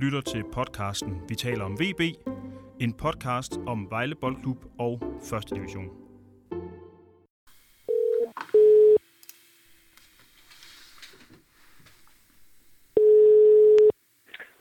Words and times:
lytter 0.00 0.20
til 0.20 0.44
podcasten 0.52 1.22
Vi 1.28 1.34
taler 1.34 1.64
om 1.64 1.78
VB, 1.80 2.00
en 2.80 2.92
podcast 2.92 3.52
om 3.66 3.90
Vejle 3.90 4.14
Boldklub 4.14 4.64
og 4.78 5.02
1. 5.36 5.50
division. 5.50 5.88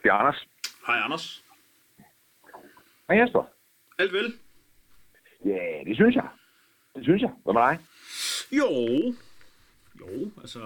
Det 0.03 0.09
er 0.09 0.13
Anders. 0.13 0.47
Hej 0.87 0.97
Anders. 0.99 1.43
Hej 3.09 3.17
Jesper. 3.21 3.43
Alt 3.99 4.13
vel? 4.13 4.33
Ja, 5.45 5.83
det 5.85 5.95
synes 5.95 6.15
jeg. 6.15 6.27
Det 6.95 7.03
synes 7.03 7.21
jeg. 7.21 7.31
Hvad 7.43 7.53
med 7.53 7.61
dig? 7.61 7.79
Jo. 8.51 8.69
Jo, 9.99 10.31
altså, 10.41 10.61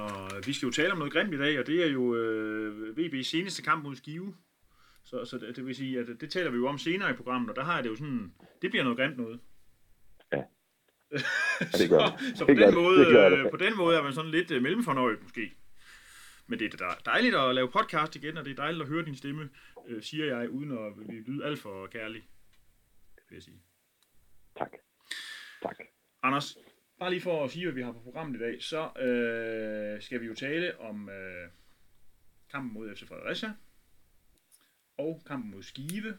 vi 0.46 0.54
skal 0.54 0.66
jo 0.66 0.72
tale 0.72 0.92
om 0.92 0.98
noget 0.98 1.14
grimt 1.14 1.34
i 1.34 1.38
dag, 1.38 1.60
og 1.60 1.68
det 1.68 1.84
er 1.84 1.92
jo 1.92 2.16
øh, 2.16 2.96
VB's 2.98 3.24
seneste 3.24 3.62
kamp 3.62 3.84
mod 3.84 3.96
Skive. 3.96 4.34
Så, 5.12 5.26
så 5.26 5.38
det, 5.38 5.56
det 5.56 5.66
vil 5.66 5.76
sige, 5.76 6.00
at 6.00 6.08
det 6.22 6.32
taler 6.32 6.52
vi 6.52 6.58
jo 6.58 6.68
om 6.68 6.78
senere 6.78 7.10
i 7.12 7.14
programmet, 7.14 7.50
og 7.50 7.56
der 7.56 7.64
har 7.64 7.76
jeg 7.76 7.84
det 7.84 7.90
jo 7.90 7.96
sådan, 7.96 8.34
det 8.62 8.70
bliver 8.70 8.84
noget 8.84 8.98
grimt 8.98 9.18
noget. 9.18 9.40
Ja. 10.32 10.44
det 11.80 11.90
gør 11.90 12.00
det. 12.00 12.20
så, 12.20 12.36
så 12.36 12.46
på, 12.46 12.54
det 12.54 12.68
den 12.68 12.74
måde, 12.76 13.08
øh, 13.08 13.52
på 13.52 13.58
den 13.58 13.78
måde 13.78 13.98
er 13.98 14.04
man 14.04 14.14
sådan 14.14 14.32
lidt 14.32 14.52
øh, 14.52 14.62
mellemfornøjet 14.62 15.22
måske. 15.22 15.54
Men 16.48 16.60
det 16.60 16.74
er 16.74 16.78
da 16.78 16.86
dejligt 17.06 17.36
at 17.36 17.56
lave 17.56 17.72
podcast 17.72 18.16
igen, 18.16 18.38
og 18.38 18.46
det 18.46 18.52
er 18.52 18.56
dejligt 18.56 18.82
at 18.82 18.88
høre 18.88 19.06
din 19.06 19.16
stemme, 19.16 19.50
øh, 19.88 20.04
siger 20.04 20.26
jeg, 20.26 20.50
uden 20.50 20.72
at 20.72 20.94
lyde 21.28 21.46
alt 21.46 21.60
for 21.60 21.88
kærlig, 21.88 22.24
vil 23.30 23.36
jeg 23.36 23.44
sige. 23.44 23.62
Tak. 24.58 24.72
Tak. 25.62 25.78
Anders, 26.24 26.58
bare 27.00 27.10
lige 27.10 27.22
for 27.22 27.44
at 27.44 27.52
sige, 27.52 27.66
hvad 27.66 27.74
vi 27.74 27.82
har 27.82 27.92
på 27.92 28.00
programmet 28.00 28.40
i 28.40 28.44
dag, 28.44 28.64
så 28.64 28.82
øh, 29.00 30.02
skal 30.02 30.22
vi 30.22 30.26
jo 30.26 30.36
tale 30.36 30.80
om 30.80 31.10
øh, 31.10 31.50
kampen 32.52 32.74
mod 32.74 32.96
FC 32.96 33.08
Fredericia, 33.08 33.54
og 35.02 35.24
kampen 35.26 35.52
mod 35.52 35.64
Skive, 35.64 36.18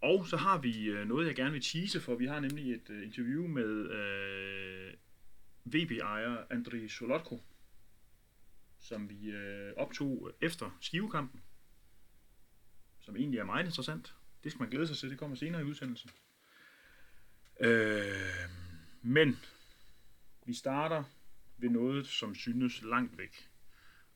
og 0.00 0.26
så 0.26 0.36
har 0.36 0.58
vi 0.58 0.84
øh, 0.84 1.08
noget, 1.08 1.26
jeg 1.26 1.34
gerne 1.34 1.52
vil 1.52 1.62
tease 1.62 2.00
for. 2.00 2.14
Vi 2.14 2.26
har 2.26 2.40
nemlig 2.40 2.74
et 2.74 2.90
øh, 2.90 3.02
interview 3.02 3.46
med 3.46 3.90
øh, 3.90 4.94
VB-ejer 5.64 6.36
André 6.52 6.88
Solotko, 6.88 7.40
som 8.78 9.10
vi 9.10 9.30
øh, 9.30 9.72
optog 9.76 10.32
efter 10.40 10.76
Skivekampen, 10.80 11.42
som 13.00 13.16
egentlig 13.16 13.38
er 13.38 13.44
meget 13.44 13.66
interessant. 13.66 14.14
Det 14.44 14.52
skal 14.52 14.62
man 14.62 14.70
glæde 14.70 14.86
sig 14.86 14.96
til, 14.96 15.10
det 15.10 15.18
kommer 15.18 15.36
senere 15.36 15.60
i 15.60 15.64
udsendelsen. 15.64 16.10
Øh, 17.60 18.50
men 19.02 19.38
vi 20.46 20.54
starter 20.54 21.04
ved 21.58 21.68
noget, 21.70 22.06
som 22.06 22.34
synes 22.34 22.82
langt 22.82 23.18
væk. 23.18 23.50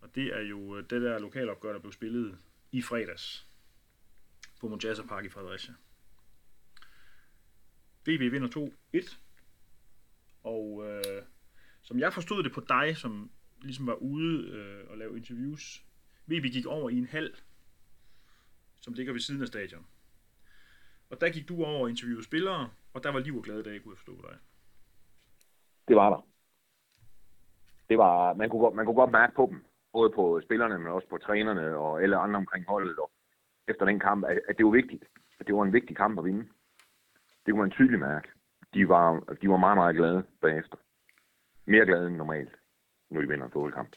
Og 0.00 0.14
det 0.14 0.36
er 0.36 0.40
jo 0.40 0.76
øh, 0.76 0.90
det 0.90 1.02
der 1.02 1.18
lokalopgør, 1.18 1.72
der 1.72 1.80
blev 1.80 1.92
spillet 1.92 2.38
i 2.72 2.82
fredags 2.82 3.46
på 4.64 4.68
Monjasa 4.68 5.02
Park 5.02 5.24
i 5.24 5.28
Fredericia. 5.28 5.74
VB 8.06 8.32
vinder 8.32 8.70
2-1. 8.94 9.18
Og 10.42 10.84
øh, 10.86 11.22
som 11.82 11.98
jeg 11.98 12.12
forstod 12.12 12.42
det 12.42 12.52
på 12.52 12.60
dig, 12.60 12.96
som 12.96 13.30
ligesom 13.62 13.86
var 13.86 13.94
ude 13.94 14.48
øh, 14.48 14.90
og 14.90 14.98
lave 14.98 15.16
interviews, 15.16 15.84
VB 16.26 16.44
gik 16.52 16.66
over 16.66 16.90
i 16.90 16.98
en 16.98 17.06
hal, 17.06 17.36
som 18.80 18.94
ligger 18.94 19.12
ved 19.12 19.20
siden 19.20 19.42
af 19.42 19.48
stadion. 19.48 19.86
Og 21.10 21.20
der 21.20 21.32
gik 21.32 21.48
du 21.48 21.64
over 21.64 21.80
og 21.82 21.90
interviewede 21.90 22.24
spillere, 22.24 22.70
og 22.94 23.02
der 23.02 23.10
var 23.12 23.18
liv 23.18 23.36
og 23.36 23.44
glade 23.44 23.62
dage, 23.62 23.80
kunne 23.80 23.92
jeg 23.92 23.98
forstå 23.98 24.22
dig. 24.22 24.38
Det 25.88 25.96
var 25.96 26.10
der. 26.10 26.28
Det 27.88 27.98
var, 27.98 28.34
man, 28.34 28.50
kunne 28.50 28.60
godt, 28.60 28.74
man 28.74 28.86
kunne 28.86 29.00
godt 29.02 29.12
mærke 29.12 29.34
på 29.34 29.48
dem, 29.50 29.64
både 29.92 30.10
på 30.14 30.40
spillerne, 30.44 30.78
men 30.78 30.92
også 30.92 31.08
på 31.08 31.18
trænerne 31.18 31.76
og 31.76 32.02
alle 32.02 32.16
andre 32.16 32.36
omkring 32.36 32.64
holdet. 32.68 32.98
Og 32.98 33.10
efter 33.68 33.84
den 33.84 34.00
kamp, 34.00 34.24
at, 34.24 34.40
at 34.48 34.58
det 34.58 34.66
var 34.66 34.72
vigtigt. 34.72 35.04
At 35.40 35.46
det 35.46 35.54
var 35.54 35.62
en 35.62 35.72
vigtig 35.72 35.96
kamp 35.96 36.18
at 36.18 36.24
vinde. 36.24 36.48
Det 37.46 37.52
kunne 37.52 37.60
man 37.60 37.70
tydeligt 37.70 38.00
mærke. 38.00 38.28
De 38.74 38.88
var, 38.88 39.36
de 39.42 39.48
var 39.48 39.56
meget, 39.56 39.76
meget 39.76 39.96
glade 39.96 40.24
bagefter. 40.40 40.76
Mere 41.66 41.86
glade 41.86 42.06
end 42.06 42.16
normalt, 42.16 42.56
når 43.10 43.20
vi 43.20 43.26
vinder 43.26 43.44
en 43.46 43.52
fodboldkamp. 43.52 43.96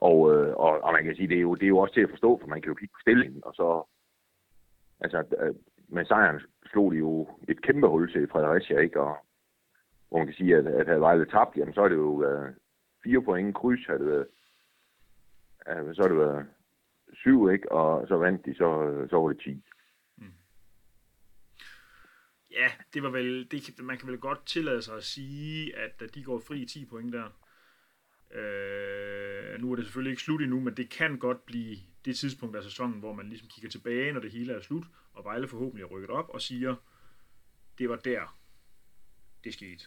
Og, 0.00 0.34
øh, 0.34 0.54
og, 0.56 0.80
og 0.80 0.92
man 0.92 1.04
kan 1.04 1.16
sige, 1.16 1.28
det 1.28 1.36
er, 1.36 1.40
jo, 1.40 1.54
det 1.54 1.62
er 1.62 1.68
jo 1.68 1.78
også 1.78 1.94
til 1.94 2.00
at 2.00 2.10
forstå, 2.10 2.38
for 2.40 2.46
man 2.46 2.62
kan 2.62 2.68
jo 2.68 2.74
kigge 2.74 2.92
på 2.92 3.00
stillingen, 3.00 3.42
og 3.44 3.54
så... 3.54 3.84
Altså, 5.00 5.24
øh, 5.38 5.54
med 5.88 6.04
sejren 6.04 6.40
slog 6.66 6.92
de 6.92 6.96
jo 6.96 7.28
et 7.48 7.62
kæmpe 7.62 7.88
hul 7.88 8.12
til 8.12 8.28
Fredericia, 8.28 8.78
ikke? 8.78 9.00
Og 9.00 9.16
hvor 10.08 10.18
man 10.18 10.26
kan 10.26 10.36
sige, 10.36 10.56
at, 10.56 10.66
at 10.66 10.86
havde 10.86 11.00
Vejle 11.00 11.26
tabt, 11.26 11.56
jamen 11.56 11.74
så 11.74 11.82
er 11.82 11.88
det 11.88 11.96
jo 11.96 12.10
uh, 12.10 12.48
fire 13.04 13.22
point 13.22 13.54
kryds, 13.54 13.86
havde 13.86 13.98
det 13.98 14.08
været, 14.08 14.26
øh, 15.68 15.94
så 15.94 16.02
har 16.02 16.08
det 16.08 16.18
været 16.18 16.46
syv, 17.12 17.50
ikke? 17.50 17.72
Og 17.72 18.08
så 18.08 18.16
vandt 18.16 18.46
de, 18.46 18.54
så, 18.54 19.06
så 19.10 19.16
var 19.16 19.28
det 19.28 19.40
10. 19.40 19.62
Ja, 22.52 22.70
det 22.94 23.02
var 23.02 23.10
vel, 23.10 23.50
det, 23.50 23.84
man 23.84 23.98
kan 23.98 24.08
vel 24.08 24.18
godt 24.18 24.46
tillade 24.46 24.82
sig 24.82 24.96
at 24.96 25.04
sige, 25.04 25.76
at 25.76 26.00
da 26.00 26.06
de 26.06 26.24
går 26.24 26.38
fri 26.38 26.62
i 26.62 26.66
10 26.66 26.84
point 26.84 27.12
der, 27.12 27.24
øh, 28.30 29.60
nu 29.60 29.72
er 29.72 29.76
det 29.76 29.84
selvfølgelig 29.84 30.10
ikke 30.10 30.22
slut 30.22 30.42
endnu, 30.42 30.60
men 30.60 30.76
det 30.76 30.90
kan 30.90 31.18
godt 31.18 31.46
blive 31.46 31.76
det 32.04 32.16
tidspunkt 32.16 32.56
af 32.56 32.62
sæsonen, 32.62 33.00
hvor 33.00 33.12
man 33.12 33.28
ligesom 33.28 33.48
kigger 33.48 33.70
tilbage, 33.70 34.12
når 34.12 34.20
det 34.20 34.32
hele 34.32 34.52
er 34.52 34.60
slut, 34.60 34.84
og 35.12 35.24
Vejle 35.24 35.48
forhåbentlig 35.48 35.82
er 35.82 35.88
rykket 35.88 36.10
op, 36.10 36.28
og 36.28 36.40
siger, 36.40 36.74
det 37.78 37.88
var 37.88 37.96
der, 37.96 38.38
det 39.44 39.54
skete. 39.54 39.84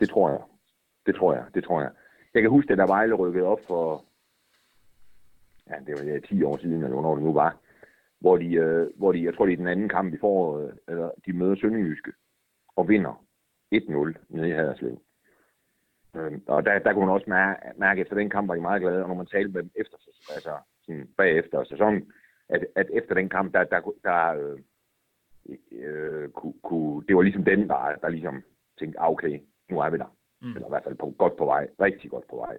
Det 0.00 0.08
tror 0.08 0.30
jeg. 0.30 0.40
Det 1.06 1.14
tror 1.14 1.34
jeg. 1.34 1.46
Det 1.54 1.64
tror 1.64 1.80
jeg. 1.80 1.90
Jeg 2.34 2.42
kan 2.42 2.50
huske, 2.50 2.72
at 2.72 2.78
da 2.78 2.84
Vejle 2.84 3.14
rykkede 3.14 3.44
op 3.44 3.60
for, 3.66 4.04
ja, 5.70 5.74
det 5.86 5.94
var 5.98 6.12
ja, 6.12 6.18
10 6.18 6.42
år 6.42 6.56
siden, 6.56 6.82
eller 6.82 6.88
hvornår 6.88 7.14
det 7.14 7.24
nu 7.24 7.32
var, 7.32 7.58
hvor 8.20 8.36
de, 8.36 8.54
øh, 8.54 8.90
hvor 8.96 9.12
de, 9.12 9.24
jeg 9.24 9.34
tror, 9.34 9.46
det 9.46 9.52
er 9.52 9.56
den 9.56 9.68
anden 9.68 9.88
kamp 9.88 10.14
i 10.14 10.18
foråret, 10.18 10.78
eller 10.88 11.10
de 11.26 11.32
møder 11.32 11.54
Sønderjyske, 11.54 12.12
og 12.76 12.88
vinder 12.88 13.24
1-0 13.74 14.14
nede 14.28 14.48
i 14.48 14.52
Haderslev. 14.52 15.00
Øh, 16.16 16.32
og 16.46 16.66
der, 16.66 16.78
der 16.78 16.92
kunne 16.92 17.06
man 17.06 17.14
også 17.14 17.30
mærke, 17.30 17.60
mærke, 17.76 18.00
efter 18.00 18.16
den 18.16 18.30
kamp 18.30 18.48
var 18.48 18.54
de 18.54 18.60
meget 18.60 18.82
glade, 18.82 19.02
og 19.02 19.08
når 19.08 19.14
man 19.14 19.26
talte 19.26 19.52
med 19.52 19.62
dem 19.62 19.70
efter, 19.76 19.96
altså 20.34 20.58
sådan 20.82 21.08
bagefter 21.16 21.64
sæsonen, 21.64 22.12
at, 22.48 22.66
at 22.76 22.86
efter 22.92 23.14
den 23.14 23.28
kamp, 23.28 23.54
der, 23.54 23.64
der, 23.64 23.80
der 24.04 24.34
øh, 24.34 24.58
øh, 25.72 26.30
kunne, 26.30 26.54
kunne, 26.62 27.04
det 27.08 27.16
var 27.16 27.22
ligesom 27.22 27.44
den, 27.44 27.68
der, 27.68 27.96
der 28.02 28.08
ligesom 28.08 28.42
tænkte, 28.78 29.00
ah, 29.00 29.10
okay, 29.10 29.40
nu 29.70 29.80
er 29.80 29.90
vi 29.90 29.98
der. 29.98 30.16
Mm. 30.40 30.48
Mm. 30.48 30.54
Eller 30.54 30.66
i 30.66 30.70
hvert 30.70 30.84
fald 30.84 30.94
på, 30.94 31.14
godt 31.18 31.36
på 31.36 31.44
vej, 31.44 31.68
rigtig 31.80 32.10
godt 32.10 32.28
på 32.30 32.36
vej. 32.36 32.58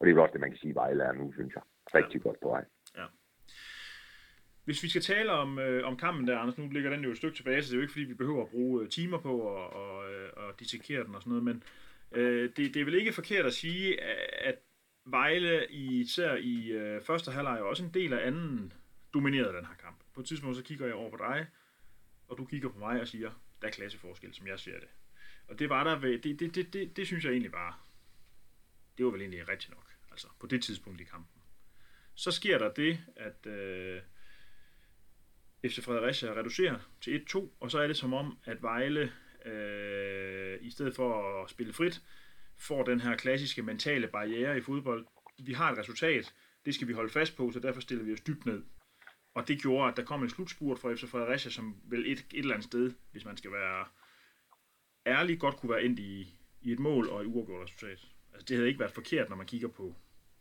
Og 0.00 0.06
det 0.06 0.10
er 0.10 0.14
vel 0.14 0.22
også 0.22 0.32
det, 0.32 0.40
man 0.40 0.50
kan 0.50 0.58
sige, 0.58 0.74
Vejle 0.74 1.04
er 1.04 1.12
nu, 1.12 1.32
synes 1.32 1.54
jeg. 1.54 1.62
Rigtig 1.94 2.18
ja. 2.18 2.22
godt 2.22 2.40
på 2.40 2.48
vej. 2.48 2.64
Hvis 4.64 4.82
vi 4.82 4.88
skal 4.88 5.02
tale 5.02 5.32
om, 5.32 5.58
øh, 5.58 5.86
om 5.86 5.96
kampen 5.96 6.28
der, 6.28 6.38
Anders, 6.38 6.58
nu 6.58 6.68
ligger 6.68 6.90
den 6.90 7.04
jo 7.04 7.10
et 7.10 7.16
stykke 7.16 7.36
tilbage, 7.36 7.62
så 7.62 7.66
det 7.66 7.72
er 7.72 7.76
jo 7.76 7.82
ikke 7.82 7.92
fordi, 7.92 8.04
vi 8.04 8.14
behøver 8.14 8.42
at 8.42 8.48
bruge 8.48 8.82
øh, 8.82 8.88
timer 8.88 9.18
på 9.18 9.56
at 9.56 9.72
og, 9.72 10.12
øh, 10.12 10.30
og 10.36 10.60
dissekere 10.60 11.04
den 11.04 11.14
og 11.14 11.22
sådan 11.22 11.30
noget, 11.30 11.44
men 11.44 11.62
øh, 12.12 12.50
det, 12.56 12.74
det 12.74 12.76
er 12.76 12.84
vel 12.84 12.94
ikke 12.94 13.12
forkert 13.12 13.46
at 13.46 13.52
sige, 13.52 14.00
at 14.44 14.58
Vejle 15.04 15.66
i, 15.70 16.00
især 16.00 16.34
i 16.34 16.70
øh, 16.70 17.02
første 17.02 17.30
halvleg 17.30 17.60
og 17.60 17.68
også 17.68 17.84
en 17.84 17.94
del 17.94 18.12
af 18.12 18.26
anden 18.26 18.72
dominerede 19.14 19.56
den 19.56 19.66
her 19.66 19.74
kamp. 19.74 19.96
På 20.14 20.20
et 20.20 20.26
tidspunkt 20.26 20.56
så 20.56 20.62
kigger 20.62 20.86
jeg 20.86 20.94
over 20.94 21.10
på 21.10 21.16
dig, 21.16 21.46
og 22.28 22.38
du 22.38 22.44
kigger 22.44 22.68
på 22.68 22.78
mig 22.78 23.00
og 23.00 23.08
siger, 23.08 23.30
der 23.62 23.68
er 23.68 23.72
klasseforskel, 23.72 24.34
som 24.34 24.46
jeg 24.46 24.58
ser 24.58 24.80
det. 24.80 24.88
Og 25.48 25.58
det 25.58 25.68
var 25.68 25.84
der 25.84 25.98
ved, 25.98 26.18
det, 26.18 26.40
det, 26.40 26.54
det, 26.54 26.72
det, 26.72 26.96
det 26.96 27.06
synes 27.06 27.24
jeg 27.24 27.30
egentlig 27.30 27.52
bare, 27.52 27.74
det 28.98 29.04
var 29.04 29.12
vel 29.12 29.20
egentlig 29.20 29.48
rigtigt 29.48 29.70
nok, 29.70 29.94
altså 30.10 30.28
på 30.40 30.46
det 30.46 30.62
tidspunkt 30.62 31.00
i 31.00 31.04
kampen. 31.04 31.31
Så 32.14 32.30
sker 32.30 32.58
der 32.58 32.72
det, 32.72 32.98
at 33.16 33.46
øh, 33.46 34.00
FC 35.66 35.84
Fredericia 35.84 36.32
reducerer 36.32 36.78
til 37.00 37.24
1-2, 37.34 37.48
og 37.60 37.70
så 37.70 37.78
er 37.78 37.86
det 37.86 37.96
som 37.96 38.14
om, 38.14 38.38
at 38.44 38.62
Vejle, 38.62 39.12
øh, 39.44 40.58
i 40.60 40.70
stedet 40.70 40.94
for 40.94 41.42
at 41.42 41.50
spille 41.50 41.72
frit, 41.72 42.02
får 42.58 42.82
den 42.82 43.00
her 43.00 43.16
klassiske 43.16 43.62
mentale 43.62 44.08
barriere 44.08 44.58
i 44.58 44.60
fodbold. 44.60 45.06
Vi 45.38 45.52
har 45.52 45.72
et 45.72 45.78
resultat, 45.78 46.34
det 46.64 46.74
skal 46.74 46.88
vi 46.88 46.92
holde 46.92 47.12
fast 47.12 47.36
på, 47.36 47.50
så 47.52 47.60
derfor 47.60 47.80
stiller 47.80 48.04
vi 48.04 48.12
os 48.12 48.20
dybt 48.20 48.46
ned. 48.46 48.62
Og 49.34 49.48
det 49.48 49.62
gjorde, 49.62 49.90
at 49.90 49.96
der 49.96 50.04
kom 50.04 50.22
en 50.22 50.30
slutspurt 50.30 50.78
fra 50.78 50.94
FC 50.94 51.04
Fredericia, 51.08 51.50
som 51.50 51.76
vel 51.84 52.12
et, 52.12 52.18
et 52.18 52.38
eller 52.38 52.54
andet 52.54 52.64
sted, 52.64 52.92
hvis 53.12 53.24
man 53.24 53.36
skal 53.36 53.52
være 53.52 53.86
ærlig, 55.06 55.40
godt 55.40 55.56
kunne 55.56 55.70
være 55.70 55.82
endt 55.82 55.98
i, 55.98 56.34
i 56.60 56.72
et 56.72 56.78
mål 56.78 57.08
og 57.08 57.20
et 57.20 57.26
uafgjort 57.26 57.64
resultat. 57.64 58.08
Altså, 58.32 58.46
det 58.48 58.56
havde 58.56 58.68
ikke 58.68 58.80
været 58.80 58.92
forkert, 58.92 59.28
når 59.28 59.36
man 59.36 59.46
kigger 59.46 59.68
på 59.68 59.94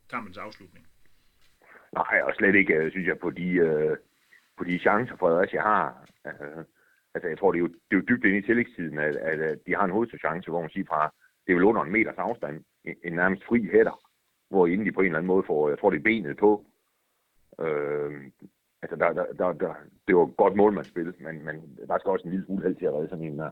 kampens 0.09 0.38
afslutning. 0.38 0.88
Nej, 1.93 2.21
og 2.23 2.33
slet 2.35 2.55
ikke, 2.55 2.73
øh, 2.73 2.91
synes 2.91 3.07
jeg, 3.07 3.19
på 3.19 3.29
de, 3.29 3.49
øh, 3.51 3.97
på 4.57 4.63
de 4.63 4.79
chancer, 4.79 5.15
Fredericia 5.15 5.61
har. 5.61 6.09
Øh, 6.27 6.63
altså, 7.13 7.27
jeg 7.27 7.38
tror, 7.38 7.51
det 7.51 7.57
er 7.57 7.61
jo, 7.61 7.67
det 7.67 7.91
er 7.91 7.95
jo 8.01 8.09
dybt 8.09 8.25
inde 8.25 8.38
i 8.38 8.41
tillægstiden, 8.41 8.99
at, 8.99 9.15
at, 9.15 9.41
at 9.41 9.59
de 9.67 9.75
har 9.75 9.85
en 9.85 9.91
hovedchance, 9.91 10.49
hvor 10.49 10.61
man 10.61 10.69
siger 10.69 10.85
fra, 10.85 11.13
det 11.45 11.51
er 11.51 11.55
vel 11.55 11.63
under 11.63 11.81
en 11.81 11.91
meters 11.91 12.17
afstand, 12.17 12.63
en, 12.85 12.95
en 13.03 13.13
nærmest 13.13 13.43
fri 13.43 13.69
hætter, 13.71 13.99
hvor 14.49 14.67
inden 14.67 14.88
de 14.88 14.91
på 14.91 15.01
en 15.01 15.05
eller 15.05 15.17
anden 15.17 15.33
måde 15.33 15.43
får, 15.47 15.69
jeg 15.69 15.79
tror, 15.79 15.89
det 15.89 15.97
er 15.97 16.03
benet 16.03 16.38
på. 16.38 16.65
Øh, 17.59 18.11
altså, 18.81 18.95
der, 18.95 19.13
der, 19.13 19.25
der, 19.33 19.53
der, 19.53 19.73
det 20.07 20.15
var 20.15 20.27
et 20.27 20.38
godt 20.38 20.55
målmandsspil, 20.55 21.13
men, 21.19 21.45
men 21.45 21.79
der 21.88 21.97
skal 21.97 22.11
også 22.11 22.25
en 22.25 22.31
lille 22.31 22.45
smule 22.45 22.63
held 22.63 22.75
til 22.75 22.85
at 22.85 22.93
redde 22.93 23.09
sådan 23.09 23.25
en 23.25 23.39
der. 23.39 23.51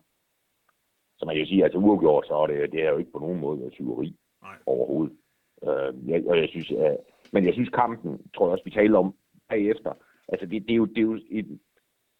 Så 1.17 1.25
man 1.25 1.35
kan 1.35 1.43
jo 1.43 1.47
sige, 1.49 1.61
at 1.61 1.65
altså 1.65 1.79
uafgjort, 1.79 2.27
så 2.27 2.33
er 2.33 2.47
det, 2.47 2.71
det 2.71 2.83
er 2.83 2.89
jo 2.89 2.97
ikke 2.97 3.11
på 3.11 3.19
nogen 3.19 3.39
måde 3.39 3.69
tyveri 3.69 4.15
Nej. 4.41 4.55
overhovedet. 4.65 5.17
Øh, 5.63 6.09
jeg, 6.09 6.23
og 6.27 6.37
jeg 6.37 6.49
synes, 6.49 6.71
at 6.71 6.97
Men 7.31 7.45
jeg 7.45 7.53
synes 7.53 7.69
kampen, 7.69 8.31
tror 8.35 8.45
jeg 8.45 8.51
også, 8.51 8.63
vi 8.63 8.71
taler 8.71 8.97
om 8.99 9.15
bagefter, 9.49 9.93
altså 10.27 10.45
det, 10.45 10.61
det 10.61 10.71
er 10.71 10.75
jo, 10.75 10.85
det 10.85 10.97
er 10.97 11.01
jo 11.01 11.19
et, 11.29 11.59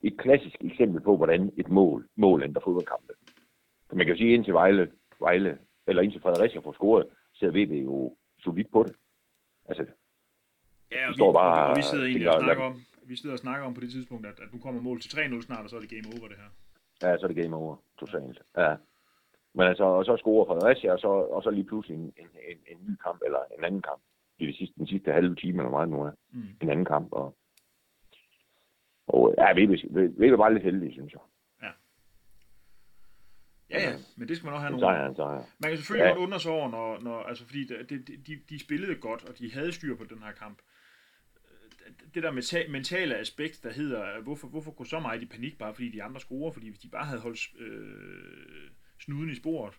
et 0.02 0.18
klassisk 0.18 0.58
eksempel 0.62 1.02
på, 1.02 1.18
hvordan 1.18 1.52
et 1.58 1.70
mål, 1.70 2.08
mål 2.16 2.44
ændrer 2.44 2.62
fodboldkampe. 2.62 3.14
Så 3.90 3.96
man 3.96 4.06
kan 4.06 4.16
jo 4.16 4.18
sige, 4.18 4.34
indtil 4.34 4.54
Vejle, 4.54 4.92
Vejle 5.20 5.58
eller 5.88 6.02
indtil 6.02 6.22
Fredericia 6.22 6.60
får 6.60 6.74
scoret, 6.74 7.08
så 7.34 7.52
ved 7.52 7.68
vi 7.68 7.80
jo 7.80 8.16
solidt 8.40 8.72
på 8.72 8.84
det. 8.84 8.96
Altså, 9.66 9.86
Ja, 10.92 11.08
og 11.08 11.10
vi, 11.10 11.18
står 11.18 11.34
bare 11.34 11.70
og 11.70 11.78
vi 11.78 11.82
sidder 11.82 12.06
egentlig 12.06 12.30
og 12.36 12.42
snakker 12.42 12.64
om, 12.64 12.76
vi 13.04 13.16
sidder 13.16 13.34
og 13.34 13.40
snakker 13.40 13.66
om 13.68 13.74
på 13.74 13.82
det 13.82 13.92
tidspunkt, 13.92 14.26
at, 14.28 14.40
at 14.40 14.54
nu 14.54 14.60
kommer 14.60 14.82
mål 14.82 15.02
til 15.02 15.10
3-0 15.18 15.42
snart, 15.42 15.64
og 15.64 15.70
så 15.70 15.76
er 15.76 15.80
det 15.80 15.90
game 15.90 16.08
over 16.20 16.28
det 16.28 16.38
her. 16.38 16.50
ja, 17.04 17.18
så 17.18 17.26
er 17.26 17.32
det 17.32 17.44
game 17.44 17.56
over, 17.56 17.76
totalt. 18.00 18.42
Ja. 18.58 18.76
Men 19.54 19.68
altså, 19.68 19.84
og 19.84 20.06
så 20.06 20.18
scorer 20.18 20.46
Fredericia, 20.46 20.92
og 20.94 21.00
så, 21.00 21.08
og 21.08 21.44
så 21.44 21.50
lige 21.50 21.64
pludselig 21.64 21.96
en, 21.98 22.14
en, 22.18 22.30
en, 22.50 22.60
en 22.72 22.78
ny 22.88 22.96
kamp, 23.06 23.22
eller 23.26 23.40
en 23.58 23.64
anden 23.64 23.82
kamp. 23.82 24.02
Det 24.40 24.56
sidste, 24.56 24.76
den 24.78 24.88
sidste 24.88 25.12
halve 25.12 25.36
time, 25.36 25.58
eller 25.62 25.72
meget 25.72 25.90
nu 25.90 26.02
er. 26.02 26.12
Mm. 26.32 26.44
En 26.62 26.70
anden 26.70 26.86
kamp, 26.86 27.08
og, 27.12 27.38
og 29.08 29.36
ja, 29.38 29.54
vi, 29.54 29.66
vi, 29.66 30.08
vi, 30.20 30.28
er 30.28 30.38
bare 30.38 30.54
lidt 30.54 30.64
heldige, 30.64 30.92
synes 30.92 31.14
jeg. 31.14 31.22
Ja, 33.72 33.90
ja, 33.90 33.96
men 34.18 34.28
det 34.28 34.38
skal 34.38 34.46
man 34.46 34.54
også 34.54 34.62
have 34.68 34.72
nogle... 34.72 34.86
sejr, 34.86 35.14
sejr. 35.14 35.44
Man 35.60 35.70
kan 35.72 35.78
selvfølgelig 35.78 36.04
Ja. 36.06 36.10
godt 36.10 36.20
undre 36.20 36.40
sig 36.40 36.52
over, 36.52 36.70
når, 36.72 37.00
når 37.00 37.24
altså 37.24 37.46
fordi 37.46 37.64
det, 37.68 38.08
de, 38.28 38.40
de 38.50 38.60
spillede 38.60 38.96
godt, 38.96 39.24
og 39.30 39.38
de 39.38 39.54
havde 39.54 39.72
styr 39.72 39.96
på 39.96 40.04
den 40.04 40.24
her 40.24 40.32
kamp. 40.32 40.60
Det 42.14 42.24
der 42.24 42.32
meta- 42.32 42.72
mentale 42.72 43.16
aspekt, 43.18 43.64
der 43.64 43.72
hedder, 43.74 44.22
hvorfor, 44.22 44.48
hvorfor 44.48 44.72
gå 44.72 44.84
så 44.84 45.00
meget 45.00 45.22
i 45.22 45.26
panik, 45.26 45.58
bare 45.58 45.74
fordi 45.74 45.90
de 45.90 46.04
andre 46.04 46.20
scorer, 46.20 46.52
fordi 46.52 46.68
hvis 46.70 46.80
de 46.80 46.88
bare 46.90 47.06
havde 47.06 47.22
holdt 47.22 47.60
øh, 47.60 48.70
snuden 49.00 49.30
i 49.30 49.36
sporet, 49.36 49.74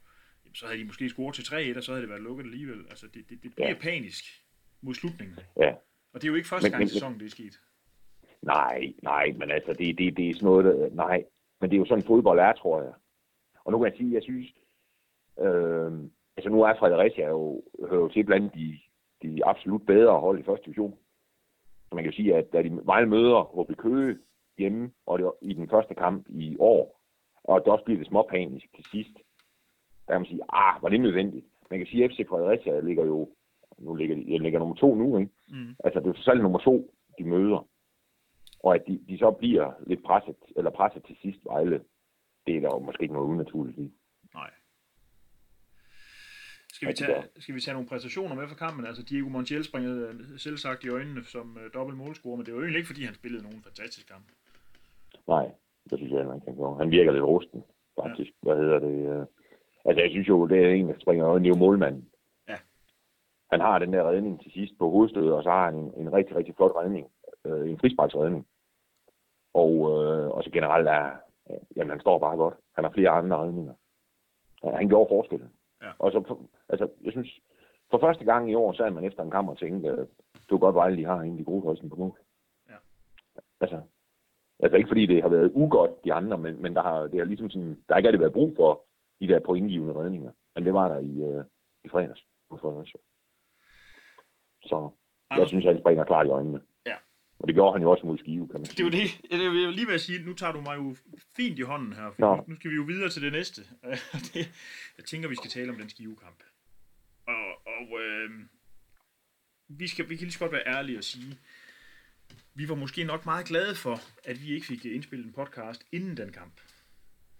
jamen, 0.44 0.54
så 0.54 0.66
havde 0.66 0.78
de 0.78 0.84
måske 0.84 1.08
scoret 1.08 1.34
til 1.34 1.42
3-1, 1.42 1.76
og 1.76 1.82
så 1.82 1.92
havde 1.92 2.02
det 2.02 2.10
været 2.10 2.22
lukket 2.22 2.44
alligevel. 2.44 2.86
Altså, 2.90 3.06
det, 3.06 3.30
det, 3.30 3.42
det 3.42 3.54
bliver 3.54 3.68
Ja. 3.68 3.74
panisk 3.74 4.24
mod 4.82 4.94
slutningen. 4.94 5.38
Ja. 5.56 5.74
Og 6.12 6.22
det 6.22 6.24
er 6.24 6.28
jo 6.28 6.34
ikke 6.34 6.48
første 6.48 6.64
Men- 6.66 6.72
gang 6.72 6.84
i 6.84 6.88
sæsonen, 6.88 7.18
det 7.20 7.26
er 7.26 7.30
sket. 7.30 7.60
Nej, 8.42 8.92
nej, 9.02 9.32
men 9.36 9.50
altså, 9.50 9.72
det, 9.72 9.98
det, 9.98 10.16
det 10.16 10.30
er 10.30 10.34
sådan 10.34 10.46
noget, 10.46 10.64
der, 10.64 10.90
nej. 10.94 11.24
Men 11.60 11.70
det 11.70 11.76
er 11.76 11.80
jo 11.80 11.84
sådan, 11.86 12.04
fodbold 12.04 12.38
er, 12.38 12.52
tror 12.52 12.82
jeg. 12.82 12.92
Og 13.64 13.72
nu 13.72 13.78
kan 13.78 13.88
jeg 13.90 13.96
sige, 13.96 14.14
jeg 14.14 14.22
synes, 14.22 14.46
øh, 15.38 15.92
altså 16.36 16.50
nu 16.50 16.62
er 16.62 16.74
Fredericia 16.78 17.28
jo, 17.28 17.62
hører 17.88 18.00
jo 18.00 18.08
til 18.08 18.24
blandt 18.24 18.54
de, 18.54 18.78
de 19.22 19.44
absolut 19.46 19.86
bedre 19.86 20.20
hold 20.20 20.38
i 20.40 20.42
første 20.42 20.64
division. 20.64 20.98
Så 21.88 21.94
man 21.94 22.04
kan 22.04 22.12
jo 22.12 22.16
sige, 22.16 22.34
at 22.36 22.52
da 22.52 22.62
de 22.62 22.80
Vejle 22.86 23.08
møder 23.08 23.62
HB 23.62 23.76
Køge 23.76 24.18
hjemme, 24.58 24.90
og 25.06 25.18
det 25.18 25.26
var 25.26 25.34
i 25.42 25.52
den 25.54 25.68
første 25.68 25.94
kamp 25.94 26.26
i 26.28 26.56
år, 26.58 27.00
og 27.44 27.60
det 27.60 27.72
også 27.72 27.84
bliver 27.84 27.98
det 27.98 28.06
småpanisk 28.06 28.66
til 28.74 28.84
sidst, 28.90 29.14
der 30.06 30.12
kan 30.14 30.20
man 30.20 30.26
sige, 30.26 30.40
ah, 30.52 30.82
var 30.82 30.88
det 30.88 31.00
nødvendigt? 31.00 31.46
Man 31.70 31.78
kan 31.78 31.86
sige, 31.86 32.04
at 32.04 32.10
FC 32.10 32.26
Fredericia 32.28 32.80
ligger 32.80 33.04
jo, 33.04 33.28
nu 33.80 33.94
ligger 33.94 34.16
de, 34.16 34.24
jeg 34.32 34.40
ligger 34.40 34.58
nummer 34.58 34.74
to 34.74 34.94
nu, 34.94 35.18
ikke? 35.18 35.32
Mm. 35.48 35.74
Altså, 35.84 36.00
det 36.00 36.06
er 36.06 36.22
selv 36.22 36.42
nummer 36.42 36.58
to, 36.58 36.94
de 37.18 37.24
møder. 37.24 37.68
Og 38.60 38.74
at 38.74 38.82
de, 38.86 39.00
de 39.08 39.18
så 39.18 39.30
bliver 39.30 39.72
lidt 39.86 40.02
presset, 40.04 40.36
eller 40.56 40.70
presset 40.70 41.04
til 41.04 41.16
sidst 41.22 41.44
Vejle, 41.44 41.80
det 42.46 42.56
er 42.56 42.60
der 42.60 42.68
jo 42.74 42.78
måske 42.78 43.02
ikke 43.02 43.14
noget 43.14 43.28
unaturligt 43.28 43.78
i. 43.78 43.92
Nej. 44.34 44.50
Skal 46.72 46.88
vi, 46.88 46.92
tage, 46.92 47.24
skal 47.38 47.54
vi 47.54 47.60
tage 47.60 47.72
nogle 47.74 47.88
præstationer 47.88 48.34
med 48.34 48.48
fra 48.48 48.54
kampen? 48.54 48.86
Altså 48.86 49.02
Diego 49.02 49.28
Montiel 49.28 49.64
springer 49.64 50.08
øh, 50.08 50.14
selv 50.38 50.56
sagt 50.56 50.84
i 50.84 50.88
øjnene 50.88 51.24
som 51.24 51.56
uh, 51.56 51.62
dobbelt 51.74 51.98
målscorer, 51.98 52.36
men 52.36 52.46
det 52.46 52.54
var 52.54 52.60
jo 52.60 52.64
egentlig 52.64 52.78
ikke, 52.78 52.92
fordi 52.92 53.04
han 53.04 53.14
spillede 53.14 53.42
nogen 53.42 53.62
fantastisk 53.62 54.08
kamp. 54.08 54.24
Nej, 55.28 55.50
det 55.90 55.98
synes 55.98 56.10
jeg 56.12 56.18
heller 56.18 56.34
ikke, 56.34 56.46
han 56.46 56.56
gjorde. 56.56 56.78
Han 56.78 56.90
virker 56.90 57.12
lidt 57.12 57.24
rusten, 57.24 57.62
faktisk. 58.02 58.30
Ja. 58.30 58.46
Hvad 58.46 58.56
hedder 58.62 58.78
det? 58.78 59.20
øh. 59.20 59.26
Altså, 59.84 60.02
jeg 60.02 60.10
synes 60.10 60.28
jo, 60.28 60.46
det 60.46 60.58
er 60.64 60.70
en, 60.70 60.88
der 60.88 60.98
springer 60.98 61.26
øjnene, 61.26 61.44
det 61.44 61.50
er 61.54 61.56
jo 61.58 61.66
målmanden. 61.66 62.09
Han 63.52 63.60
har 63.60 63.78
den 63.78 63.92
der 63.92 64.08
redning 64.08 64.42
til 64.42 64.52
sidst 64.52 64.78
på 64.78 64.90
hovedstødet, 64.90 65.32
og 65.32 65.42
så 65.42 65.50
har 65.50 65.64
han 65.64 65.74
en, 65.78 65.92
en 65.94 66.12
rigtig, 66.12 66.36
rigtig 66.36 66.54
flot 66.56 66.76
redning. 66.76 67.10
Øh, 67.44 67.70
en 67.70 67.78
frisparksredning. 67.78 68.46
Og, 69.54 69.72
øh, 69.72 70.30
og 70.30 70.42
så 70.44 70.50
generelt 70.50 70.88
er, 70.88 71.06
øh, 71.50 71.56
jamen, 71.76 71.90
han 71.90 72.00
står 72.00 72.18
bare 72.18 72.36
godt. 72.36 72.54
Han 72.74 72.84
har 72.84 72.90
flere 72.92 73.10
andre 73.10 73.36
redninger. 73.36 73.74
Ja, 74.64 74.70
han 74.76 74.88
gjorde 74.88 75.08
forskellen. 75.10 75.50
Ja. 75.82 75.90
Og 75.98 76.12
så, 76.12 76.24
for- 76.28 76.40
altså, 76.68 76.88
jeg 77.04 77.12
synes, 77.12 77.40
for 77.90 77.98
første 77.98 78.24
gang 78.24 78.50
i 78.50 78.54
år, 78.54 78.72
så 78.72 78.84
er 78.84 78.90
man 78.90 79.04
efter 79.04 79.22
en 79.22 79.30
kamp 79.30 79.48
og 79.48 79.58
tænkte, 79.58 79.88
at 79.90 79.98
det 80.34 80.50
var 80.50 80.58
godt, 80.58 80.74
Vejle 80.74 80.96
de 80.96 81.04
har 81.04 81.16
egentlig 81.20 81.46
gode 81.46 81.62
højsten 81.62 81.90
på 81.90 81.96
mål. 81.96 82.18
Ja. 82.68 82.74
Altså, 83.60 83.80
altså 84.60 84.76
ikke 84.76 84.88
fordi 84.88 85.06
det 85.06 85.22
har 85.22 85.28
været 85.28 85.52
ugodt 85.54 86.04
de 86.04 86.12
andre, 86.12 86.38
men, 86.38 86.62
men 86.62 86.74
der 86.74 86.82
har, 86.82 87.00
det 87.02 87.18
har 87.18 87.24
ligesom 87.24 87.50
sådan, 87.50 87.68
der 87.88 87.94
har 87.94 87.96
ikke 87.96 88.08
rigtig 88.08 88.20
været 88.20 88.32
brug 88.32 88.52
for 88.56 88.84
de 89.20 89.28
der 89.28 89.40
pointgivende 89.40 89.94
redninger. 89.94 90.30
Men 90.54 90.64
det 90.64 90.74
var 90.74 90.88
der 90.88 90.98
i, 90.98 91.22
øh, 91.22 91.44
i 91.84 91.88
fredags. 91.88 92.24
på 92.50 92.56
Fredericia. 92.56 93.00
Så 94.62 94.90
jeg 95.30 95.36
Anders, 95.36 95.48
synes, 95.48 95.64
han 95.64 95.80
springer 95.80 96.04
klart 96.04 96.26
i 96.26 96.30
øjnene. 96.30 96.60
Ja. 96.86 96.94
Og 97.38 97.48
det 97.48 97.54
gjorde 97.54 97.72
han 97.72 97.82
jo 97.82 97.90
også 97.90 98.06
mod 98.06 98.18
Skive, 98.18 98.48
kan 98.48 98.54
man 98.54 98.62
det 98.62 98.70
sige. 98.70 98.84
var 98.84 98.90
det. 98.90 99.20
Jeg 99.30 99.50
vil 99.50 99.72
lige 99.72 99.86
ved 99.86 99.94
at 99.94 100.00
sige, 100.00 100.24
nu 100.26 100.34
tager 100.34 100.52
du 100.52 100.60
mig 100.60 100.76
jo 100.76 100.96
fint 101.36 101.58
i 101.58 101.62
hånden 101.62 101.92
her, 101.92 102.10
for 102.10 102.36
nu, 102.36 102.44
nu 102.46 102.54
skal 102.56 102.70
vi 102.70 102.76
jo 102.76 102.82
videre 102.82 103.08
til 103.08 103.22
det 103.22 103.32
næste. 103.32 103.62
det, 104.34 104.42
jeg 104.98 105.04
tænker, 105.04 105.28
vi 105.28 105.34
skal 105.36 105.50
tale 105.50 105.70
om 105.70 105.76
den 105.76 105.88
skivekamp. 105.88 106.42
Og, 107.26 107.46
og 107.66 108.00
øh, 108.00 108.30
vi, 109.68 109.86
skal, 109.88 110.08
vi 110.08 110.16
kan 110.16 110.24
lige 110.24 110.32
så 110.32 110.38
godt 110.38 110.52
være 110.52 110.66
ærlige 110.66 110.98
og 110.98 111.04
sige, 111.04 111.38
vi 112.54 112.68
var 112.68 112.74
måske 112.74 113.04
nok 113.04 113.24
meget 113.26 113.46
glade 113.46 113.74
for, 113.74 113.96
at 114.24 114.42
vi 114.42 114.54
ikke 114.54 114.66
fik 114.66 114.84
indspillet 114.84 115.26
en 115.26 115.32
podcast 115.32 115.86
inden 115.92 116.16
den 116.16 116.32
kamp. 116.32 116.60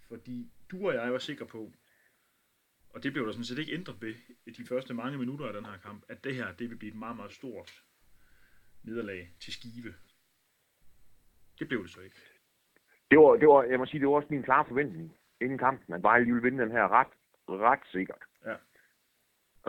Fordi 0.08 0.46
du 0.70 0.88
og 0.88 0.94
jeg 0.94 1.12
var 1.12 1.18
sikre 1.18 1.46
på, 1.46 1.72
og 2.90 3.02
det 3.02 3.12
blev 3.12 3.26
der 3.26 3.32
sådan 3.32 3.44
set 3.44 3.58
ikke 3.58 3.74
ændret 3.74 4.02
ved 4.02 4.14
i 4.46 4.50
de 4.50 4.66
første 4.66 4.94
mange 4.94 5.18
minutter 5.18 5.46
af 5.46 5.52
den 5.52 5.64
her 5.64 5.78
kamp, 5.78 6.04
at 6.08 6.24
det 6.24 6.34
her 6.34 6.52
det 6.52 6.70
vil 6.70 6.76
blive 6.76 6.92
et 6.92 6.98
meget, 6.98 7.16
meget 7.16 7.32
stort 7.32 7.82
nederlag 8.82 9.30
til 9.40 9.52
Skive. 9.52 9.94
Det 11.58 11.68
blev 11.68 11.82
det 11.82 11.90
så 11.90 12.00
ikke. 12.00 12.16
Det 13.10 13.18
var, 13.18 13.36
det 13.36 13.48
var, 13.48 13.62
jeg 13.62 13.78
må 13.78 13.86
sige, 13.86 14.00
det 14.00 14.08
var 14.08 14.14
også 14.14 14.28
min 14.30 14.42
klare 14.42 14.64
forventning 14.64 15.16
inden 15.40 15.58
kampen, 15.58 15.94
at 15.94 16.02
Vejle 16.02 16.24
ville 16.26 16.42
vinde 16.42 16.62
den 16.62 16.70
her 16.70 16.88
ret, 16.88 17.12
ret 17.48 17.80
sikkert. 17.92 18.22
Ja. 18.46 18.56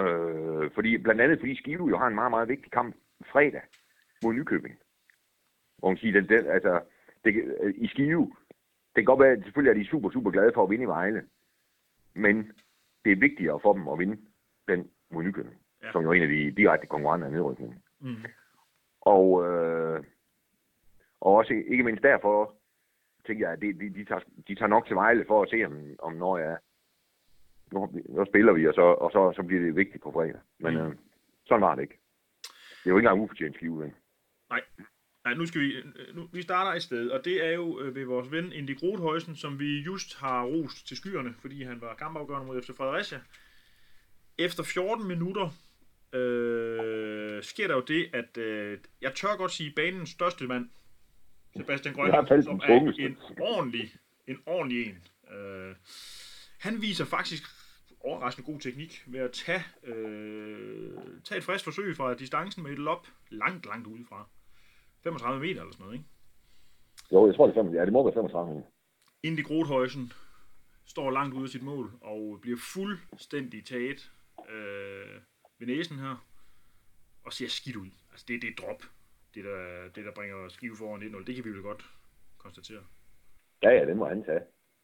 Øh, 0.03 0.71
fordi, 0.74 0.97
blandt 0.97 1.21
andet 1.21 1.39
fordi 1.39 1.56
Skive 1.56 1.88
jo 1.89 1.97
har 1.97 2.07
en 2.07 2.15
meget, 2.15 2.31
meget 2.31 2.47
vigtig 2.47 2.71
kamp 2.71 2.95
fredag 3.31 3.62
mod 4.24 4.33
Nykøbing. 4.33 4.79
Hvor 5.77 5.89
man 5.89 5.97
siger, 5.97 6.21
den, 6.21 6.29
den, 6.29 6.45
altså, 6.45 6.81
det, 7.24 7.33
i 7.75 7.88
Skive, 7.88 8.35
det 8.95 8.95
kan 8.95 9.06
godt 9.06 9.19
være, 9.19 9.31
at 9.31 9.44
selvfølgelig 9.44 9.79
er 9.79 9.83
de 9.83 9.89
super, 9.89 10.09
super 10.12 10.31
glade 10.31 10.51
for 10.53 10.63
at 10.63 10.69
vinde 10.69 10.83
i 10.83 10.88
Vejle. 10.88 11.27
Men 12.13 12.51
det 13.06 13.12
er 13.12 13.15
vigtigere 13.15 13.59
for 13.59 13.74
dem 13.74 13.88
at 13.88 14.00
vinde 14.00 14.18
den 14.68 14.89
mod 15.12 15.24
Nykøbing, 15.24 15.56
Ja. 15.83 15.92
som 15.92 16.03
jo 16.03 16.09
er 16.09 16.13
en 16.13 16.21
af 16.21 16.27
de 16.27 16.51
direkte 16.51 16.88
konkurrenter 16.88 17.27
af 17.27 17.33
nedrykningen. 17.33 17.83
Mm. 18.00 18.15
Og, 19.01 19.48
øh, 19.48 20.03
og 21.21 21.33
også 21.36 21.53
ikke 21.53 21.84
mindst 21.84 22.03
derfor 22.03 22.55
tænker 23.27 23.46
jeg, 23.46 23.53
at 23.53 23.62
de, 23.62 23.74
de, 23.74 23.89
de, 23.93 24.05
tager, 24.05 24.22
de 24.48 24.55
tager 24.55 24.67
nok 24.67 24.86
til 24.88 24.96
Vejle 24.96 25.25
for 25.27 25.43
at 25.43 25.50
se, 25.50 25.63
om, 25.65 25.96
om 26.00 26.13
når 26.13 26.38
jeg 26.38 26.58
nu, 27.72 27.89
nu 28.10 28.25
spiller 28.25 28.53
vi, 28.53 28.67
og, 28.67 28.74
så, 28.74 28.81
og 28.81 29.12
så, 29.12 29.34
så 29.36 29.43
bliver 29.43 29.62
det 29.62 29.75
vigtigt 29.75 30.03
på 30.03 30.12
fredag. 30.12 30.39
Men 30.60 30.74
Mm. 30.74 30.79
øh, 30.81 30.96
sådan 31.46 31.62
var 31.62 31.75
det 31.75 31.81
ikke. 31.81 31.98
Det 32.84 32.86
er 32.86 32.89
jo 32.89 32.98
ikke 32.98 33.08
engang 33.08 33.22
ufortjent 33.24 33.55
skive, 33.55 33.79
vel? 33.79 33.93
Nej, 35.25 35.33
nu 35.33 35.45
skal 35.45 35.61
vi, 35.61 35.75
nu, 36.13 36.29
vi 36.31 36.41
starter 36.41 36.71
et 36.71 36.83
sted, 36.83 37.09
og 37.09 37.25
det 37.25 37.45
er 37.45 37.51
jo 37.51 37.79
øh, 37.79 37.95
ved 37.95 38.05
vores 38.05 38.31
ven 38.31 38.53
Indy 38.53 38.79
Grothøjsen, 38.79 39.35
som 39.35 39.59
vi 39.59 39.79
just 39.79 40.17
har 40.17 40.43
rost 40.43 40.87
til 40.87 40.97
skyerne, 40.97 41.35
fordi 41.41 41.63
han 41.63 41.81
var 41.81 41.95
kampafgørende 41.95 42.47
mod 42.47 42.61
FC 42.61 42.69
Fredericia. 42.77 43.19
Efter 44.37 44.63
14 44.63 45.07
minutter 45.07 45.49
øh, 46.13 47.43
sker 47.43 47.67
der 47.67 47.75
jo 47.75 47.81
det, 47.81 48.09
at 48.13 48.37
øh, 48.37 48.77
jeg 49.01 49.13
tør 49.15 49.35
godt 49.37 49.51
sige 49.51 49.73
banens 49.75 50.09
største 50.09 50.47
mand, 50.47 50.69
Sebastian 51.57 51.93
Grønland, 51.93 52.43
som 52.43 52.61
er 52.63 52.93
en 52.99 53.17
ordentlig, 53.39 53.93
en 54.27 54.37
ordentlig 54.45 54.85
en. 54.87 54.97
Øh, 55.35 55.75
han 56.57 56.81
viser 56.81 57.05
faktisk 57.05 57.43
overraskende 57.99 58.51
god 58.51 58.59
teknik 58.59 59.03
ved 59.07 59.19
at 59.19 59.31
tage, 59.31 59.63
øh, 59.83 60.91
tage 61.23 61.37
et 61.37 61.43
frisk 61.43 61.63
forsøg 61.63 61.95
fra 61.95 62.13
distancen 62.13 62.63
med 62.63 62.71
et 62.71 62.79
lop 62.79 63.07
langt, 63.29 63.65
langt 63.65 63.87
udefra. 63.87 64.27
35 65.03 65.39
meter 65.39 65.62
eller 65.62 65.72
sådan 65.74 65.84
noget, 65.84 65.98
ikke? 65.98 66.10
Jo, 67.12 67.27
jeg 67.27 67.36
tror, 67.36 67.46
det 67.46 67.51
er 67.51 67.55
35. 67.55 67.79
Ja, 67.79 67.86
det 67.86 67.93
må 67.93 68.03
være 68.03 68.13
35. 68.13 68.63
Indy 69.24 69.43
Grothøjsen 69.43 70.12
står 70.86 71.12
langt 71.12 71.34
ude 71.36 71.43
af 71.43 71.50
sit 71.50 71.63
mål 71.63 71.91
og 72.01 72.39
bliver 72.41 72.58
fuldstændig 72.74 73.65
taget 73.65 74.12
øh, 74.50 75.22
ved 75.60 75.67
næsen 75.67 75.98
her 76.00 76.25
og 77.25 77.34
ser 77.34 77.48
skidt 77.48 77.75
ud. 77.75 77.89
Altså 78.12 78.25
det, 78.27 78.41
det 78.41 78.50
er 78.50 78.65
drop, 78.65 78.81
det 79.36 79.43
der, 79.43 79.89
det 79.96 80.05
der 80.05 80.12
bringer 80.12 80.50
Skive 80.50 80.75
foran 80.77 81.01
1-0. 81.01 81.25
Det 81.25 81.36
kan 81.36 81.46
vi 81.46 81.50
vel 81.50 81.62
godt 81.62 81.86
konstatere. 82.38 82.84
Ja, 83.63 83.70
ja, 83.70 83.86
det 83.86 83.98
må 83.98 84.05
han 84.08 84.24
tage. 84.24 84.41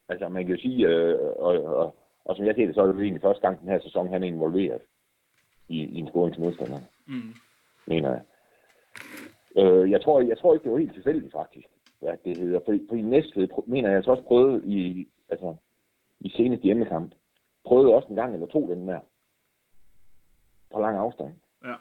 Altså, 0.08 0.28
man 0.28 0.46
kan 0.46 0.54
jo 0.54 0.60
sige, 0.60 0.86
øh, 0.88 1.18
og, 1.20 1.64
og, 1.64 1.96
og, 2.24 2.36
som 2.36 2.44
jeg 2.46 2.54
ser 2.54 2.66
det, 2.66 2.74
så 2.74 2.80
er 2.82 2.86
det 2.86 3.02
egentlig 3.02 3.22
første 3.22 3.40
gang 3.40 3.60
den 3.60 3.68
her 3.68 3.80
sæson, 3.80 4.08
han 4.12 4.22
er 4.22 4.26
involveret 4.26 4.80
i, 5.68 5.76
i 5.84 5.98
en 5.98 6.08
scoring 6.08 6.34
til 6.34 6.42
modstander, 6.42 6.80
Mm. 7.06 7.34
mener 7.86 8.10
jeg. 8.10 8.22
Øh, 9.58 9.90
jeg, 9.90 10.02
tror, 10.02 10.20
jeg 10.20 10.38
tror 10.38 10.54
ikke, 10.54 10.64
det 10.64 10.72
var 10.72 10.78
helt 10.78 10.94
tilfældigt, 10.94 11.32
faktisk, 11.32 11.66
hvad 12.00 12.16
det 12.24 12.36
hedder. 12.36 12.60
Fordi, 12.64 12.86
fordi 12.88 13.02
Næstved, 13.02 13.48
mener 13.66 13.88
jeg, 13.88 13.96
altså 13.96 14.10
også 14.10 14.22
prøvede 14.22 14.62
i, 14.66 15.08
altså, 15.28 15.56
i 16.20 16.28
seneste 16.28 16.64
hjemmekamp, 16.64 17.14
prøvede 17.64 17.94
også 17.94 18.08
en 18.08 18.16
gang 18.16 18.34
eller 18.34 18.46
to 18.46 18.68
den 18.70 18.88
der, 18.88 19.00
på 20.72 20.80
lang 20.80 20.96
afstand. 20.96 21.32
Ja. 21.64 21.74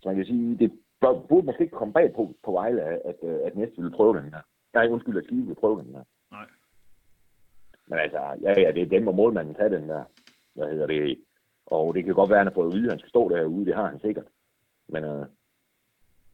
Så 0.00 0.08
man 0.08 0.16
kan 0.16 0.26
sige, 0.26 0.56
det 0.56 0.72
burde 1.00 1.46
måske 1.46 1.62
ikke 1.62 1.76
komme 1.76 1.94
bag 1.94 2.14
på, 2.14 2.34
på 2.44 2.52
Vejle, 2.52 2.82
at, 2.82 3.00
at, 3.04 3.16
øh, 3.22 3.38
at 3.44 3.56
næste 3.56 3.82
vil 3.82 3.90
prøve 3.90 4.16
den 4.16 4.32
her. 4.34 4.40
Nej, 4.74 4.88
undskyld, 4.88 5.18
at 5.18 5.24
Skive 5.24 5.46
vil 5.46 5.54
prøve 5.54 5.82
den 5.82 5.94
her. 5.94 6.04
Nej. 6.30 6.46
Men 7.86 7.98
altså, 7.98 8.18
ja, 8.18 8.60
ja, 8.60 8.72
det 8.72 8.82
er 8.82 8.86
dem, 8.86 9.08
og 9.08 9.14
målmanden 9.14 9.54
tage 9.54 9.70
den 9.70 9.88
der. 9.88 10.04
Hvad 10.54 10.66
hedder 10.66 10.86
det? 10.86 11.18
Og 11.66 11.94
det 11.94 12.04
kan 12.04 12.14
godt 12.14 12.30
være, 12.30 12.38
at 12.38 12.44
han 12.44 12.52
har 12.52 12.54
fået 12.54 12.66
at 12.66 12.74
vide, 12.76 12.86
at 12.86 12.92
han 12.92 12.98
skal 12.98 13.10
stå 13.10 13.28
derude. 13.28 13.66
Det 13.66 13.74
har 13.74 13.88
han 13.90 14.00
sikkert. 14.00 14.26
Men, 14.88 15.04
øh, 15.04 15.26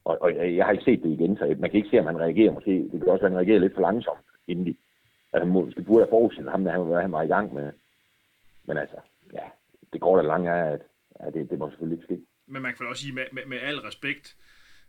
og, 0.04 0.22
og, 0.22 0.56
jeg 0.56 0.64
har 0.64 0.72
ikke 0.72 0.84
set 0.84 1.02
det 1.02 1.10
igen, 1.10 1.36
så 1.36 1.56
man 1.58 1.70
kan 1.70 1.78
ikke 1.78 1.88
se, 1.90 2.00
om 2.00 2.06
han 2.06 2.20
reagerer. 2.20 2.52
Måske, 2.52 2.70
det 2.70 2.90
kan 2.90 3.08
også 3.08 3.22
være, 3.22 3.30
at 3.30 3.32
han 3.32 3.38
reagerer 3.38 3.60
lidt 3.60 3.74
for 3.74 3.80
langsomt 3.80 4.26
inden 4.46 4.66
de. 4.66 4.74
Altså, 5.32 5.44
han 5.44 5.48
måske 5.48 5.82
burde 5.82 6.04
have 6.04 6.10
forudset 6.10 6.50
ham, 6.50 6.66
han, 6.66 6.82
hvad 6.82 7.00
han 7.00 7.12
var 7.12 7.22
i 7.22 7.32
gang 7.34 7.54
med. 7.54 7.72
Men 8.64 8.76
altså, 8.76 8.96
ja, 9.32 9.46
det 9.92 10.00
går 10.00 10.16
da 10.16 10.22
langt 10.22 10.48
af, 10.48 10.72
at 10.72 10.80
ja, 11.20 11.30
det, 11.30 11.50
det 11.50 11.58
må 11.58 11.70
selvfølgelig 11.70 11.96
ikke 11.96 12.04
ske. 12.04 12.26
Men 12.46 12.62
man 12.62 12.72
kan 12.72 12.80
vel 12.80 12.88
også 12.88 13.02
sige, 13.02 13.14
med, 13.14 13.26
med, 13.32 13.46
med 13.46 13.58
al 13.58 13.78
respekt 13.78 14.36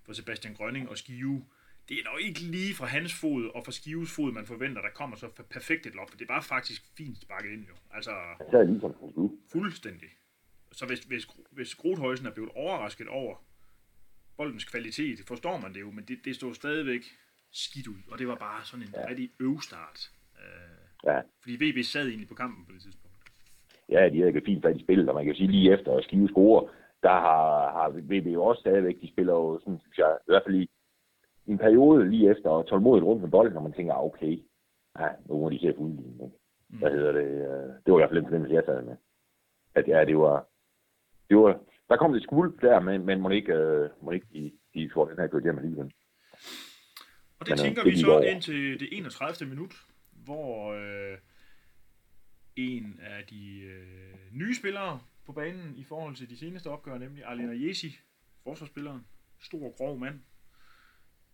for 0.05 0.13
Sebastian 0.13 0.53
Grønning 0.53 0.89
og 0.89 0.97
Skive, 0.97 1.41
det 1.89 1.99
er 1.99 2.03
nok 2.11 2.21
ikke 2.21 2.39
lige 2.39 2.75
fra 2.75 2.85
hans 2.85 3.13
fod 3.21 3.51
og 3.55 3.65
fra 3.65 3.71
Skives 3.71 4.15
fod, 4.15 4.31
man 4.31 4.45
forventer, 4.45 4.81
der 4.81 4.89
kommer 4.89 5.15
så 5.15 5.27
perfekt 5.49 5.85
et 5.85 5.95
loft. 5.95 6.13
Det 6.13 6.21
er 6.21 6.33
bare 6.35 6.43
faktisk 6.43 6.81
fint 6.97 7.21
sparket 7.21 7.49
ind 7.49 7.65
jo. 7.67 7.75
Altså 7.93 8.11
Så 8.51 8.57
er 8.57 8.63
ligesom 8.63 8.95
han 8.99 9.29
fuldstændig. 9.51 10.09
Så 10.71 10.85
hvis, 10.85 10.99
hvis, 10.99 11.27
hvis 11.51 11.75
Grothøjsen 11.75 12.25
er 12.27 12.31
blevet 12.31 12.51
overrasket 12.55 13.07
over 13.07 13.35
boldens 14.37 14.65
kvalitet, 14.65 15.19
forstår 15.27 15.57
man 15.57 15.73
det 15.73 15.81
jo, 15.81 15.91
men 15.91 16.03
det, 16.05 16.17
det 16.25 16.35
stod 16.35 16.53
stadigvæk 16.53 17.01
skidt 17.51 17.87
ud, 17.87 18.01
og 18.11 18.19
det 18.19 18.27
var 18.27 18.35
bare 18.35 18.65
sådan 18.65 18.85
en 18.85 18.93
ja. 18.97 19.07
rigtig 19.09 19.31
øvstart. 19.39 20.11
Øh, 20.39 20.73
Ja, 21.05 21.19
fordi 21.41 21.53
VB 21.55 21.83
sad 21.83 22.07
egentlig 22.07 22.27
på 22.29 22.35
kampen 22.35 22.65
på 22.65 22.71
det 22.71 22.81
tidspunkt. 22.81 23.17
ja, 23.89 24.09
de 24.09 24.19
havde 24.19 24.41
fint 24.45 24.61
fat 24.65 24.77
i 24.77 24.83
spillet, 24.83 25.09
og 25.09 25.15
man 25.15 25.25
kan 25.25 25.35
sige 25.35 25.51
lige 25.51 25.73
efter 25.73 25.97
at 25.97 26.03
Skive 26.03 26.27
score, 26.29 26.69
der 27.03 27.09
har, 27.27 27.71
har 27.71 27.89
VB 27.89 28.27
jo 28.27 28.43
også 28.43 28.59
stadigvæk, 28.59 29.01
de 29.01 29.11
spiller 29.11 29.33
jo 29.33 29.59
sådan, 29.59 29.79
synes 29.79 29.97
jeg, 29.97 30.17
i 30.21 30.31
hvert 30.31 30.43
fald 30.45 30.55
i, 30.55 30.69
i 31.45 31.51
en 31.51 31.57
periode 31.57 32.09
lige 32.09 32.29
efter 32.31 32.49
og 32.49 32.67
tålmodigt 32.67 33.05
rundt 33.05 33.21
med 33.21 33.29
bolden, 33.31 33.57
og 33.57 33.63
man 33.63 33.73
tænker, 33.73 33.93
ah, 33.93 34.03
okay, 34.05 34.43
ja, 34.99 35.07
nu 35.25 35.37
må 35.39 35.49
de 35.49 35.59
se 35.59 35.67
at 35.67 35.75
ikke? 35.79 36.31
Hvad 36.67 36.91
hedder 36.91 37.11
det? 37.11 37.27
øh, 37.27 37.69
Det 37.85 37.91
var 37.93 37.97
i 37.97 38.01
hvert 38.01 38.09
fald 38.09 38.19
en 38.19 38.25
fornemmelse, 38.25 38.55
jeg 38.55 38.63
sad 38.65 38.81
med. 38.85 38.95
At 39.75 39.87
ja, 39.87 40.05
det 40.05 40.17
var, 40.17 40.47
det 41.29 41.37
var, 41.37 41.59
der 41.89 41.97
kom 41.97 42.13
lidt 42.13 42.23
skuld 42.23 42.59
der, 42.61 42.79
men, 42.79 43.05
men 43.05 43.21
må 43.21 43.29
ikke, 43.29 43.53
øh, 43.53 43.89
må 44.01 44.11
ikke 44.11 44.27
de, 44.33 44.51
de 44.73 44.89
får 44.93 45.05
den 45.05 45.17
her 45.19 45.27
kørt 45.27 45.43
hjem 45.43 45.57
alligevel. 45.57 45.91
Og 47.39 47.45
det 47.45 47.49
Men, 47.49 47.51
øh, 47.53 47.57
tænker 47.57 47.83
det 47.83 47.91
vi 47.91 47.97
så 47.99 48.11
over. 48.11 48.21
ind 48.21 48.41
til 48.41 48.79
det 48.79 48.87
31. 48.91 49.49
minut, 49.49 49.73
hvor 50.11 50.73
øh, 50.73 51.17
en 52.55 52.99
af 53.03 53.23
de 53.29 53.59
øh, 53.61 54.13
nye 54.31 54.55
spillere 54.55 54.99
på 55.25 55.31
banen 55.31 55.73
i 55.75 55.83
forhold 55.83 56.15
til 56.15 56.29
de 56.29 56.37
seneste 56.37 56.67
opgør, 56.67 56.97
nemlig 56.97 57.23
Arlena 57.25 57.67
Jesi, 57.67 57.97
forsvarsspilleren, 58.43 59.05
stor 59.41 59.77
grov 59.77 59.99
mand, 59.99 60.19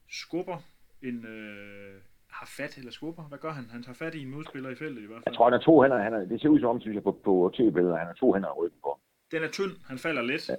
skubber 0.09 0.57
en, 1.01 1.25
øh, 1.25 2.01
har 2.31 2.45
fat 2.57 2.77
eller 2.77 2.91
skubber. 2.91 3.23
Hvad 3.23 3.37
gør 3.37 3.51
han? 3.51 3.65
Han 3.69 3.83
tager 3.83 3.95
fat 3.95 4.15
i 4.15 4.21
en 4.21 4.29
modspiller 4.31 4.69
i 4.69 4.75
feltet 4.75 5.01
i 5.03 5.05
hvert 5.05 5.15
Jeg 5.15 5.23
fald. 5.27 5.35
tror, 5.35 5.45
han 5.45 5.53
har 5.53 5.59
to 5.59 5.81
hænder, 5.81 5.97
han 5.97 6.13
er, 6.13 6.19
det 6.25 6.41
ser 6.41 6.49
ud 6.49 6.59
som 6.59 6.69
om, 6.69 6.81
synes 6.81 6.95
jeg, 6.95 7.03
på, 7.03 7.11
på 7.23 7.51
tv-billeder, 7.57 7.97
han 7.97 8.07
har 8.07 8.13
to 8.13 8.33
hænder 8.33 8.49
i 8.49 8.51
ryggen 8.59 8.79
på. 8.83 8.99
Den 9.31 9.43
er 9.43 9.47
tynd, 9.49 9.71
han 9.87 9.97
falder 9.97 10.21
let, 10.21 10.49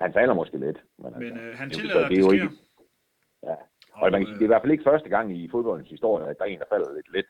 Han 0.00 0.12
falder 0.12 0.34
måske 0.34 0.58
lidt. 0.58 0.84
Men, 0.98 1.12
men 1.12 1.24
altså, 1.24 1.42
øh, 1.42 1.56
han 1.58 1.68
er 1.68 1.72
tillader, 1.74 2.04
at 2.04 2.10
det 2.10 2.18
er 2.18 2.22
sker. 2.22 2.32
ikke- 2.32 2.48
Ja. 3.42 3.54
Og 3.92 4.10
man 4.12 4.20
kan 4.20 4.26
sige, 4.26 4.34
det 4.34 4.40
er 4.40 4.44
i 4.44 4.46
hvert 4.54 4.62
fald 4.62 4.72
ikke 4.72 4.84
første 4.84 5.08
gang 5.08 5.36
i 5.36 5.48
fodboldens 5.48 5.90
historie, 5.90 6.26
at 6.26 6.38
der 6.38 6.44
er 6.44 6.48
en, 6.48 6.58
der 6.58 6.64
falder 6.68 6.94
lidt 6.94 7.12
let, 7.12 7.26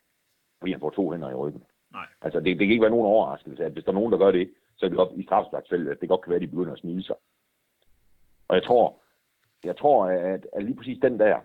fordi 0.58 0.72
han 0.72 0.80
får 0.80 0.90
to 0.90 1.11
hænder 1.11 1.30
i 1.30 1.34
ryggen. 1.34 1.64
Nej. 1.92 2.06
Altså, 2.22 2.38
det, 2.40 2.46
det 2.46 2.58
kan 2.58 2.70
ikke 2.70 2.82
være 2.82 2.90
nogen 2.90 3.06
overraskelse, 3.06 3.64
at 3.64 3.72
hvis 3.72 3.84
der 3.84 3.90
er 3.90 3.94
nogen, 3.94 4.12
der 4.12 4.18
gør 4.18 4.30
det, 4.30 4.54
så 4.76 4.87
er 4.87 4.90
det 4.90 4.99
op 4.99 5.18
i 5.18 5.22
strafsparksfeltet, 5.25 5.90
at 5.90 6.00
det 6.00 6.08
godt 6.08 6.22
kan 6.22 6.30
være, 6.30 6.37
at 6.37 6.42
de 6.42 6.46
begynder 6.54 6.72
at 6.72 6.78
smile 6.78 7.02
sig. 7.02 7.16
Og 8.49 8.56
jeg 8.56 8.64
tror, 8.64 9.02
jeg 9.64 9.76
tror 9.76 10.06
at, 10.06 10.46
at 10.52 10.64
lige 10.64 10.76
præcis 10.76 10.99
den 11.02 11.18
der, 11.18 11.40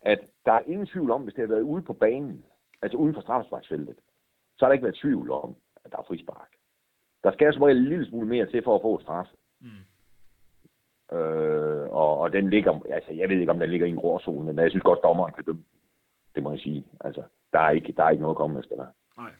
at 0.00 0.20
der 0.46 0.52
er 0.52 0.60
ingen 0.66 0.86
tvivl 0.86 1.10
om, 1.10 1.22
hvis 1.22 1.34
det 1.34 1.42
har 1.42 1.54
været 1.54 1.62
ude 1.62 1.82
på 1.82 1.92
banen, 1.92 2.44
altså 2.82 2.98
uden 2.98 3.14
for 3.14 3.20
strafsparksfeltet, 3.20 3.96
så 4.56 4.64
har 4.64 4.68
der 4.68 4.72
ikke 4.72 4.84
været 4.84 4.98
tvivl 5.02 5.30
om, 5.30 5.56
at 5.84 5.92
der 5.92 5.98
er 5.98 6.02
frispark. 6.02 6.48
Der 7.24 7.32
skal 7.32 7.52
som 7.52 7.62
regel 7.62 7.76
en 7.78 7.84
lille 7.88 8.06
smule 8.06 8.26
mere 8.28 8.46
til 8.46 8.62
for 8.64 8.74
at 8.76 8.82
få 8.82 8.94
et 8.94 9.02
straf. 9.02 9.26
Mm. 9.60 9.68
Øh, 11.16 11.88
og, 11.90 12.18
og 12.18 12.32
den 12.32 12.50
ligger, 12.50 12.80
altså 12.92 13.12
jeg 13.12 13.28
ved 13.28 13.38
ikke, 13.40 13.52
om 13.52 13.58
den 13.58 13.70
ligger 13.70 13.86
i 13.86 13.90
en 13.90 13.96
gråzone, 13.96 14.46
men 14.46 14.58
jeg 14.58 14.70
synes 14.70 14.82
godt, 14.82 14.98
dommeren 15.04 15.32
kan 15.34 15.44
dømme. 15.44 15.64
Det 16.34 16.42
må 16.42 16.50
jeg 16.50 16.60
sige. 16.60 16.84
Altså, 17.00 17.22
der 17.52 17.58
er 17.60 17.70
ikke, 17.70 17.92
der 17.96 18.04
er 18.04 18.10
ikke 18.10 18.22
noget 18.22 18.34
at 18.34 18.36
komme 18.36 18.58
efter 18.60 18.76
der. 18.76 18.86
Nej, 19.16 19.30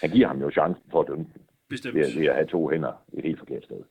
Han 0.00 0.10
giver 0.10 0.26
ham 0.28 0.40
jo 0.40 0.50
chancen 0.50 0.84
for 0.90 1.00
at 1.00 1.08
dømme 1.08 1.24
den, 1.34 1.42
bestemt. 1.68 1.94
ved, 1.94 2.02
at- 2.02 2.20
ved 2.20 2.26
at 2.26 2.34
have 2.34 2.46
to 2.46 2.68
hænder 2.70 2.92
et 3.12 3.24
helt 3.24 3.38
forkert 3.38 3.64
sted. 3.64 3.82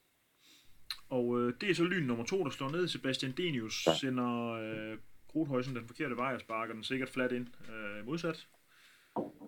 Og 1.10 1.40
øh, 1.40 1.54
det 1.62 1.70
er 1.70 1.74
så 1.76 1.84
lyn 1.84 2.04
nummer 2.08 2.26
to, 2.26 2.44
der 2.44 2.50
slår 2.50 2.70
ned. 2.70 2.88
Sebastian 2.88 3.32
Denius. 3.32 3.88
Ja. 3.88 3.94
sender 3.94 4.52
øh, 4.52 4.98
Grothøjsen 5.32 5.76
den 5.76 5.88
forkerte 5.88 6.18
vej 6.18 6.34
og 6.34 6.40
sparker 6.40 6.74
den 6.74 6.84
sikkert 6.84 7.10
flat 7.10 7.32
ind 7.32 7.48
øh, 7.70 8.06
modsat. 8.06 8.48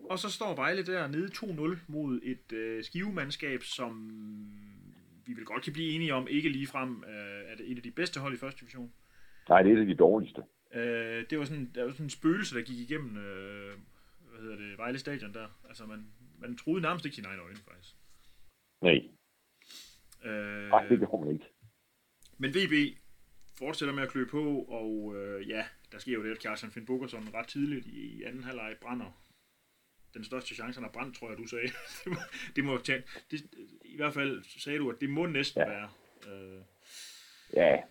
Og 0.09 0.19
så 0.19 0.29
står 0.29 0.55
Vejle 0.55 0.85
der 0.85 1.07
nede 1.07 1.27
2-0 1.27 1.77
mod 1.87 2.19
et 2.23 2.51
øh, 2.51 2.83
skivemandskab, 2.83 3.63
som 3.63 4.11
vi 5.25 5.33
vil 5.33 5.45
godt 5.45 5.63
kan 5.63 5.73
blive 5.73 5.91
enige 5.95 6.13
om, 6.13 6.27
ikke 6.27 6.49
ligefrem 6.49 7.03
øh, 7.03 7.51
er 7.51 7.55
det 7.55 7.71
et 7.71 7.77
af 7.77 7.83
de 7.83 7.91
bedste 7.91 8.19
hold 8.19 8.33
i 8.33 8.37
første 8.37 8.61
division. 8.61 8.93
Nej, 9.49 9.61
det 9.61 9.71
er 9.71 9.75
et 9.75 9.81
af 9.81 9.85
de 9.85 9.95
dårligste. 9.95 10.43
Øh, 10.73 11.25
det 11.29 11.39
var 11.39 11.45
sådan, 11.45 11.71
der 11.75 11.83
var 11.83 11.91
sådan 11.91 12.05
en 12.05 12.09
spøgelse, 12.09 12.55
der 12.55 12.61
gik 12.61 12.79
igennem 12.79 13.17
øh, 13.17 13.73
hvad 14.29 14.41
hedder 14.41 14.55
det, 14.55 14.77
Vejle 14.77 14.99
Stadion 14.99 15.33
der. 15.33 15.47
Altså 15.67 15.85
man, 15.85 16.07
man 16.39 16.57
troede 16.57 16.81
nærmest 16.81 17.05
ikke 17.05 17.15
sine 17.15 17.27
egne 17.27 17.41
øjne, 17.41 17.57
faktisk. 17.57 17.95
Nej, 18.81 19.01
Øh, 20.25 20.69
nej 20.69 20.87
det 20.87 20.99
gjorde 20.99 21.25
man 21.25 21.33
ikke. 21.33 21.45
Men 22.37 22.51
VB 22.51 22.97
fortsætter 23.57 23.95
med 23.95 24.03
at 24.03 24.09
klø 24.09 24.25
på, 24.25 24.61
og 24.61 25.15
øh, 25.15 25.49
ja, 25.49 25.65
der 25.91 25.97
sker 25.99 26.13
jo 26.13 26.23
det, 26.23 26.31
at 26.31 26.39
Kjartan 26.39 26.71
Finn 26.71 26.85
Bukkerson 26.85 27.33
ret 27.33 27.47
tidligt 27.47 27.85
i 27.85 28.23
anden 28.23 28.43
halvleg 28.43 28.75
brænder. 28.81 29.26
Den 30.17 30.25
største 30.25 30.55
chance, 30.55 30.79
han 30.79 30.83
har 30.83 30.91
brændt, 30.91 31.17
tror 31.17 31.29
jeg, 31.29 31.37
du 31.37 31.47
sagde. 31.47 31.67
det, 32.03 32.11
må, 32.13 32.19
det 32.55 32.63
må 32.63 32.77
det, 32.77 33.03
I 33.85 33.97
hvert 33.97 34.13
fald 34.13 34.43
sagde 34.63 34.79
du, 34.79 34.89
at 34.89 35.01
det 35.01 35.09
må 35.09 35.25
næsten 35.25 35.61
ja. 35.61 35.71
Ja. 35.71 35.77
være. 35.77 35.89
Øh, 36.33 36.61
Ja, 37.53 37.81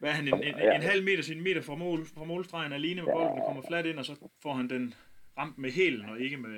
hvad 0.00 0.10
er 0.10 0.14
han, 0.14 0.28
en, 0.28 0.34
en, 0.34 0.56
en, 0.78 0.88
halv 0.92 1.04
meter, 1.04 1.22
sin 1.22 1.42
meter 1.46 1.62
fra, 1.62 1.74
mål, 1.74 2.00
fra 2.16 2.24
målstregen 2.24 2.72
alene 2.72 3.02
med 3.02 3.12
bolden, 3.12 3.36
der 3.38 3.44
kommer 3.48 3.62
flat 3.62 3.86
ind, 3.86 3.98
og 3.98 4.04
så 4.04 4.14
får 4.42 4.52
han 4.60 4.68
den 4.74 4.94
ramt 5.38 5.58
med 5.58 5.70
hælen, 5.70 6.04
og 6.10 6.20
ikke 6.20 6.36
med... 6.36 6.56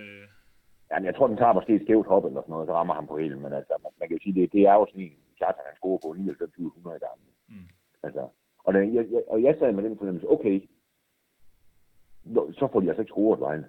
Jamen, 0.90 1.06
jeg 1.06 1.14
tror, 1.14 1.26
den 1.26 1.36
tager 1.36 1.52
måske 1.52 1.74
et 1.74 1.82
skævt 1.82 2.06
hop 2.06 2.24
eller 2.24 2.42
sådan 2.42 2.52
noget, 2.52 2.66
så 2.68 2.74
rammer 2.74 2.94
han 2.94 3.06
på 3.06 3.16
hele, 3.18 3.36
men 3.44 3.52
altså, 3.52 3.74
man, 3.82 3.92
man 3.98 4.08
kan 4.08 4.16
jo 4.16 4.22
sige, 4.22 4.34
det, 4.40 4.52
det 4.52 4.62
er 4.70 4.74
jo 4.74 4.86
sådan 4.90 5.04
en, 5.04 5.12
klart, 5.38 5.54
han 5.66 5.76
scorer 5.76 6.00
på 6.04 6.12
99 6.12 7.00
gange. 7.04 7.24
Mm. 7.48 7.68
Altså, 8.02 8.22
og, 8.64 8.74
det, 8.74 8.94
jeg, 8.94 9.04
jeg, 9.14 9.22
og 9.28 9.42
jeg 9.42 9.56
sad 9.58 9.72
med 9.72 9.84
den 9.84 9.98
fornemmelse, 9.98 10.30
okay, 10.30 10.56
så 12.58 12.68
får 12.72 12.80
de 12.80 12.88
altså 12.88 13.02
ikke 13.02 13.14
scoret 13.14 13.40
Vejle. 13.40 13.66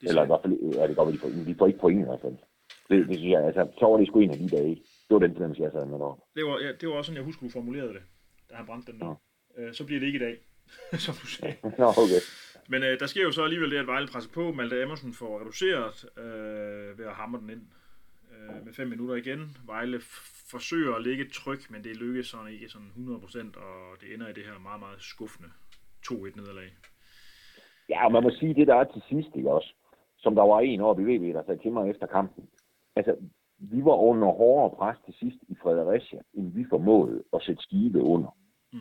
Det 0.00 0.08
Eller 0.08 0.22
i 0.22 0.24
er 0.24 0.26
hvert 0.26 0.42
fald, 0.44 0.54
ja, 0.78 0.86
det 0.88 0.96
går, 0.96 1.10
de 1.10 1.18
får, 1.18 1.28
de 1.28 1.54
får 1.58 1.66
ikke 1.66 1.78
point 1.78 2.00
i 2.00 2.04
hvert 2.04 2.20
fald. 2.20 2.36
Det, 2.88 3.08
det 3.08 3.16
synes 3.16 3.32
jeg, 3.32 3.44
altså, 3.44 3.68
så 3.78 3.86
var 3.86 3.96
det 3.96 4.06
sgu 4.06 4.20
en 4.20 4.30
af 4.30 4.38
de 4.38 4.48
dage. 4.48 4.74
Det 5.06 5.12
var 5.16 5.18
den 5.18 5.32
fornemmelse, 5.32 5.62
jeg 5.62 5.72
sad 5.72 5.86
med 5.86 5.98
derovre. 5.98 6.18
det, 6.36 6.44
var, 6.44 6.58
ja, 6.64 6.72
det 6.80 6.88
var 6.88 6.94
også 6.94 7.08
sådan, 7.08 7.16
jeg 7.16 7.24
husker, 7.24 7.46
du 7.46 7.52
formulerede 7.52 7.94
det, 7.96 8.02
da 8.50 8.54
han 8.54 8.66
brændte 8.66 8.92
den 8.92 9.00
der. 9.00 9.14
Øh, 9.56 9.74
så 9.74 9.84
bliver 9.86 10.00
det 10.00 10.06
ikke 10.06 10.20
i 10.22 10.26
dag, 10.28 10.36
som 11.06 11.14
du 11.22 11.26
sagde. 11.26 11.54
Nå, 11.82 11.86
okay. 12.04 12.22
Men 12.68 12.82
øh, 12.82 13.00
der 13.00 13.06
sker 13.06 13.22
jo 13.22 13.32
så 13.32 13.42
alligevel 13.44 13.70
det, 13.70 13.78
at 13.78 13.86
Vejle 13.86 14.08
presser 14.12 14.30
på. 14.30 14.52
Malte 14.52 14.82
Emerson 14.82 15.12
får 15.12 15.40
reduceret 15.40 16.18
øh, 16.18 16.98
ved 16.98 17.06
at 17.06 17.12
hamre 17.12 17.40
den 17.40 17.50
ind 17.50 17.62
øh, 18.32 18.64
med 18.64 18.72
5 18.72 18.88
minutter 18.88 19.14
igen. 19.14 19.56
Vejle 19.66 20.00
forsøger 20.50 20.94
at 20.94 21.02
lægge 21.02 21.24
et 21.24 21.32
tryk, 21.32 21.70
men 21.70 21.84
det 21.84 21.96
lykkes 21.96 22.26
sådan 22.26 22.52
ikke 22.52 22.68
sådan 22.68 22.92
100%, 22.96 23.60
og 23.60 24.00
det 24.00 24.14
ender 24.14 24.28
i 24.28 24.32
det 24.32 24.44
her 24.44 24.58
meget, 24.58 24.80
meget 24.80 25.00
skuffende 25.02 25.48
2-1 26.06 26.40
nederlag. 26.40 26.70
Ja, 27.88 28.04
og 28.06 28.12
man 28.12 28.22
må 28.22 28.30
sige, 28.30 28.54
det 28.54 28.66
der 28.66 28.74
er 28.74 28.84
til 28.84 29.02
sidst, 29.08 29.36
ikke 29.36 29.50
også? 29.50 29.74
Som 30.18 30.34
der 30.34 30.42
var 30.42 30.60
en 30.60 30.80
oppe 30.80 31.02
i 31.02 31.16
VB, 31.16 31.34
der 31.34 31.42
sagde 31.46 31.62
til 31.62 31.72
mig 31.72 31.90
efter 31.90 32.06
kampen. 32.06 32.48
Altså, 32.96 33.16
vi 33.58 33.84
var 33.84 33.94
under 33.96 34.28
hårdere 34.28 34.76
pres 34.76 34.96
til 35.04 35.14
sidst 35.14 35.36
i 35.48 35.54
Fredericia, 35.62 36.20
end 36.34 36.52
vi 36.52 36.64
formåede 36.70 37.22
at 37.32 37.42
sætte 37.42 37.62
skive 37.62 38.02
under. 38.02 38.36
Mm. 38.72 38.78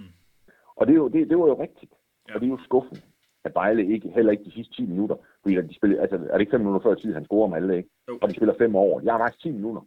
Og 0.75 0.88
det, 0.88 0.94
er 0.94 0.98
jo, 0.98 1.08
det, 1.08 1.29
det 1.29 1.39
var 1.39 1.48
jo 1.48 1.62
rigtigt. 1.62 1.94
Ja. 2.29 2.36
Og 2.36 2.41
det 2.41 2.46
er 2.48 2.51
jo 2.51 2.58
skuffende, 2.63 3.01
at 3.44 3.56
Vejle 3.56 3.88
ikke, 3.94 4.10
heller 4.10 4.32
ikke 4.32 4.44
de 4.44 4.51
sidste 4.51 4.74
10 4.74 4.86
minutter, 4.86 5.15
fordi 5.41 5.56
de 5.56 5.75
spiller, 5.75 6.01
altså, 6.01 6.15
er 6.15 6.32
det 6.34 6.39
ikke 6.39 6.51
5 6.51 6.60
minutter 6.60 6.89
før 6.89 6.96
tid, 6.96 7.13
han 7.13 7.25
scorer 7.25 7.48
med 7.48 7.58
alle, 7.58 7.77
ikke? 7.77 7.89
Jo. 8.08 8.20
Og 8.22 8.29
de 8.29 8.36
spiller 8.36 8.53
5 8.58 8.75
over. 8.75 9.01
Jeg 9.01 9.13
har 9.13 9.20
faktisk 9.20 9.41
10 9.41 9.51
minutter. 9.51 9.82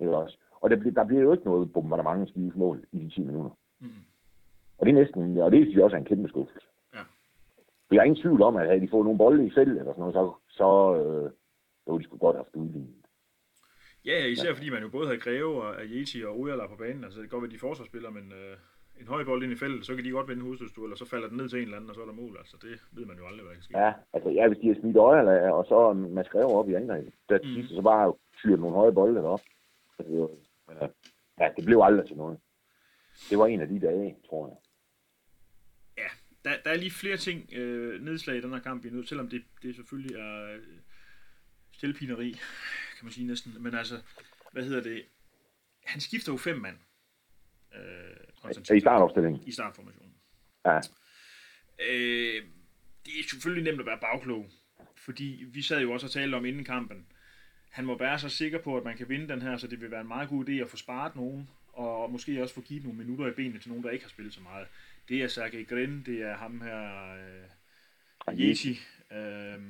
Ikke 0.00 0.16
også? 0.16 0.38
Og 0.60 0.70
der, 0.70 0.76
bliver- 0.76 0.94
der 0.94 1.04
bliver 1.04 1.22
jo 1.22 1.32
ikke 1.32 1.44
noget 1.44 1.72
bombardement 1.72 2.22
af 2.22 2.28
Skives 2.28 2.56
mål 2.56 2.84
i 2.92 2.98
de 2.98 3.10
10 3.10 3.20
minutter. 3.24 3.50
Mm. 3.80 3.88
Og 4.78 4.86
det 4.86 4.92
er 4.92 4.98
næsten, 4.98 5.38
og 5.38 5.52
det 5.52 5.64
synes 5.64 5.76
jeg 5.76 5.84
også 5.84 5.96
er 5.96 6.00
en 6.00 6.04
kæmpe 6.06 6.28
skuffelse. 6.28 6.66
Ja. 7.90 7.94
For 7.94 7.94
jeg 7.94 8.00
er 8.00 8.04
ingen 8.04 8.22
tvivl 8.22 8.42
om, 8.42 8.56
at 8.56 8.66
havde 8.66 8.80
de 8.80 8.88
fået 8.90 9.04
nogle 9.04 9.18
bolde 9.18 9.46
i 9.46 9.50
selv, 9.50 9.70
eller 9.70 9.92
sådan 9.92 10.00
noget, 10.00 10.14
så, 10.14 10.32
så, 10.48 10.68
øh, 11.00 11.30
så 11.84 11.92
ville 11.92 11.98
de 12.02 12.04
sgu 12.04 12.16
godt 12.16 12.36
have 12.36 12.44
haft 12.44 12.54
udlignet. 12.56 12.94
Ja, 14.04 14.26
især 14.26 14.54
fordi 14.54 14.70
man 14.70 14.82
jo 14.82 14.88
både 14.88 15.06
havde 15.06 15.20
Greve 15.20 15.62
og 15.62 15.80
Ajeti 15.82 16.24
og 16.24 16.40
Ojala 16.40 16.66
på 16.66 16.76
banen. 16.76 17.04
Altså 17.04 17.20
det 17.20 17.24
kan 17.30 17.34
godt 17.36 17.42
være, 17.42 17.50
de 17.50 17.60
er 17.62 17.68
forsvarsspillere, 17.68 18.12
men 18.12 18.32
øh, 18.32 18.56
en 19.00 19.06
høj 19.08 19.24
bold 19.24 19.42
ind 19.42 19.52
i 19.52 19.56
feltet, 19.56 19.86
så 19.86 19.94
kan 19.94 20.04
de 20.04 20.10
godt 20.10 20.28
vinde 20.28 20.42
hovedstødstuel, 20.42 20.92
og 20.92 20.98
så 20.98 21.04
falder 21.04 21.28
den 21.28 21.36
ned 21.36 21.48
til 21.48 21.58
en 21.58 21.64
eller 21.64 21.76
anden, 21.76 21.90
og 21.90 21.94
så 21.96 22.02
er 22.02 22.06
der 22.06 22.12
mål. 22.22 22.36
Altså 22.38 22.56
det 22.62 22.74
ved 22.96 23.06
man 23.06 23.16
jo 23.16 23.26
aldrig, 23.26 23.42
hvad 23.42 23.50
der 23.50 23.54
kan 23.60 23.62
ske. 23.62 23.78
Ja, 23.78 23.92
altså 24.12 24.30
ja, 24.30 24.48
hvis 24.48 24.58
de 24.58 24.66
har 24.68 24.76
smidt 24.80 24.96
øjer, 24.96 25.50
og 25.50 25.64
så 25.68 25.92
man 25.92 26.24
skrev 26.24 26.46
op 26.46 26.68
i 26.68 26.74
angrebet, 26.74 27.12
der 27.28 27.38
Mm. 27.42 27.62
så 27.76 27.82
bare 27.82 28.14
fyret 28.42 28.60
nogle 28.60 28.76
høje 28.76 28.92
bolde 28.92 29.20
op. 29.24 29.40
Altså, 29.98 30.12
det 30.12 30.20
var, 30.20 30.90
ja, 31.40 31.48
det 31.56 31.64
blev 31.64 31.78
aldrig 31.82 32.06
til 32.06 32.16
noget. 32.16 32.38
det 33.30 33.38
var 33.38 33.46
en 33.46 33.60
af 33.60 33.68
de 33.68 33.80
dage, 33.80 34.16
tror 34.28 34.48
jeg. 34.48 34.56
Der, 36.44 36.56
der 36.64 36.70
er 36.70 36.76
lige 36.76 36.90
flere 36.90 37.16
ting 37.16 37.52
øh, 37.52 38.04
nedslag 38.04 38.36
i 38.36 38.40
den 38.40 38.52
her 38.52 38.60
kamp, 38.60 38.84
nødt, 38.84 39.08
selvom 39.08 39.28
det, 39.28 39.44
det 39.62 39.76
selvfølgelig 39.76 40.16
er 40.16 40.54
øh, 40.54 40.62
stillpineri, 41.72 42.30
kan 42.96 43.04
man 43.04 43.12
sige 43.12 43.26
næsten. 43.26 43.62
Men 43.62 43.74
altså, 43.74 44.00
hvad 44.52 44.64
hedder 44.64 44.82
det? 44.82 45.04
Han 45.84 46.00
skifter 46.00 46.32
jo 46.32 46.38
fem 46.38 46.56
mand. 46.56 46.76
Øh, 47.74 48.76
I 48.76 48.80
startopstillingen? 48.80 49.42
I 49.46 49.52
startformationen. 49.52 50.14
Ja. 50.66 50.80
Øh, 51.88 52.42
det 53.06 53.18
er 53.18 53.28
selvfølgelig 53.30 53.64
nemt 53.64 53.80
at 53.80 53.86
være 53.86 53.98
bagklog, 54.00 54.50
fordi 54.96 55.44
vi 55.46 55.62
sad 55.62 55.80
jo 55.80 55.92
også 55.92 56.06
og 56.06 56.10
talte 56.10 56.34
om 56.34 56.44
inden 56.44 56.64
kampen. 56.64 57.06
Han 57.70 57.84
må 57.84 57.98
være 57.98 58.18
så 58.18 58.28
sikker 58.28 58.58
på, 58.58 58.76
at 58.76 58.84
man 58.84 58.96
kan 58.96 59.08
vinde 59.08 59.28
den 59.28 59.42
her, 59.42 59.56
så 59.56 59.66
det 59.66 59.80
vil 59.80 59.90
være 59.90 60.00
en 60.00 60.08
meget 60.08 60.28
god 60.28 60.48
idé 60.48 60.52
at 60.52 60.70
få 60.70 60.76
sparet 60.76 61.16
nogen, 61.16 61.48
og 61.72 62.10
måske 62.10 62.42
også 62.42 62.54
få 62.54 62.60
givet 62.60 62.84
nogle 62.84 62.98
minutter 62.98 63.26
i 63.26 63.30
benene 63.30 63.58
til 63.58 63.68
nogen, 63.68 63.84
der 63.84 63.90
ikke 63.90 64.04
har 64.04 64.10
spillet 64.10 64.34
så 64.34 64.40
meget. 64.40 64.66
Det 65.08 65.22
er 65.22 65.28
Sergej 65.28 65.64
Grin, 65.64 66.02
det 66.06 66.22
er 66.22 66.36
ham 66.36 66.60
her, 66.60 67.12
øh, 67.14 68.40
Yeshi. 68.40 68.78
Øh, 69.12 69.60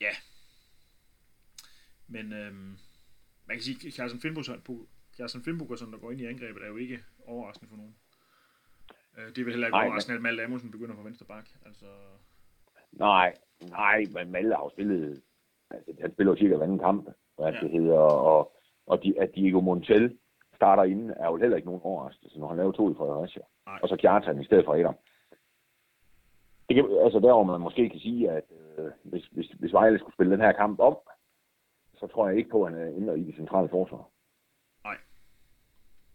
ja. 0.00 0.12
Men 2.08 2.32
øh, 2.32 2.54
man 3.46 3.56
kan 3.56 3.60
sige, 3.60 3.86
at 3.86 3.92
Carsten 3.92 4.20
Finnbogen, 5.42 5.92
der 5.92 5.98
går 5.98 6.10
ind 6.10 6.20
i 6.20 6.26
angrebet, 6.26 6.62
er 6.62 6.68
jo 6.68 6.76
ikke 6.76 7.04
overraskende 7.26 7.68
for 7.68 7.76
nogen. 7.76 7.94
Øh, 9.18 9.28
det 9.28 9.38
er 9.38 9.44
vel 9.44 9.52
heller 9.52 9.66
ikke 9.66 9.76
overraskende, 9.76 10.16
at 10.16 10.22
Malte 10.22 10.44
Amundsen 10.44 10.70
begynder 10.70 10.94
på 10.94 11.02
venstre 11.02 11.26
bak. 11.26 11.48
Altså... 11.66 11.86
Nej, 12.92 13.34
nej, 13.60 14.04
men 14.12 14.32
Malte 14.32 14.54
har 14.54 14.62
jo 14.62 14.70
spillet, 14.70 15.22
altså, 15.70 15.92
han 16.00 16.12
spiller 16.12 16.32
jo 16.32 16.38
cirka 16.38 16.56
hver 16.56 16.64
anden 16.64 16.78
kamp, 16.78 17.08
hvad 17.36 17.52
ja. 17.52 17.60
det 17.60 17.70
hedder, 17.70 17.98
og, 17.98 18.56
og 18.86 19.02
de, 19.02 19.20
at 19.20 19.30
Diego 19.34 19.60
Montel 19.60 20.18
starter 20.62 20.82
inden, 20.82 21.10
er 21.10 21.26
jo 21.26 21.36
heller 21.36 21.56
ikke 21.56 21.70
nogen 21.70 21.84
overraskelse, 21.84 22.38
når 22.38 22.48
han 22.48 22.56
laver 22.56 22.72
to 22.72 22.90
i 22.90 22.94
Fredericia. 22.94 23.42
Nej. 23.66 23.78
Og 23.82 23.88
så 23.88 23.96
Kjartan 23.96 24.40
i 24.40 24.44
stedet 24.44 24.64
for 24.64 24.74
Adam. 24.74 24.96
Det 26.68 26.74
kan, 26.76 26.84
altså 27.04 27.18
der, 27.20 27.32
hvor 27.32 27.42
man 27.44 27.60
måske 27.60 27.90
kan 27.90 28.00
sige, 28.00 28.30
at 28.30 28.44
øh, 28.78 28.90
hvis, 29.02 29.24
hvis, 29.26 29.48
hvis 29.60 29.72
Vejle 29.72 29.98
skulle 29.98 30.14
spille 30.14 30.32
den 30.32 30.40
her 30.40 30.52
kamp 30.52 30.80
om, 30.80 30.96
så 31.94 32.06
tror 32.06 32.28
jeg 32.28 32.38
ikke 32.38 32.50
på, 32.50 32.64
at 32.64 32.72
han 32.72 32.82
er 32.82 32.86
inde 32.86 33.20
i 33.20 33.24
det 33.24 33.36
centrale 33.36 33.68
forsvar. 33.68 34.08
Nej. 34.84 34.96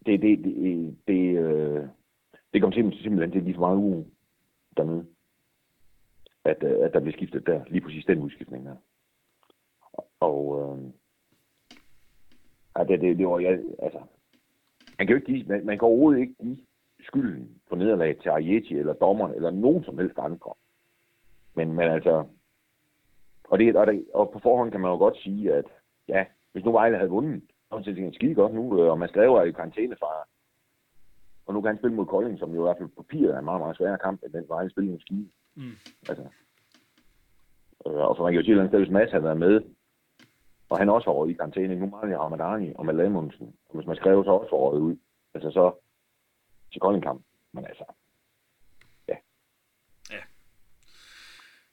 Det, 0.06 0.22
det, 0.22 0.44
det, 0.44 0.98
det, 1.08 1.38
øh, 1.38 1.88
det 2.54 2.62
kommer 2.62 2.76
simpelthen, 2.76 3.04
simpelthen 3.04 3.32
til 3.32 3.40
at 3.40 3.46
give 3.46 3.56
for 3.56 3.68
meget 3.68 3.78
uro 3.78 4.06
dernede. 4.78 5.06
At, 6.46 6.64
øh, 6.64 6.86
at 6.86 6.94
der 6.94 7.00
bliver 7.00 7.18
skiftet 7.18 7.48
der, 7.48 7.66
lige 7.68 7.82
præcis 7.82 8.06
den 8.06 8.22
udskiftning 8.22 8.66
der. 8.66 8.76
Og 10.20 10.40
øh, 10.60 10.78
ja, 12.78 12.84
det, 12.84 13.02
det, 13.02 13.18
det 13.18 13.28
var, 13.28 13.40
ja, 13.40 13.58
altså, 13.80 14.00
man 14.98 15.08
kan 15.08 15.10
jo 15.10 15.16
ikke 15.16 15.32
give, 15.32 15.48
man, 15.48 15.66
man 15.66 15.80
kan 15.80 15.86
overhovedet 15.86 16.20
ikke 16.20 16.34
give 16.42 16.58
skylden 17.00 17.62
for 17.70 17.76
nederlag 17.76 18.18
til 18.18 18.30
Arieti 18.30 18.78
eller 18.78 18.94
dommeren 18.94 19.34
eller 19.34 19.52
nogen 19.52 19.84
som 19.84 19.98
helst 19.98 20.18
andre. 20.18 20.54
Men, 21.56 21.74
men 21.74 21.92
altså, 21.92 22.26
og, 23.44 23.60
det, 23.60 23.76
og, 23.76 23.88
det, 23.88 24.06
og 24.14 24.30
på 24.34 24.40
forhånd 24.40 24.72
kan 24.72 24.82
man 24.82 24.92
jo 24.92 24.98
godt 24.98 25.18
sige, 25.18 25.54
at 25.54 25.66
ja, 26.08 26.26
hvis 26.52 26.66
nu 26.66 26.72
Vejle 26.72 26.98
havde 26.98 27.10
vundet, 27.10 27.44
så 27.70 27.82
ville 27.86 28.06
det 28.06 28.16
skide 28.16 28.36
godt 28.36 28.54
nu, 28.54 28.82
øh, 28.82 28.92
og 28.92 29.00
man 29.00 29.10
skrev 29.10 29.48
i 29.48 29.52
karantæne 29.52 29.96
fra 30.00 30.28
og 31.48 31.54
nu 31.54 31.62
kan 31.62 31.68
han 31.68 31.78
spille 31.78 31.96
mod 31.96 32.06
Kolding, 32.06 32.40
som 32.40 32.54
jo 32.54 32.62
i 32.62 32.66
hvert 32.66 32.78
fald 32.78 32.90
på 32.90 33.02
papiret 33.02 33.36
er 33.36 33.40
en 33.40 33.46
meget, 33.46 33.62
meget 33.62 33.78
sværere 33.78 33.98
kamp, 33.98 34.24
end 34.24 34.34
den 34.34 34.46
han 34.58 34.70
spillede 34.70 34.92
mod 34.92 35.00
Ski. 35.00 35.32
Mm. 35.56 35.76
Altså, 36.10 36.24
øh, 37.86 38.02
og 38.08 38.18
for 38.18 38.24
man 38.24 38.34
kan 38.34 38.42
jo 38.42 38.46
sige, 38.46 38.62
at 38.62 38.80
hvis 38.80 38.90
Mads 38.90 39.12
havde 39.12 39.24
været 39.24 39.38
med, 39.38 39.62
og 40.70 40.78
han 40.78 40.90
også 40.90 41.12
var 41.12 41.26
i 41.26 41.34
karantæne, 41.34 41.76
nu 41.76 41.86
mangler 41.86 42.18
Ramadani 42.18 42.74
og 42.76 42.86
Mads 42.86 42.98
Lamundsen, 42.98 43.56
og 43.70 43.76
hvis 43.76 43.88
man 43.88 43.96
skrev 43.96 44.24
så 44.24 44.32
også 44.32 44.50
for 44.50 44.72
ud, 44.72 44.96
altså 45.34 45.52
så 45.52 45.76
til 46.72 46.82
Kolding 46.82 47.04
kamp. 47.04 47.26
Men 47.54 47.66
altså, 47.66 47.84
ja. 49.08 49.16
Ja. 50.12 50.22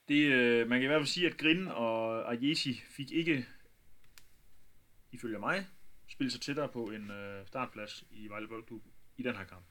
Det, 0.09 0.33
øh, 0.33 0.69
man 0.69 0.79
kan 0.79 0.85
i 0.85 0.87
hvert 0.87 1.01
fald 1.01 1.07
sige, 1.07 1.27
at 1.27 1.37
Grin 1.37 1.69
og 1.69 2.33
Ajesi 2.33 2.73
fik 2.97 3.13
ikke, 3.13 3.45
ifølge 5.13 5.39
mig, 5.39 5.67
spillet 6.09 6.33
sig 6.33 6.41
tættere 6.41 6.69
på 6.69 6.85
en 6.85 7.11
øh, 7.11 7.47
startplads 7.47 8.05
i 8.11 8.29
Vejle 8.29 8.49
Boldklub 8.49 8.83
i 9.17 9.23
den 9.23 9.37
her 9.37 9.45
kamp? 9.45 9.65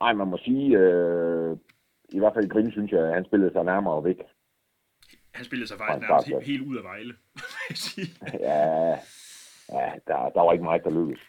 Nej, 0.00 0.12
man 0.12 0.28
må 0.28 0.38
sige, 0.38 0.78
øh, 0.78 1.56
i 2.08 2.18
hvert 2.18 2.34
fald 2.34 2.48
Grin, 2.48 2.70
synes 2.70 2.92
jeg, 2.92 3.08
at 3.08 3.14
han 3.14 3.24
spillede 3.24 3.52
sig 3.52 3.64
nærmere 3.64 4.04
væk. 4.04 4.16
Han 5.30 5.44
spillede 5.44 5.68
sig 5.68 5.78
faktisk 5.78 6.08
nærmest 6.08 6.28
helt, 6.28 6.46
helt 6.46 6.62
ud 6.62 6.76
af 6.76 6.84
Vejle, 6.84 7.14
ja, 8.40 8.90
ja 9.72 9.92
der, 10.06 10.28
der 10.34 10.40
var 10.40 10.52
ikke 10.52 10.64
meget, 10.64 10.84
der 10.84 10.90
lykkedes. 10.90 11.20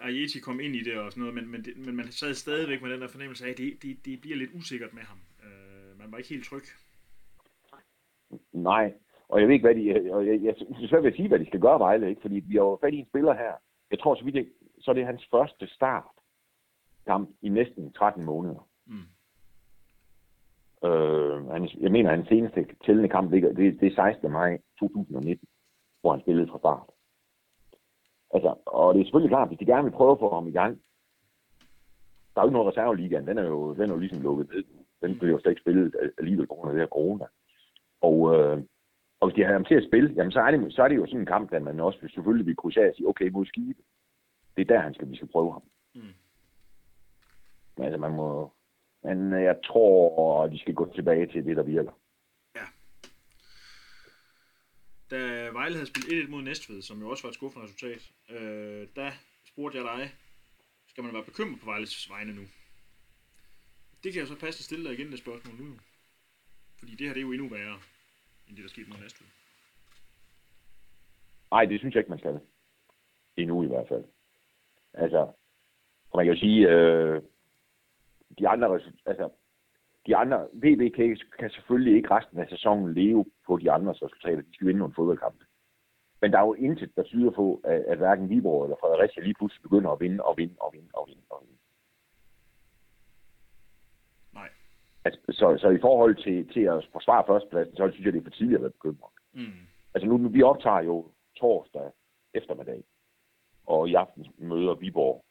Ajeti 0.00 0.40
kom 0.40 0.60
ind 0.60 0.76
i 0.76 0.84
det 0.84 0.98
og 0.98 1.12
sådan 1.12 1.20
noget, 1.20 1.34
men, 1.34 1.48
men, 1.48 1.64
det, 1.64 1.76
men 1.86 1.96
man 1.96 2.12
sad 2.12 2.34
stadigvæk 2.34 2.82
med 2.82 2.90
den 2.90 3.00
der 3.00 3.08
fornemmelse 3.08 3.46
af, 3.46 3.50
at 3.50 3.58
det, 3.58 3.82
det, 3.82 4.04
det 4.04 4.20
bliver 4.20 4.36
lidt 4.36 4.50
usikkert 4.54 4.94
med 4.94 5.02
ham. 5.02 5.18
Øh, 5.44 5.98
man 5.98 6.12
var 6.12 6.18
ikke 6.18 6.30
helt 6.30 6.46
tryg. 6.46 6.62
Nej, 8.52 8.92
og 9.28 9.40
jeg 9.40 9.48
ved 9.48 9.54
ikke, 9.54 9.66
hvad 9.66 9.74
de... 9.74 10.12
Og 10.14 10.26
jeg, 10.26 10.42
jeg, 10.42 10.54
jeg, 10.80 10.90
jeg 10.90 11.02
vil 11.02 11.16
sige, 11.16 11.28
hvad 11.28 11.38
de 11.38 11.46
skal 11.46 11.60
gøre 11.60 11.78
Vejle, 11.78 12.08
ikke? 12.08 12.20
fordi 12.20 12.34
vi 12.34 12.54
har 12.56 12.62
jo 12.62 12.78
fat 12.82 12.94
i 12.94 12.96
en 12.96 13.08
spiller 13.08 13.34
her. 13.34 13.52
Jeg 13.90 13.98
tror, 13.98 14.14
så 14.14 14.24
vidt 14.24 14.36
jeg 14.36 14.46
så 14.80 14.90
er 14.90 14.94
det 14.94 15.06
hans 15.06 15.28
første 15.30 15.66
start 15.66 16.04
kamp 17.06 17.30
i 17.42 17.48
næsten 17.48 17.92
13 17.92 18.24
måneder. 18.24 18.68
Mm. 18.86 19.02
Øh, 20.84 21.46
han, 21.50 21.68
jeg 21.80 21.92
mener, 21.92 22.10
hans 22.10 22.28
seneste 22.28 22.66
tællende 22.86 23.08
kamp 23.08 23.30
ligger, 23.30 23.52
det, 23.52 23.80
det 23.80 23.86
er 23.92 23.94
16. 23.94 24.32
maj 24.32 24.58
2019, 24.78 25.48
hvor 26.00 26.10
han 26.12 26.20
spillede 26.20 26.48
fra 26.50 26.58
start. 26.58 26.88
Altså, 28.34 28.54
og 28.66 28.94
det 28.94 29.00
er 29.00 29.04
selvfølgelig 29.04 29.30
klart, 29.30 29.48
hvis 29.48 29.58
de 29.58 29.66
gerne 29.66 29.84
vil 29.84 29.98
prøve 29.98 30.12
at 30.12 30.18
få 30.18 30.34
ham 30.34 30.48
i 30.48 30.50
gang, 30.60 30.80
der 32.34 32.40
er 32.40 32.44
jo 32.44 32.48
ikke 32.48 32.58
noget 32.58 32.72
reserveligaen, 32.72 33.26
den 33.26 33.38
er 33.38 33.46
jo, 33.46 33.74
den 33.74 33.82
er 33.82 33.94
jo 33.94 33.98
ligesom 33.98 34.22
lukket 34.22 34.48
ned. 34.48 34.64
Den 35.02 35.18
bliver 35.18 35.32
jo 35.32 35.40
slet 35.40 35.52
ikke 35.52 35.60
spillet 35.60 36.12
alligevel 36.18 36.46
på 36.46 36.54
grund 36.54 36.70
af 36.70 36.74
det 36.74 36.82
her 36.82 36.96
corona. 36.96 37.26
Og, 38.00 38.16
øh, 38.34 38.62
og 39.20 39.28
hvis 39.28 39.34
de 39.34 39.44
har 39.44 39.52
ham 39.52 39.64
til 39.64 39.74
at 39.74 39.88
spille, 39.88 40.14
jamen 40.16 40.32
så 40.32 40.40
er 40.40 40.50
det, 40.50 40.72
så 40.74 40.82
er 40.82 40.88
det 40.88 40.96
jo 40.96 41.06
sådan 41.06 41.20
en 41.20 41.26
kamp, 41.26 41.52
at 41.52 41.62
man 41.62 41.80
også 41.80 41.98
selvfølgelig 42.14 42.46
vil 42.46 42.56
og 42.64 42.72
sige, 42.72 43.08
okay, 43.08 43.28
mod 43.30 43.46
skibe, 43.46 43.82
det 44.56 44.62
er 44.62 44.74
der, 44.74 44.80
han 44.80 44.94
skal, 44.94 45.10
vi 45.10 45.16
skal 45.16 45.28
prøve 45.28 45.52
ham. 45.52 45.62
Mm. 45.94 46.14
Men 47.76 47.84
altså, 47.84 47.98
man 47.98 48.12
må... 48.12 48.52
Men 49.08 49.32
øh, 49.32 49.42
jeg 49.42 49.56
tror, 49.64 50.44
at 50.44 50.52
de 50.52 50.58
skal 50.58 50.74
gå 50.74 50.92
tilbage 50.94 51.26
til 51.26 51.44
det, 51.44 51.56
der 51.56 51.62
virker. 51.62 51.92
Ja. 52.56 52.66
Da 55.10 55.50
Vejle 55.50 55.74
havde 55.74 55.86
spillet 55.86 56.24
1-1 56.24 56.30
mod 56.30 56.42
Næstved, 56.42 56.82
som 56.82 57.00
jo 57.00 57.10
også 57.10 57.22
var 57.22 57.28
et 57.28 57.34
skuffende 57.34 57.64
resultat, 57.64 58.10
øh, 58.30 58.88
der 58.96 59.10
spurgte 59.44 59.78
jeg 59.78 59.84
dig, 59.84 60.10
skal 60.86 61.04
man 61.04 61.14
være 61.14 61.24
bekymret 61.24 61.60
på 61.60 61.66
Vejles 61.66 62.10
vegne 62.10 62.34
nu? 62.34 62.42
Det 64.02 64.12
kan 64.12 64.20
jeg 64.20 64.28
så 64.28 64.38
passe 64.38 64.64
stille 64.64 64.84
dig 64.84 64.98
igen, 64.98 65.10
det 65.10 65.18
spørgsmål 65.18 65.54
nu. 65.54 65.78
Fordi 66.78 66.92
det 66.94 67.06
her 67.06 67.14
det 67.14 67.20
er 67.20 67.26
jo 67.26 67.32
endnu 67.32 67.48
værre, 67.48 67.78
end 68.46 68.56
det, 68.56 68.62
der 68.64 68.70
skete 68.70 68.90
mod 68.90 68.98
Næstved. 68.98 69.26
Nej, 71.50 71.64
det 71.64 71.78
synes 71.78 71.94
jeg 71.94 72.00
ikke, 72.00 72.10
man 72.10 72.18
skal. 72.18 72.40
Endnu 73.36 73.62
i 73.62 73.66
hvert 73.66 73.88
fald. 73.88 74.04
Altså, 74.94 75.32
man 76.14 76.24
kan 76.24 76.34
jo 76.34 76.40
sige, 76.40 76.68
øh, 76.68 77.22
de 78.38 78.48
andre, 78.48 78.80
altså, 79.06 79.30
de 80.06 80.16
andre, 80.16 80.48
VB 80.52 80.94
kan, 80.94 81.18
kan 81.38 81.50
selvfølgelig 81.50 81.96
ikke 81.96 82.10
resten 82.10 82.38
af 82.38 82.48
sæsonen 82.48 82.94
leve 82.94 83.24
på 83.46 83.56
de 83.56 83.70
andres 83.70 84.02
resultater. 84.02 84.42
De 84.42 84.54
skal 84.54 84.66
vinde 84.66 84.78
nogle 84.78 84.94
fodboldkampe. 84.94 85.44
Men 86.20 86.32
der 86.32 86.38
er 86.38 86.46
jo 86.46 86.54
intet, 86.54 86.96
der 86.96 87.02
tyder 87.02 87.30
på, 87.30 87.60
at, 87.64 87.80
at 87.80 87.98
hverken 87.98 88.28
Viborg 88.28 88.64
eller 88.64 88.76
Fredericia 88.80 89.22
lige 89.22 89.34
pludselig 89.34 89.62
begynder 89.62 89.90
at 89.90 90.00
vinde 90.00 90.24
og 90.24 90.36
vinde 90.36 90.54
og 90.60 90.70
vinde 90.72 90.88
og 90.92 91.04
vinde 91.08 91.22
og 91.30 91.42
vinde. 91.42 91.58
Nej. 94.34 94.48
Altså, 95.04 95.20
så, 95.30 95.58
så 95.60 95.68
i 95.68 95.80
forhold 95.80 96.16
til, 96.16 96.48
til 96.52 96.60
at 96.60 96.88
forsvare 96.92 97.24
førstepladsen, 97.26 97.76
så 97.76 97.90
synes 97.92 98.04
jeg, 98.04 98.12
det 98.12 98.20
er 98.20 98.24
for 98.24 98.30
tidligt 98.30 98.56
at 98.56 98.62
være 98.62 98.70
bekymret. 98.70 99.12
Mm. 99.32 99.60
Altså 99.94 100.08
nu, 100.08 100.16
nu, 100.16 100.28
vi 100.28 100.42
optager 100.42 100.80
jo 100.80 101.10
torsdag 101.36 101.90
eftermiddag. 102.34 102.84
Og 103.66 103.88
i 103.88 103.94
aften 103.94 104.26
møder 104.38 104.74
Viborg 104.74 105.24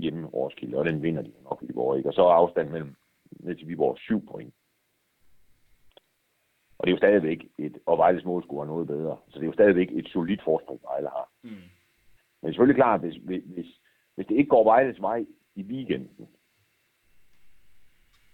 hjemme 0.00 0.26
Roskilde, 0.26 0.78
og 0.78 0.84
den 0.84 1.02
vinder 1.02 1.22
de 1.22 1.32
nok 1.44 1.62
Viborg, 1.62 1.96
ikke? 1.96 2.08
Og 2.08 2.14
så 2.14 2.22
er 2.22 2.32
afstanden 2.32 2.72
mellem 2.72 2.96
ned 3.30 3.56
til 3.56 3.68
Viborg 3.68 3.98
7 3.98 4.26
point. 4.26 4.54
Og 6.78 6.86
det 6.86 6.90
er 6.90 6.94
jo 6.94 6.98
stadigvæk 6.98 7.48
et, 7.58 7.78
og 7.86 7.98
Vejles 7.98 8.24
målscore 8.24 8.62
er 8.62 8.66
noget 8.66 8.86
bedre, 8.86 9.16
så 9.28 9.38
det 9.38 9.42
er 9.42 9.46
jo 9.46 9.52
stadigvæk 9.52 9.90
et 9.92 10.08
solidt 10.08 10.42
forspring, 10.44 10.80
Vejle 10.82 11.08
har. 11.08 11.30
Mm. 11.42 11.48
Men 11.48 11.60
det 12.42 12.48
er 12.48 12.52
selvfølgelig 12.52 12.76
klart, 12.76 13.00
hvis, 13.00 13.16
hvis, 13.24 13.66
hvis 14.14 14.26
det 14.26 14.36
ikke 14.36 14.48
går 14.48 14.64
Vejles 14.64 15.00
vej 15.00 15.26
i 15.54 15.62
weekenden, 15.62 16.28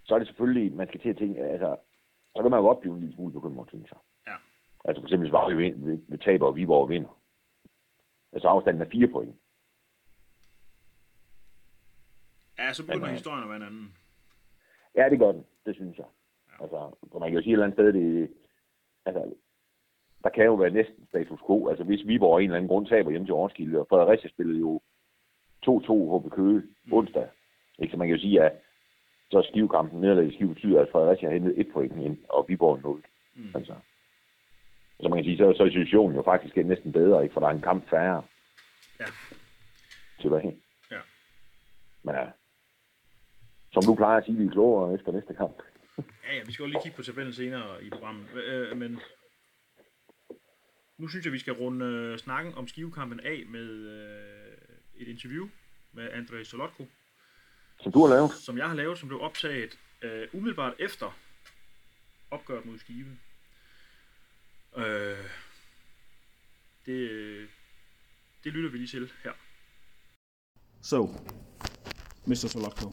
så 0.03 0.15
er 0.15 0.19
det 0.19 0.27
selvfølgelig, 0.27 0.75
man 0.75 0.87
skal 0.87 0.99
til 0.99 1.09
at 1.09 1.17
tænke, 1.17 1.43
altså, 1.43 1.75
så 2.35 2.41
kan 2.41 2.51
man 2.51 2.59
jo 2.59 2.65
godt 2.65 2.79
blive 2.79 2.93
en 2.93 2.99
lille 2.99 3.15
smule 3.15 3.33
bekymret, 3.33 3.69
synes 3.69 3.91
jeg. 3.91 3.99
Ja. 4.27 4.35
Altså 4.85 5.01
for 5.01 5.07
eksempel, 5.07 5.25
hvis 5.25 5.33
Vejle 5.33 5.57
vil, 5.57 6.01
vil 6.07 6.19
tabe, 6.19 6.45
og 6.45 6.55
Viborg 6.55 6.89
vinder, 6.89 7.17
Altså 8.33 8.47
afstanden 8.47 8.81
er 8.81 8.89
fire 8.91 9.07
point. 9.07 9.35
Ja, 12.59 12.73
så 12.73 12.85
begynder 12.85 13.07
historien 13.07 13.43
at 13.43 13.49
være 13.49 13.57
en 13.57 13.63
anden. 13.63 13.95
Ja, 14.95 15.09
det 15.09 15.19
gør 15.19 15.31
den. 15.31 15.45
Det 15.65 15.75
synes 15.75 15.97
jeg. 15.97 16.05
Ja. 16.49 16.63
Altså, 16.63 16.95
for 17.11 17.19
man 17.19 17.29
kan 17.29 17.37
jo 17.37 17.43
sige 17.43 17.51
et 17.51 17.53
eller 17.53 17.65
andet 17.65 17.75
sted, 17.75 17.93
det, 17.93 18.29
altså, 19.05 19.33
der 20.23 20.29
kan 20.29 20.45
jo 20.45 20.53
være 20.53 20.69
næsten 20.69 21.07
status 21.09 21.39
quo. 21.47 21.67
Altså, 21.69 21.83
hvis 21.83 22.07
Viborg 22.07 22.37
af 22.37 22.43
en 22.43 22.49
eller 22.49 22.57
anden 22.57 22.69
grund 22.69 22.87
taber 22.87 23.09
hjemme 23.11 23.27
til 23.27 23.33
Roskilde, 23.33 23.79
og 23.79 23.87
Fredericia 23.89 24.29
spillede 24.29 24.59
jo 24.59 24.81
HB 25.65 26.31
Køge 26.31 26.63
onsdag. 26.91 27.27
Ikke? 27.79 27.91
Så 27.91 27.97
man 27.97 28.07
kan 28.07 28.15
jo 28.15 28.21
sige, 28.21 28.43
at 28.43 28.51
så 29.31 29.47
skivekampen 29.49 30.01
nederlag 30.01 30.27
i 30.27 30.35
skive 30.35 30.53
betyder, 30.53 30.81
at 30.81 30.89
Fredericia 30.91 31.27
har 31.27 31.33
hentet 31.33 31.59
et 31.59 31.73
point 31.73 31.97
ind, 31.97 32.17
og 32.29 32.45
Viborg 32.47 32.81
0. 32.81 33.03
Mm. 33.35 33.51
Altså. 33.55 33.75
Så 34.99 35.09
man 35.09 35.17
kan 35.17 35.25
sige, 35.25 35.37
så, 35.37 35.53
så 35.57 35.63
er 35.63 35.69
situationen 35.69 36.15
jo 36.15 36.21
faktisk 36.21 36.55
næsten 36.55 36.91
bedre, 36.91 37.23
ikke? 37.23 37.33
for 37.33 37.39
der 37.39 37.47
er 37.47 37.51
en 37.51 37.61
kamp 37.61 37.89
færre. 37.89 38.23
Ja. 38.99 39.05
Tilbage. 40.21 40.57
Ja. 40.91 40.99
Men 42.03 42.15
ja, 42.15 42.25
som 43.77 43.91
du 43.91 43.95
plejer 43.95 44.17
at 44.17 44.25
sige, 44.25 44.37
vi 44.37 44.45
er 44.45 44.51
klogere 44.51 44.93
efter 44.93 45.11
næste 45.11 45.33
kamp. 45.33 45.57
ja, 45.97 46.35
ja, 46.35 46.43
vi 46.45 46.51
skal 46.51 46.63
jo 46.63 46.69
lige 46.69 46.81
kigge 46.83 46.95
på 46.95 47.03
tabellen 47.03 47.33
senere 47.33 47.83
i 47.83 47.89
programmet. 47.89 48.33
Øh, 48.33 48.77
men 48.77 48.99
nu 50.97 51.07
synes 51.07 51.25
jeg, 51.25 51.33
vi 51.33 51.39
skal 51.39 51.53
runde 51.53 51.85
øh, 51.85 52.17
snakken 52.17 52.53
om 52.53 52.67
skivekampen 52.67 53.19
af 53.19 53.43
med 53.49 53.69
øh, 53.69 54.57
et 54.95 55.07
interview 55.07 55.47
med 55.91 56.09
André 56.09 56.43
Solotko. 56.43 56.85
Som 57.81 57.91
du 57.91 58.05
har 58.05 58.15
lavet? 58.15 58.31
Som 58.31 58.57
jeg 58.57 58.67
har 58.67 58.75
lavet, 58.75 58.97
som 58.97 59.07
blev 59.07 59.21
optaget 59.21 59.79
øh, 60.01 60.27
umiddelbart 60.33 60.73
efter 60.79 61.17
opgøret 62.31 62.65
mod 62.65 62.77
Skive. 62.77 63.17
Øh, 64.77 65.25
det, 66.85 66.99
det 68.43 68.53
lytter 68.53 68.69
vi 68.69 68.77
lige 68.77 68.87
til 68.87 69.11
her. 69.23 69.31
So, 70.81 71.07
Mr. 72.25 72.35
Solotko, 72.35 72.91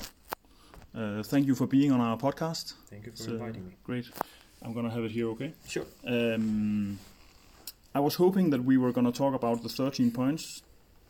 uh, 0.95 1.23
thank 1.23 1.47
you 1.47 1.55
for 1.55 1.67
being 1.67 1.93
on 1.93 2.01
our 2.01 2.17
podcast. 2.17 2.75
Thank 2.91 3.07
you 3.07 3.13
for 3.13 3.19
so, 3.19 3.31
inviting 3.33 3.67
me. 3.67 3.77
Great. 3.85 4.07
I'm 4.63 4.73
going 4.73 4.87
to 4.87 4.95
have 4.95 5.05
it 5.05 5.11
here, 5.11 5.29
okay? 5.31 5.53
Sure. 5.69 5.85
Um, 6.07 6.99
I 7.95 8.01
was 8.01 8.15
hoping 8.15 8.51
that 8.51 8.65
we 8.65 8.77
were 8.77 8.93
going 8.93 9.07
to 9.07 9.13
talk 9.13 9.35
about 9.35 9.63
the 9.63 9.69
13 9.69 10.11
points 10.11 10.63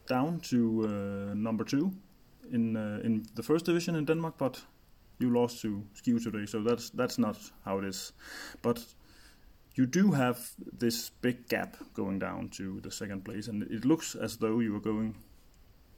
down 0.07 0.41
to 0.41 0.85
uh, 0.85 1.35
number 1.35 1.65
two 1.65 1.93
in 2.53 2.77
uh, 2.77 3.01
in 3.03 3.25
the 3.35 3.43
first 3.43 3.65
division 3.65 3.97
in 3.97 4.05
Denmark, 4.05 4.35
but 4.39 4.61
you 5.19 5.31
lost 5.31 5.63
to 5.63 5.83
Skive 5.95 6.23
today, 6.23 6.47
so 6.47 6.63
that's 6.63 6.91
that's 6.91 7.19
not 7.19 7.39
how 7.65 7.79
it 7.79 7.85
is. 7.85 8.13
But 8.63 8.85
you 9.75 9.87
do 9.87 10.13
have 10.13 10.39
this 10.79 11.11
big 11.21 11.49
gap 11.49 11.77
going 11.95 12.19
down 12.19 12.49
to 12.51 12.81
the 12.81 12.91
second 12.91 13.25
place, 13.25 13.49
and 13.49 13.63
it 13.63 13.85
looks 13.85 14.15
as 14.15 14.37
though 14.37 14.61
you 14.61 14.77
are 14.77 14.81
going 14.81 15.15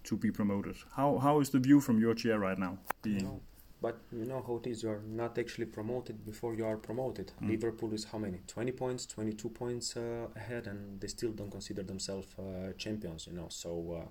to 0.05 0.16
be 0.16 0.31
promoted. 0.31 0.77
How 0.94 1.18
how 1.18 1.40
is 1.40 1.51
the 1.51 1.59
view 1.59 1.81
from 1.81 1.99
your 2.01 2.14
chair 2.14 2.38
right 2.38 2.59
now? 2.59 2.79
Being 3.03 3.40
but 3.87 3.99
you 4.11 4.25
know 4.25 4.42
how 4.44 4.57
it 4.57 4.66
is, 4.66 4.83
you 4.83 4.90
are 4.90 5.03
not 5.22 5.38
actually 5.38 5.66
promoted 5.66 6.16
before 6.31 6.53
you 6.59 6.66
are 6.66 6.77
promoted. 6.77 7.27
Mm. 7.40 7.51
Liverpool 7.51 7.92
is 7.94 8.03
how 8.12 8.18
many? 8.18 8.38
20 8.49 8.72
points, 8.72 9.07
22 9.07 9.49
points 9.49 9.96
uh, 9.96 10.27
ahead, 10.35 10.66
and 10.66 11.01
they 11.01 11.07
still 11.07 11.31
don't 11.31 11.53
consider 11.53 11.85
themselves 11.85 12.27
uh, 12.37 12.72
champions, 12.77 13.29
you 13.29 13.35
know. 13.35 13.46
So 13.49 13.70
uh, 14.01 14.09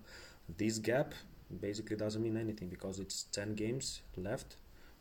this 0.58 0.78
gap 0.78 1.14
basically 1.60 1.98
doesn't 1.98 2.24
mean 2.24 2.38
anything 2.38 2.70
because 2.70 3.00
it's 3.00 3.24
10 3.34 3.56
games 3.56 4.02
left. 4.16 4.56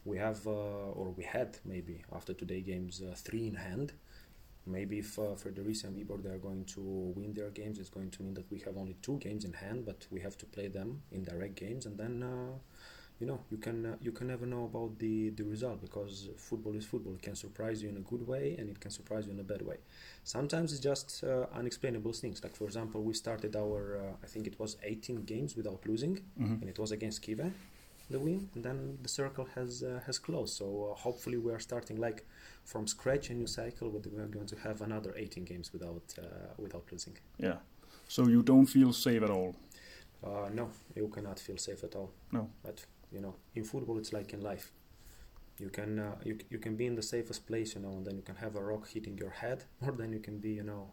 We 0.04 0.18
have, 0.18 0.44
uh, 0.44 0.98
or 1.00 1.14
we 1.16 1.22
had 1.22 1.58
maybe 1.64 2.02
after 2.12 2.34
today 2.34 2.60
games, 2.60 3.00
uh, 3.00 3.14
three 3.14 3.46
in 3.46 3.54
hand. 3.54 3.92
Maybe 4.66 4.98
if 4.98 5.18
uh, 5.20 5.36
Fredericia 5.36 5.86
and 5.86 5.96
Viborg 5.96 6.24
they 6.24 6.30
are 6.30 6.44
going 6.48 6.64
to 6.74 6.80
win 6.80 7.32
their 7.32 7.50
games, 7.50 7.78
it's 7.78 7.90
going 7.90 8.10
to 8.10 8.22
mean 8.24 8.34
that 8.34 8.50
we 8.50 8.58
have 8.66 8.76
only 8.76 8.96
two 9.02 9.18
games 9.18 9.44
in 9.44 9.52
hand, 9.52 9.86
but 9.86 10.04
we 10.10 10.20
have 10.20 10.36
to 10.38 10.46
play 10.46 10.66
them 10.66 11.02
in 11.12 11.22
direct 11.22 11.54
games, 11.54 11.86
and 11.86 11.96
then 11.96 12.24
you 13.20 13.26
know 13.26 13.40
you 13.50 13.58
can 13.58 13.86
uh, 13.86 13.96
you 14.00 14.12
can 14.12 14.26
never 14.26 14.46
know 14.46 14.64
about 14.64 14.98
the 14.98 15.30
the 15.30 15.44
result 15.44 15.80
because 15.80 16.28
football 16.36 16.74
is 16.74 16.84
football. 16.84 17.14
It 17.14 17.22
can 17.22 17.36
surprise 17.36 17.82
you 17.82 17.88
in 17.88 17.96
a 17.96 18.00
good 18.00 18.26
way 18.26 18.56
and 18.58 18.68
it 18.68 18.80
can 18.80 18.90
surprise 18.90 19.26
you 19.26 19.32
in 19.32 19.40
a 19.40 19.44
bad 19.44 19.62
way. 19.62 19.76
Sometimes 20.24 20.72
it's 20.72 20.82
just 20.82 21.24
uh, 21.24 21.46
unexplainable 21.54 22.12
things. 22.12 22.42
Like 22.42 22.56
for 22.56 22.64
example 22.64 23.02
we 23.02 23.14
started 23.14 23.56
our 23.56 23.98
uh, 23.98 24.24
i 24.24 24.26
think 24.26 24.46
it 24.46 24.58
was 24.58 24.76
18 24.82 25.24
games 25.24 25.56
without 25.56 25.80
losing 25.86 26.14
mm-hmm. 26.16 26.60
and 26.60 26.68
it 26.68 26.78
was 26.78 26.90
against 26.92 27.22
kiva 27.22 27.50
the 28.10 28.18
win 28.18 28.48
and 28.54 28.64
then 28.64 28.98
the 29.02 29.08
circle 29.08 29.46
has 29.54 29.82
uh, 29.82 30.00
has 30.06 30.18
closed. 30.18 30.54
So 30.54 30.90
uh, 30.90 30.94
hopefully 30.94 31.38
we 31.38 31.52
are 31.52 31.60
starting 31.60 31.96
like 31.96 32.26
from 32.64 32.86
scratch 32.86 33.30
a 33.30 33.34
new 33.34 33.46
cycle 33.46 33.90
we 33.90 33.98
are 34.22 34.26
going 34.26 34.46
to 34.46 34.56
have 34.56 34.82
another 34.82 35.14
18 35.16 35.44
games 35.44 35.72
without 35.72 36.14
uh, 36.18 36.52
without 36.58 36.84
losing. 36.92 37.16
Yeah. 37.38 37.58
So 38.08 38.28
you 38.28 38.42
don't 38.42 38.66
feel 38.66 38.92
safe 38.92 39.22
at 39.22 39.30
all? 39.30 39.54
No 40.52 40.70
you 40.94 41.08
cannot 41.08 41.38
feel 41.38 41.58
safe 41.58 41.84
at 41.84 41.94
all. 41.94 42.10
No. 42.32 42.50
But 42.62 42.84
you 43.14 43.20
know 43.20 43.34
in 43.54 43.64
football 43.64 43.98
it's 43.98 44.12
like 44.12 44.32
in 44.32 44.40
life. 44.40 44.72
You 45.58 45.68
can 45.68 46.00
uh, 46.00 46.16
you, 46.24 46.38
you 46.50 46.58
can 46.58 46.74
be 46.74 46.86
in 46.86 46.96
the 46.96 47.02
safest 47.02 47.46
place 47.46 47.74
you 47.74 47.80
know 47.80 47.90
and 47.90 48.04
then 48.06 48.16
you 48.16 48.22
can 48.22 48.36
have 48.36 48.56
a 48.56 48.62
rock 48.62 48.88
hitting 48.88 49.16
your 49.16 49.30
head 49.30 49.64
or 49.86 49.92
then 49.92 50.12
you 50.12 50.18
can 50.18 50.38
be 50.38 50.50
you 50.50 50.64
know 50.64 50.92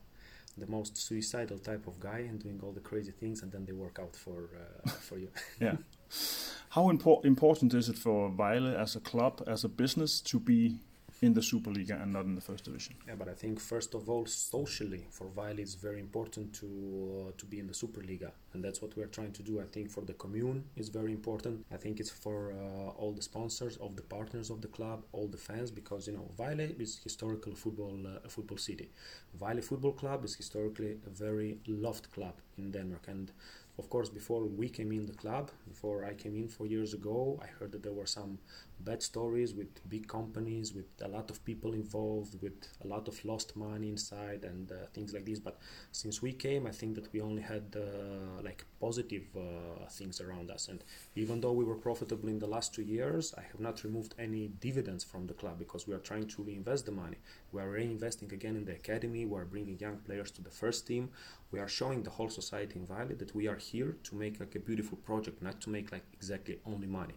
the 0.58 0.68
most 0.68 0.98
suicidal 0.98 1.58
type 1.58 1.88
of 1.88 2.00
guy 2.00 2.20
and 2.20 2.44
doing 2.44 2.60
all 2.62 2.72
the 2.72 2.82
crazy 2.82 3.12
things 3.12 3.42
and 3.42 3.52
then 3.52 3.66
they 3.66 3.72
work 3.72 3.98
out 4.00 4.16
for 4.16 4.50
uh, 4.64 4.90
for 5.08 5.18
you. 5.18 5.30
Yeah. 5.60 5.78
How 6.70 6.90
impor- 6.90 7.26
important 7.26 7.74
is 7.74 7.90
it 7.90 7.98
for 7.98 8.30
Vejle 8.30 8.74
as 8.74 8.96
a 8.96 9.00
club 9.00 9.44
as 9.48 9.64
a 9.64 9.70
business 9.70 10.22
to 10.22 10.40
be 10.40 10.80
in 11.22 11.36
the 11.36 11.42
Superliga 11.42 12.02
and 12.02 12.12
not 12.12 12.26
in 12.26 12.34
the 12.34 12.42
first 12.42 12.64
division. 12.64 12.96
Yeah, 13.08 13.14
but 13.16 13.30
I 13.30 13.34
think 13.34 13.60
first 13.60 13.94
of 13.94 14.10
all, 14.10 14.26
socially 14.26 15.06
for 15.12 15.28
Vile, 15.28 15.60
it's 15.60 15.76
very 15.76 16.00
important 16.00 16.52
to 16.56 16.68
uh, 16.68 17.32
to 17.38 17.46
be 17.46 17.60
in 17.60 17.68
the 17.68 17.74
Superliga, 17.74 18.32
and 18.54 18.64
that's 18.64 18.82
what 18.82 18.98
we're 18.98 19.14
trying 19.18 19.32
to 19.34 19.44
do. 19.44 19.62
I 19.62 19.66
think 19.66 19.92
for 19.92 20.02
the 20.02 20.14
commune 20.14 20.64
is 20.76 20.90
very 20.90 21.12
important. 21.12 21.64
I 21.72 21.78
think 21.78 22.00
it's 22.00 22.10
for 22.10 22.54
uh, 22.54 23.00
all 23.02 23.12
the 23.14 23.22
sponsors, 23.22 23.78
of 23.78 23.96
the 23.96 24.02
partners 24.02 24.50
of 24.50 24.62
the 24.62 24.68
club, 24.68 25.04
all 25.12 25.28
the 25.28 25.38
fans, 25.38 25.70
because 25.70 26.08
you 26.08 26.14
know 26.14 26.28
Vile 26.38 26.60
is 26.60 27.00
historical 27.04 27.54
football 27.54 28.00
uh, 28.08 28.28
football 28.28 28.58
city. 28.58 28.90
Vile 29.36 29.62
Football 29.62 29.94
Club 29.94 30.26
is 30.26 30.36
historically 30.36 30.98
a 31.06 31.10
very 31.10 31.60
loved 31.68 32.12
club 32.12 32.36
in 32.58 32.72
Denmark, 32.72 33.06
and 33.08 33.32
of 33.78 33.90
course, 33.90 34.10
before 34.10 34.44
we 34.46 34.70
came 34.70 34.92
in 34.92 35.06
the 35.06 35.14
club, 35.14 35.50
before 35.68 36.06
I 36.06 36.14
came 36.14 36.36
in 36.36 36.48
four 36.48 36.68
years 36.68 36.94
ago, 36.94 37.40
I 37.42 37.48
heard 37.48 37.72
that 37.72 37.84
there 37.84 37.94
were 37.94 38.06
some 38.06 38.38
bad 38.84 39.02
stories 39.04 39.54
with 39.54 39.88
big 39.90 40.08
companies, 40.08 40.74
with 40.74 40.86
a 41.04 41.08
lot 41.08 41.30
of 41.30 41.44
people 41.46 41.74
involved, 41.74 42.42
with 42.42 42.54
a 42.84 42.88
lot 42.88 43.08
of 43.08 43.24
lost 43.26 43.56
money 43.56 43.90
inside 43.90 44.44
and 44.44 44.72
uh, 44.72 44.76
things 44.94 45.14
like 45.14 45.26
this. 45.26 45.40
But 45.40 45.58
since 45.92 46.22
we 46.22 46.34
came, 46.34 46.68
I 46.68 46.72
think 46.72 46.96
that 46.96 47.12
we 47.14 47.22
only 47.22 47.42
had 47.42 47.76
uh, 47.76 48.42
like 48.44 48.66
positive 48.80 49.24
uh, 49.36 49.88
things 49.90 50.22
around 50.22 50.52
us. 50.52 50.68
And 50.68 50.84
even 51.16 51.42
though 51.42 51.54
we 51.54 51.66
were 51.66 51.76
profitable 51.76 52.30
in 52.30 52.40
the 52.40 52.48
last 52.48 52.74
two 52.74 52.82
years, 52.84 53.34
I 53.38 53.42
have 53.42 53.60
not 53.60 53.84
removed 53.84 54.16
any 54.18 54.50
dividends 54.60 55.04
from 55.04 55.28
the 55.28 55.34
club 55.34 55.60
because 55.60 55.88
we 55.88 55.94
are 55.94 56.00
trying 56.00 56.28
to 56.28 56.44
reinvest 56.44 56.86
the 56.86 56.92
money. 56.92 57.18
We 57.52 57.62
are 57.62 57.68
reinvesting 57.68 58.32
again 58.32 58.56
in 58.56 58.66
the 58.66 58.74
academy. 58.74 59.26
We 59.26 59.40
are 59.40 59.46
bringing 59.46 59.80
young 59.80 59.98
players 59.98 60.32
to 60.32 60.42
the 60.42 60.50
first 60.50 60.88
team. 60.88 61.10
We 61.52 61.60
are 61.60 61.68
showing 61.68 62.04
the 62.04 62.10
whole 62.10 62.30
society 62.30 62.80
in 62.80 62.86
Valley 62.86 63.16
that 63.16 63.36
we 63.36 63.48
are 63.48 63.58
here 63.58 63.98
to 64.04 64.16
make 64.16 64.40
like 64.40 64.56
a 64.56 64.60
beautiful 64.60 64.98
project, 64.98 65.42
not 65.42 65.60
to 65.62 65.70
make 65.70 65.92
like 65.92 66.06
exactly 66.14 66.60
only 66.66 66.88
money. 66.88 67.16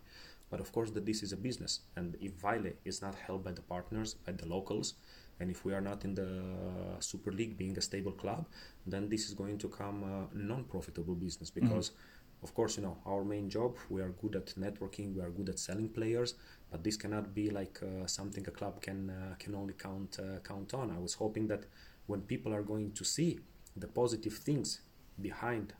But 0.50 0.60
of 0.60 0.72
course, 0.72 0.90
that 0.92 1.06
this 1.06 1.22
is 1.22 1.32
a 1.32 1.36
business, 1.36 1.80
and 1.96 2.16
if 2.20 2.32
Vile 2.34 2.72
is 2.84 3.02
not 3.02 3.14
held 3.14 3.44
by 3.44 3.52
the 3.52 3.62
partners, 3.62 4.14
by 4.14 4.32
the 4.32 4.46
locals, 4.46 4.94
and 5.40 5.50
if 5.50 5.64
we 5.64 5.72
are 5.72 5.80
not 5.80 6.04
in 6.04 6.14
the 6.14 6.42
Super 7.00 7.32
League 7.32 7.58
being 7.58 7.76
a 7.76 7.80
stable 7.80 8.12
club, 8.12 8.46
then 8.86 9.08
this 9.08 9.26
is 9.26 9.34
going 9.34 9.58
to 9.58 9.68
come 9.68 10.04
a 10.04 10.36
non-profitable 10.36 11.14
business 11.14 11.50
mm-hmm. 11.50 11.66
because. 11.66 11.90
Mm-hmm. 11.90 12.10
Of 12.42 12.52
course, 12.52 12.76
you 12.76 12.82
know 12.82 12.98
our 13.06 13.24
main 13.24 13.48
job. 13.48 13.78
We 13.88 14.02
are 14.02 14.10
good 14.20 14.36
at 14.36 14.48
networking. 14.64 15.14
We 15.14 15.22
are 15.22 15.30
good 15.30 15.48
at 15.48 15.58
selling 15.58 15.88
players, 15.88 16.34
but 16.70 16.84
this 16.84 16.94
cannot 16.94 17.34
be 17.34 17.48
like 17.48 17.80
uh, 17.82 18.06
something 18.06 18.46
a 18.46 18.50
club 18.50 18.82
can 18.82 19.08
uh, 19.08 19.34
can 19.38 19.54
only 19.54 19.72
count 19.72 20.18
uh, 20.18 20.40
count 20.40 20.74
on. 20.74 20.90
I 20.90 20.98
was 20.98 21.14
hoping 21.14 21.46
that 21.46 21.64
when 22.06 22.20
people 22.20 22.52
are 22.52 22.62
going 22.62 22.92
to 22.92 23.04
see 23.04 23.38
the 23.74 23.86
positive 23.86 24.34
things 24.34 24.80
behind 25.20 25.72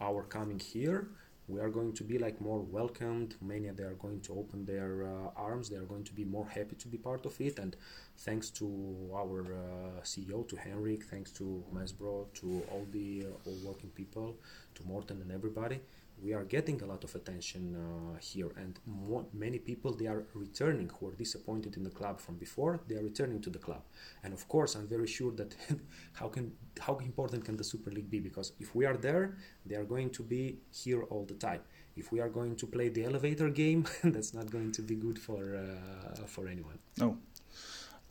our 0.00 0.24
coming 0.24 0.58
here, 0.58 1.08
we 1.48 1.60
are 1.60 1.68
going 1.68 1.92
to 1.94 2.04
be 2.04 2.18
like 2.18 2.40
more 2.40 2.60
welcomed. 2.60 3.34
Many 3.40 3.68
they 3.70 3.82
are 3.84 3.94
going 3.94 4.20
to 4.22 4.32
open 4.34 4.64
their 4.64 5.04
uh, 5.04 5.30
arms. 5.36 5.68
They 5.68 5.76
are 5.76 5.88
going 5.94 6.04
to 6.04 6.12
be 6.12 6.24
more 6.24 6.46
happy 6.46 6.76
to 6.76 6.88
be 6.88 6.98
part 6.98 7.26
of 7.26 7.40
it. 7.40 7.58
And 7.58 7.76
thanks 8.18 8.50
to 8.50 9.10
our 9.14 9.40
uh, 9.40 10.00
ceo 10.02 10.46
to 10.48 10.56
henrik 10.56 11.04
thanks 11.04 11.30
to 11.32 11.64
mesbro 11.74 12.32
to 12.34 12.62
all 12.70 12.86
the 12.92 13.24
uh, 13.26 13.48
all 13.48 13.56
working 13.64 13.90
people 13.90 14.36
to 14.74 14.84
morten 14.84 15.20
and 15.22 15.32
everybody 15.32 15.80
we 16.22 16.32
are 16.32 16.44
getting 16.44 16.80
a 16.82 16.86
lot 16.86 17.02
of 17.04 17.14
attention 17.14 17.76
uh, 17.76 18.18
here. 18.18 18.50
And 18.56 18.78
more, 18.86 19.24
many 19.32 19.58
people 19.58 19.92
they 19.92 20.06
are 20.06 20.24
returning 20.34 20.88
who 20.88 21.08
are 21.08 21.14
disappointed 21.14 21.76
in 21.76 21.82
the 21.82 21.90
club 21.90 22.20
from 22.20 22.36
before 22.36 22.80
they 22.88 22.96
are 22.96 23.02
returning 23.02 23.40
to 23.42 23.50
the 23.50 23.58
club. 23.58 23.82
And 24.22 24.32
of 24.32 24.46
course 24.48 24.74
i'm 24.76 24.86
very 24.86 25.06
sure 25.06 25.32
that 25.32 25.54
how 26.12 26.28
can 26.28 26.52
how 26.80 26.96
important 26.98 27.44
can 27.44 27.56
the 27.56 27.64
super 27.64 27.90
league 27.90 28.10
be? 28.10 28.20
Because 28.20 28.52
if 28.60 28.74
we 28.74 28.84
are 28.84 28.96
there 28.96 29.36
they 29.66 29.74
are 29.74 29.84
going 29.84 30.10
to 30.10 30.22
be 30.22 30.58
here 30.70 31.02
all 31.04 31.24
the 31.24 31.34
time. 31.34 31.62
If 31.94 32.10
we 32.10 32.20
are 32.20 32.30
going 32.30 32.56
to 32.56 32.66
play 32.66 32.88
the 32.88 33.04
elevator 33.04 33.50
game 33.50 33.84
that's 34.04 34.32
not 34.32 34.50
going 34.50 34.72
to 34.72 34.82
be 34.82 34.94
good 34.94 35.18
for 35.18 35.42
uh, 35.56 36.26
for 36.26 36.48
anyone. 36.48 36.78
No 36.98 37.18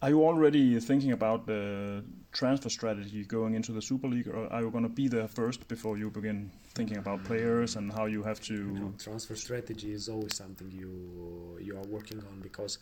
are 0.02 0.10
you 0.10 0.24
already 0.26 0.80
thinking 0.80 1.12
about 1.12 1.46
the 1.46 2.04
transfer 2.32 2.70
strategy 2.70 3.24
going 3.24 3.54
into 3.54 3.72
the 3.72 3.82
Super 3.82 4.08
League, 4.08 4.28
or 4.28 4.52
are 4.52 4.62
you 4.62 4.72
going 4.72 4.84
to 4.84 4.90
be 4.90 5.08
there 5.08 5.28
first 5.28 5.68
before 5.68 5.98
you 5.98 6.10
begin 6.10 6.50
thinking 6.74 6.98
about 6.98 7.24
players 7.24 7.76
and 7.76 7.92
how 7.92 8.06
you 8.06 8.24
have 8.24 8.40
to? 8.42 8.54
You 8.54 8.80
know, 8.80 8.94
transfer 8.98 9.36
strategy 9.36 9.92
is 9.92 10.10
always 10.10 10.36
something 10.36 10.72
you 10.72 11.60
you 11.62 11.78
are 11.78 11.88
working 11.88 12.20
on 12.20 12.40
because, 12.42 12.80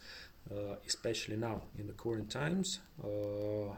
uh, 0.52 0.76
especially 0.88 1.36
now 1.36 1.62
in 1.78 1.88
the 1.88 1.94
current 1.94 2.30
times, 2.30 2.80
uh, 3.04 3.74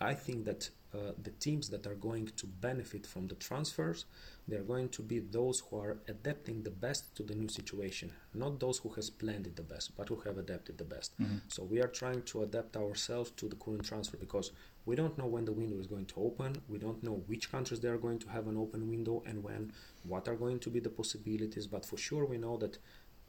I 0.00 0.14
think 0.14 0.46
that 0.46 0.70
uh, 0.94 1.12
the 1.22 1.30
teams 1.30 1.68
that 1.68 1.86
are 1.86 1.94
going 1.94 2.26
to 2.36 2.46
benefit 2.46 3.06
from 3.06 3.26
the 3.28 3.34
transfers 3.34 4.06
they 4.50 4.56
are 4.56 4.62
going 4.74 4.88
to 4.90 5.02
be 5.02 5.20
those 5.20 5.60
who 5.60 5.78
are 5.78 5.98
adapting 6.08 6.62
the 6.62 6.70
best 6.70 7.14
to 7.16 7.22
the 7.22 7.34
new 7.34 7.48
situation. 7.48 8.12
Not 8.34 8.60
those 8.60 8.78
who 8.78 8.90
has 8.90 9.08
planned 9.08 9.46
it 9.46 9.56
the 9.56 9.62
best 9.62 9.96
but 9.96 10.08
who 10.08 10.16
have 10.26 10.38
adapted 10.38 10.78
the 10.78 10.84
best. 10.84 11.18
Mm-hmm. 11.20 11.38
so 11.48 11.62
we 11.62 11.80
are 11.80 11.88
trying 11.88 12.22
to 12.22 12.42
adapt 12.42 12.76
ourselves 12.76 13.30
to 13.32 13.48
the 13.48 13.56
current 13.56 13.84
transfer 13.84 14.16
because 14.16 14.52
we 14.86 14.96
don't 14.96 15.16
know 15.18 15.26
when 15.26 15.44
the 15.44 15.52
window 15.52 15.78
is 15.78 15.86
going 15.86 16.06
to 16.06 16.20
open. 16.20 16.56
We 16.68 16.78
don't 16.78 17.02
know 17.02 17.22
which 17.26 17.50
countries 17.52 17.80
they 17.80 17.88
are 17.88 17.98
going 17.98 18.18
to 18.20 18.28
have 18.28 18.48
an 18.48 18.56
open 18.56 18.88
window 18.88 19.22
and 19.26 19.42
when 19.42 19.72
what 20.02 20.26
are 20.28 20.34
going 20.34 20.58
to 20.60 20.70
be 20.70 20.80
the 20.80 20.88
possibilities. 20.88 21.66
But 21.66 21.84
for 21.84 21.96
sure 21.96 22.24
we 22.24 22.38
know 22.38 22.56
that 22.58 22.78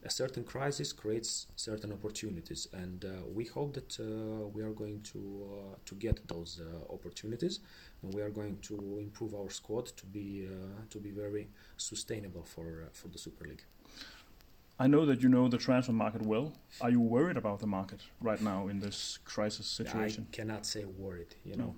a 0.03 0.09
certain 0.09 0.43
crisis 0.43 0.91
creates 0.93 1.47
certain 1.55 1.91
opportunities. 1.91 2.67
And 2.73 3.05
uh, 3.05 3.09
we 3.31 3.45
hope 3.45 3.73
that 3.73 3.99
uh, 3.99 4.47
we 4.47 4.63
are 4.63 4.71
going 4.71 5.01
to 5.13 5.19
uh, 5.51 5.75
to 5.85 5.95
get 5.95 6.27
those 6.27 6.61
uh, 6.61 6.93
opportunities 6.93 7.59
we 8.01 8.21
are 8.21 8.29
going 8.29 8.57
to 8.61 8.97
improve 8.99 9.33
our 9.33 9.49
squad 9.49 9.85
to 9.97 10.05
be 10.05 10.47
uh, 10.47 10.81
to 10.89 10.99
be 10.99 11.11
very 11.11 11.47
sustainable 11.77 12.43
for 12.43 12.83
uh, 12.85 12.89
for 12.93 13.07
the 13.09 13.17
super 13.17 13.45
league 13.45 13.63
I 14.79 14.87
know 14.87 15.05
that 15.05 15.21
you 15.21 15.29
know 15.29 15.47
the 15.47 15.59
transfer 15.59 15.91
market 15.93 16.23
well. 16.23 16.53
Are 16.79 16.89
you 16.89 16.99
worried 16.99 17.37
about 17.37 17.59
the 17.59 17.67
market 17.67 18.01
right 18.19 18.41
now 18.41 18.67
in 18.67 18.79
this 18.79 19.19
crisis 19.25 19.67
situation? 19.67 20.25
I 20.31 20.35
cannot 20.35 20.65
say 20.65 20.85
worried. 20.85 21.35
You 21.45 21.55
know, 21.55 21.75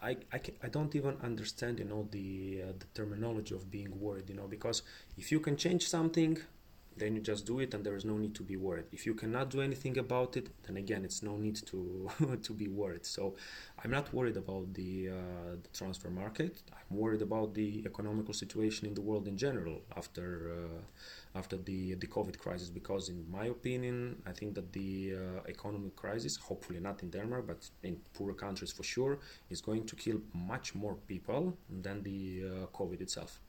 I 0.00 0.16
I, 0.32 0.38
ca- 0.38 0.58
I 0.64 0.68
don't 0.68 0.96
even 0.96 1.16
understand. 1.22 1.78
You 1.78 1.84
know 1.84 2.08
the 2.10 2.62
uh, 2.62 2.72
the 2.78 2.86
terminology 2.94 3.54
of 3.54 3.70
being 3.70 4.00
worried. 4.00 4.28
You 4.30 4.34
know 4.34 4.48
because 4.48 4.82
if 5.16 5.30
you 5.30 5.38
can 5.38 5.56
change 5.56 5.88
something, 5.88 6.38
then 6.96 7.14
you 7.16 7.22
just 7.22 7.46
do 7.46 7.60
it, 7.60 7.74
and 7.74 7.84
there 7.84 7.96
is 7.96 8.04
no 8.04 8.16
need 8.16 8.34
to 8.34 8.42
be 8.42 8.56
worried. 8.56 8.86
If 8.92 9.06
you 9.06 9.14
cannot 9.14 9.50
do 9.50 9.60
anything 9.60 9.98
about 9.98 10.36
it, 10.36 10.48
then 10.64 10.76
again, 10.76 11.04
it's 11.04 11.22
no 11.22 11.36
need 11.36 11.56
to 11.66 12.10
to 12.42 12.52
be 12.52 12.68
worried. 12.68 13.06
So, 13.06 13.34
I'm 13.82 13.90
not 13.90 14.12
worried 14.12 14.36
about 14.36 14.72
the 14.74 15.10
uh, 15.10 15.14
the 15.62 15.68
transfer 15.72 16.10
market. 16.10 16.62
I'm 16.72 16.96
worried 16.96 17.22
about 17.22 17.54
the 17.54 17.82
economical 17.86 18.34
situation 18.34 18.86
in 18.86 18.94
the 18.94 19.00
world 19.00 19.28
in 19.28 19.36
general 19.36 19.82
after 19.96 20.26
uh, 20.58 21.38
after 21.38 21.56
the 21.56 21.94
the 21.94 22.06
COVID 22.06 22.38
crisis. 22.38 22.68
Because, 22.70 23.08
in 23.08 23.24
my 23.30 23.46
opinion, 23.46 24.22
I 24.26 24.32
think 24.32 24.54
that 24.54 24.72
the 24.72 25.14
uh, 25.14 25.48
economic 25.48 25.94
crisis, 25.96 26.36
hopefully 26.36 26.80
not 26.80 27.02
in 27.02 27.10
Denmark, 27.10 27.46
but 27.46 27.70
in 27.82 27.96
poorer 28.14 28.34
countries 28.34 28.72
for 28.72 28.84
sure, 28.84 29.18
is 29.50 29.60
going 29.60 29.84
to 29.86 29.96
kill 29.96 30.20
much 30.32 30.74
more 30.74 30.96
people 31.06 31.56
than 31.82 32.02
the 32.02 32.42
uh, 32.44 32.66
COVID 32.78 33.00
itself. 33.00 33.40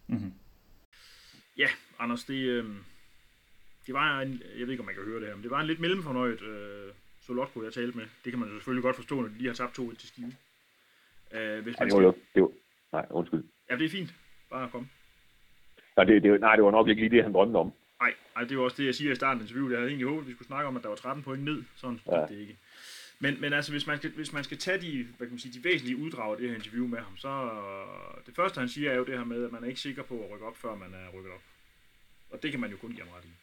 Ja, 1.55 1.67
Anders, 1.99 2.25
det, 2.25 2.33
øh, 2.33 2.65
det 3.87 3.93
var 3.93 4.21
en, 4.21 4.41
jeg 4.57 4.67
ved 4.67 4.69
ikke, 4.69 4.81
om 4.81 4.85
man 4.85 4.95
kan 4.95 5.03
høre 5.03 5.19
det 5.19 5.27
her, 5.27 5.35
men 5.35 5.43
det 5.43 5.51
var 5.51 5.61
en 5.61 5.67
lidt 5.67 5.79
mellemfornøjet 5.79 6.41
øh, 6.41 6.91
Solotko, 7.21 7.63
jeg 7.63 7.73
talte 7.73 7.97
med. 7.97 8.05
Det 8.23 8.31
kan 8.31 8.39
man 8.39 8.49
jo 8.49 8.55
selvfølgelig 8.55 8.83
godt 8.83 8.95
forstå, 8.95 9.21
når 9.21 9.27
de 9.27 9.37
lige 9.37 9.47
har 9.47 9.55
tabt 9.55 9.79
2-1 9.79 9.95
til 9.95 10.07
Skive. 10.07 10.33
Øh, 11.33 11.63
hvis 11.63 11.75
Ja, 11.79 11.79
man 11.79 11.89
det 11.89 11.97
var 11.97 12.03
jo, 12.03 12.15
det 12.35 12.41
var, 12.41 12.49
nej, 12.91 13.05
undskyld. 13.09 13.43
Ja, 13.69 13.75
det 13.75 13.85
er 13.85 13.89
fint. 13.89 14.13
Bare 14.49 14.69
kom. 14.69 14.89
Nej, 15.95 16.03
det, 16.05 16.23
det, 16.23 16.39
nej, 16.39 16.55
det 16.55 16.63
var 16.65 16.71
nok 16.71 16.87
ikke 16.87 17.01
lige 17.01 17.15
det, 17.15 17.23
han 17.23 17.33
drømte 17.33 17.57
om. 17.57 17.73
Nej, 18.01 18.13
nej, 18.35 18.43
det 18.43 18.57
var 18.57 18.63
også 18.63 18.77
det, 18.77 18.85
jeg 18.85 18.95
siger 18.95 19.11
i 19.11 19.15
starten 19.15 19.41
af 19.41 19.43
interviewet. 19.43 19.71
Jeg 19.71 19.79
havde 19.79 19.89
egentlig 19.89 20.07
håbet, 20.07 20.21
at 20.21 20.27
vi 20.27 20.33
skulle 20.33 20.47
snakke 20.47 20.67
om, 20.67 20.75
at 20.77 20.83
der 20.83 20.89
var 20.89 20.95
13 20.95 21.23
point 21.23 21.43
ned. 21.43 21.63
Sådan 21.75 21.99
ja. 22.07 22.19
Ja. 22.19 22.25
det 22.25 22.39
ikke. 22.39 22.57
Men, 23.19 23.41
men 23.41 23.53
altså, 23.53 23.71
hvis 23.71 23.87
man, 23.87 23.97
skal, 23.97 24.09
hvis 24.09 24.33
man 24.33 24.43
skal 24.43 24.57
tage 24.57 24.81
de, 24.81 25.03
hvad 25.17 25.27
kan 25.27 25.33
man 25.33 25.39
sige, 25.39 25.59
de 25.59 25.63
væsentlige 25.63 25.97
uddrag 25.97 26.31
af 26.31 26.37
det 26.37 26.49
her 26.49 26.55
interview 26.55 26.87
med 26.87 26.99
ham, 26.99 27.17
så 27.17 27.49
det 28.25 28.35
første, 28.35 28.59
han 28.59 28.69
siger, 28.69 28.91
er 28.91 28.95
jo 28.95 29.05
det 29.05 29.17
her 29.17 29.25
med, 29.25 29.45
at 29.45 29.51
man 29.51 29.63
er 29.63 29.67
ikke 29.67 29.79
sikker 29.79 30.03
på 30.03 30.23
at 30.23 30.31
rykke 30.31 30.45
op, 30.45 30.57
før 30.57 30.75
man 30.75 30.93
er 30.93 31.17
rykket 31.17 31.31
op. 31.31 31.41
Og 32.29 32.43
det 32.43 32.51
kan 32.51 32.59
man 32.59 32.71
jo 32.71 32.77
kun 32.77 32.91
give 32.91 33.05
ham 33.05 33.13
ret 33.17 33.25
i. 33.25 33.33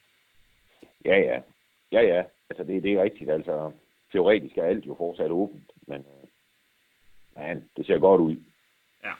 Ja, 1.04 1.16
ja. 1.16 1.40
Ja, 1.92 2.00
ja. 2.00 2.24
Altså, 2.50 2.64
det, 2.64 2.82
det 2.82 2.92
er 2.92 3.02
rigtigt. 3.02 3.30
Altså, 3.30 3.72
teoretisk 4.12 4.58
er 4.58 4.64
alt 4.64 4.86
jo 4.86 4.94
fortsat 4.94 5.30
åbent, 5.30 5.70
men, 5.86 5.98
øh, 6.00 6.28
men 7.36 7.70
det 7.76 7.86
ser 7.86 7.98
godt 7.98 8.20
ud. 8.20 8.36
Ja. 9.04 9.12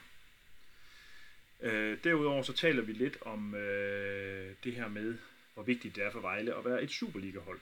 Øh, 1.61 1.99
derudover 2.05 2.43
så 2.43 2.53
taler 2.53 2.83
vi 2.83 2.93
lidt 2.93 3.19
om 3.23 3.55
øh, 3.55 4.55
det 4.65 4.73
her 4.75 4.89
med, 4.89 5.19
hvor 5.55 5.63
vigtigt 5.63 5.97
det 5.97 6.05
er 6.05 6.11
for 6.11 6.21
Vejle 6.21 6.55
at 6.55 6.65
være 6.65 6.83
et 6.83 6.91
Superliga-hold. 6.91 7.61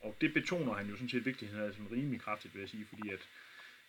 Og 0.00 0.14
det 0.20 0.34
betoner 0.34 0.72
han 0.72 0.86
jo 0.86 0.94
sådan 0.94 1.08
set 1.08 1.26
vigtigheden 1.26 1.64
af 1.64 1.72
sådan 1.72 1.92
rimelig 1.92 2.20
kraftigt, 2.20 2.54
vil 2.54 2.60
jeg 2.60 2.68
sige, 2.68 2.84
fordi 2.84 3.10
at 3.12 3.28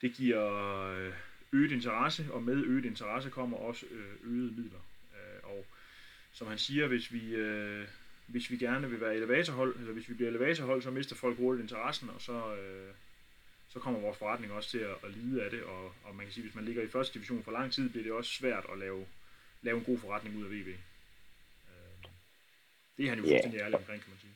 det 0.02 0.14
giver 0.14 0.44
øh, 0.92 1.14
øget 1.54 1.72
interesse, 1.72 2.26
og 2.32 2.44
med 2.44 2.64
øget 2.64 2.86
interesse 2.86 3.30
kommer 3.30 3.58
også 3.58 3.86
øh, 3.92 4.16
øget 4.24 4.58
midler. 4.58 4.80
Og 5.44 5.66
som 6.32 6.48
han 6.48 6.58
siger, 6.58 6.88
hvis 6.88 7.14
vi, 7.14 7.36
øh, 7.36 7.88
hvis 8.28 8.52
vi 8.52 8.58
gerne 8.58 8.90
vil 8.90 9.02
være 9.02 9.16
elevatorhold, 9.16 9.76
eller 9.80 9.94
hvis 9.94 10.10
vi 10.10 10.14
bliver 10.14 10.30
elevatorhold, 10.30 10.82
så 10.82 10.92
mister 10.92 11.16
folk 11.16 11.38
hurtigt 11.38 11.62
interessen, 11.62 12.10
og 12.10 12.22
så, 12.22 12.34
øh, 12.56 12.90
så 13.70 13.80
kommer 13.80 14.00
vores 14.00 14.18
forretning 14.18 14.54
også 14.54 14.70
til 14.70 14.78
at, 14.80 14.96
at 15.04 15.12
lide 15.12 15.44
af 15.44 15.50
det, 15.52 15.64
og, 15.64 15.84
og 16.04 16.16
man 16.16 16.26
kan 16.26 16.34
sige, 16.34 16.44
hvis 16.44 16.56
man 16.56 16.66
ligger 16.66 16.84
i 16.84 16.88
første 16.88 17.14
division 17.14 17.44
for 17.44 17.52
lang 17.52 17.72
tid, 17.72 17.90
bliver 17.90 18.04
det 18.04 18.12
også 18.14 18.32
svært 18.32 18.66
at 18.74 18.80
lave, 18.80 19.06
lave 19.62 19.78
en 19.78 19.84
god 19.84 19.98
forretning 19.98 20.38
ud 20.38 20.44
af 20.46 20.52
VB. 20.52 20.68
Øh, 20.68 20.76
det 22.98 23.06
er 23.06 23.10
han 23.10 23.20
jo 23.20 23.26
Ja. 23.26 23.32
fuldstændig 23.32 23.60
ærlig 23.62 23.76
omkring, 23.78 24.02
kan 24.02 24.10
man 24.12 24.20
sige. 24.20 24.34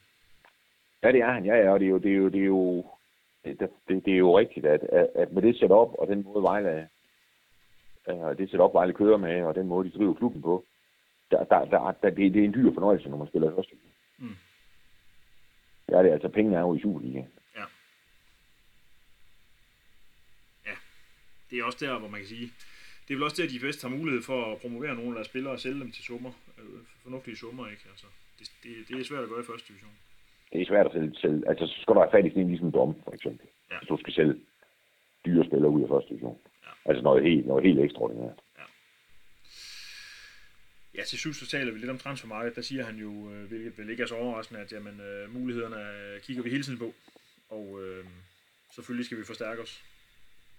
Ja, 1.04 1.12
det 1.12 1.22
er 1.22 1.34
han. 1.34 1.46
Ja, 1.46 1.56
ja, 1.56 1.72
og 1.72 1.80
det 1.80 1.86
er 1.86 1.90
jo, 1.90 1.98
det 1.98 2.12
er 2.12 2.16
jo, 2.16 2.30
det 2.30 2.42
er 2.42 2.46
jo, 2.46 2.86
det, 3.46 3.60
det, 3.88 4.06
det 4.06 4.14
er 4.14 4.18
jo 4.18 4.40
rigtigt, 4.40 4.66
at, 4.66 4.84
at, 4.84 5.08
at 5.16 5.32
med 5.32 5.42
det 5.42 5.56
setup 5.56 5.72
og 6.00 6.08
den 6.08 6.24
måde 6.24 6.44
Vejle, 6.44 6.90
øh, 8.10 8.38
det 8.38 8.50
setup 8.52 8.74
Vejle 8.74 8.94
kører 8.94 9.18
med, 9.18 9.42
og 9.44 9.56
den 9.56 9.68
måde 9.68 9.92
de 9.92 9.98
driver 9.98 10.14
klubben 10.14 10.42
på, 10.42 10.66
der, 11.32 11.44
der, 11.44 11.66
der, 11.66 11.92
der, 12.02 12.10
det, 12.10 12.34
det 12.34 12.42
er 12.42 12.46
en 12.46 12.54
dyr 12.54 12.74
fornøjelse, 12.74 13.10
når 13.10 13.18
man 13.18 13.28
spiller 13.28 13.52
i 13.52 13.56
første. 13.56 13.76
Mm. 14.18 14.36
Ja, 15.90 15.98
det 16.04 16.10
er 16.10 16.14
altså, 16.14 16.30
pengene 16.30 16.56
er 16.56 16.62
jo 16.62 16.76
i 16.76 16.82
Superliga. 16.82 17.24
Ja. 17.56 17.66
Ja. 20.66 20.76
Det 21.50 21.60
er 21.60 21.64
også 21.64 21.86
der, 21.86 22.00
hvor 22.00 22.08
man 22.08 22.20
kan 22.20 22.30
sige, 22.30 22.52
det 23.08 23.14
er 23.14 23.18
vel 23.18 23.24
også 23.24 23.42
der, 23.42 23.50
de 23.50 23.60
bedst 23.60 23.82
har 23.82 23.90
mulighed 23.90 24.22
for 24.24 24.52
at 24.52 24.58
promovere 24.62 24.96
nogle 24.96 25.10
af 25.10 25.16
deres 25.16 25.28
spillere 25.28 25.54
og 25.54 25.60
sælge 25.60 25.80
dem 25.80 25.92
til 25.92 26.04
summer, 26.04 26.32
øh, 26.60 26.80
fornuftige 27.04 27.38
summer, 27.38 27.68
ikke? 27.68 27.84
Altså, 27.92 28.08
det, 28.40 28.48
det, 28.64 28.72
det 28.88 29.00
er 29.00 29.06
svært 29.06 29.24
at 29.24 29.30
gøre 29.30 29.44
i 29.44 29.50
første 29.52 29.68
division. 29.68 29.96
Det 30.54 30.62
er 30.62 30.66
svært 30.66 30.86
at 30.86 30.92
sælge, 30.92 31.16
sælge. 31.16 31.50
altså 31.50 31.68
så 31.68 31.82
skal 31.82 31.94
du 31.96 32.00
have 32.00 32.12
fat 32.12 32.26
i 32.26 32.30
sådan 32.30 32.42
en 32.44 32.50
ligesom 32.50 32.72
dom, 32.72 32.96
for 33.04 33.14
eksempel. 33.14 33.48
Ja. 33.72 33.78
Hvis 33.80 33.88
du 33.88 33.98
skal 33.98 34.14
sælge 34.14 34.36
dyre 35.26 35.46
spillere 35.46 35.72
ud 35.72 35.82
af 35.84 35.90
første 35.90 36.10
division. 36.10 36.40
Ja. 36.66 36.72
Altså 36.90 37.04
noget 37.04 37.24
helt, 37.24 37.46
noget 37.48 37.64
helt 37.64 37.80
ekstraordinært. 37.80 38.40
Ja, 40.98 41.04
til 41.04 41.20
sidst 41.20 41.40
så 41.40 41.48
taler 41.48 41.72
vi 41.72 41.80
lidt 41.80 41.92
om 41.92 41.98
transfermarkedet. 41.98 42.56
Der 42.56 42.62
siger 42.62 42.84
han 42.84 42.96
jo, 42.96 43.32
øh, 43.32 43.48
hvilket 43.48 43.78
vel 43.78 43.90
ikke 43.90 44.04
er 44.04 44.08
så 44.08 44.16
overraskende, 44.16 44.62
at 44.62 44.72
jamen, 44.72 45.00
øh, 45.02 45.34
mulighederne 45.34 45.76
øh, 45.76 46.22
kigger 46.22 46.44
vi 46.44 46.50
hele 46.50 46.64
tiden 46.64 46.80
på. 46.80 46.94
Og 47.50 47.80
øh, 47.82 48.06
selvfølgelig 48.76 49.06
skal 49.06 49.18
vi 49.18 49.24
forstærke 49.24 49.62
os, 49.62 49.84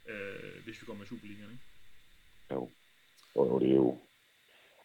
øh, 0.09 0.65
hvis 0.65 0.81
vi 0.81 0.87
kommer 0.87 1.05
i 1.05 1.07
Superligaen. 1.07 1.51
Ikke? 1.51 1.65
Jo. 2.53 2.71
Og 3.35 3.47
jo, 3.49 3.59
det 3.59 3.71
er 3.71 3.75
jo... 3.75 3.99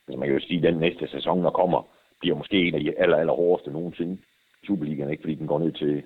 Altså 0.07 0.19
man 0.19 0.27
kan 0.29 0.37
jo 0.37 0.45
sige, 0.47 0.57
at 0.57 0.73
den 0.73 0.79
næste 0.79 1.07
sæson, 1.07 1.43
der 1.43 1.51
kommer, 1.51 1.87
bliver 2.19 2.35
måske 2.35 2.57
en 2.67 2.75
af 2.75 2.81
de 2.81 2.99
aller, 2.99 3.17
aller 3.17 3.33
hårdeste 3.33 3.71
nogensinde 3.71 4.21
Superligaen, 4.67 5.09
ikke? 5.09 5.21
Fordi 5.21 5.35
den 5.35 5.47
går 5.47 5.59
ned 5.59 5.71
til... 5.71 6.03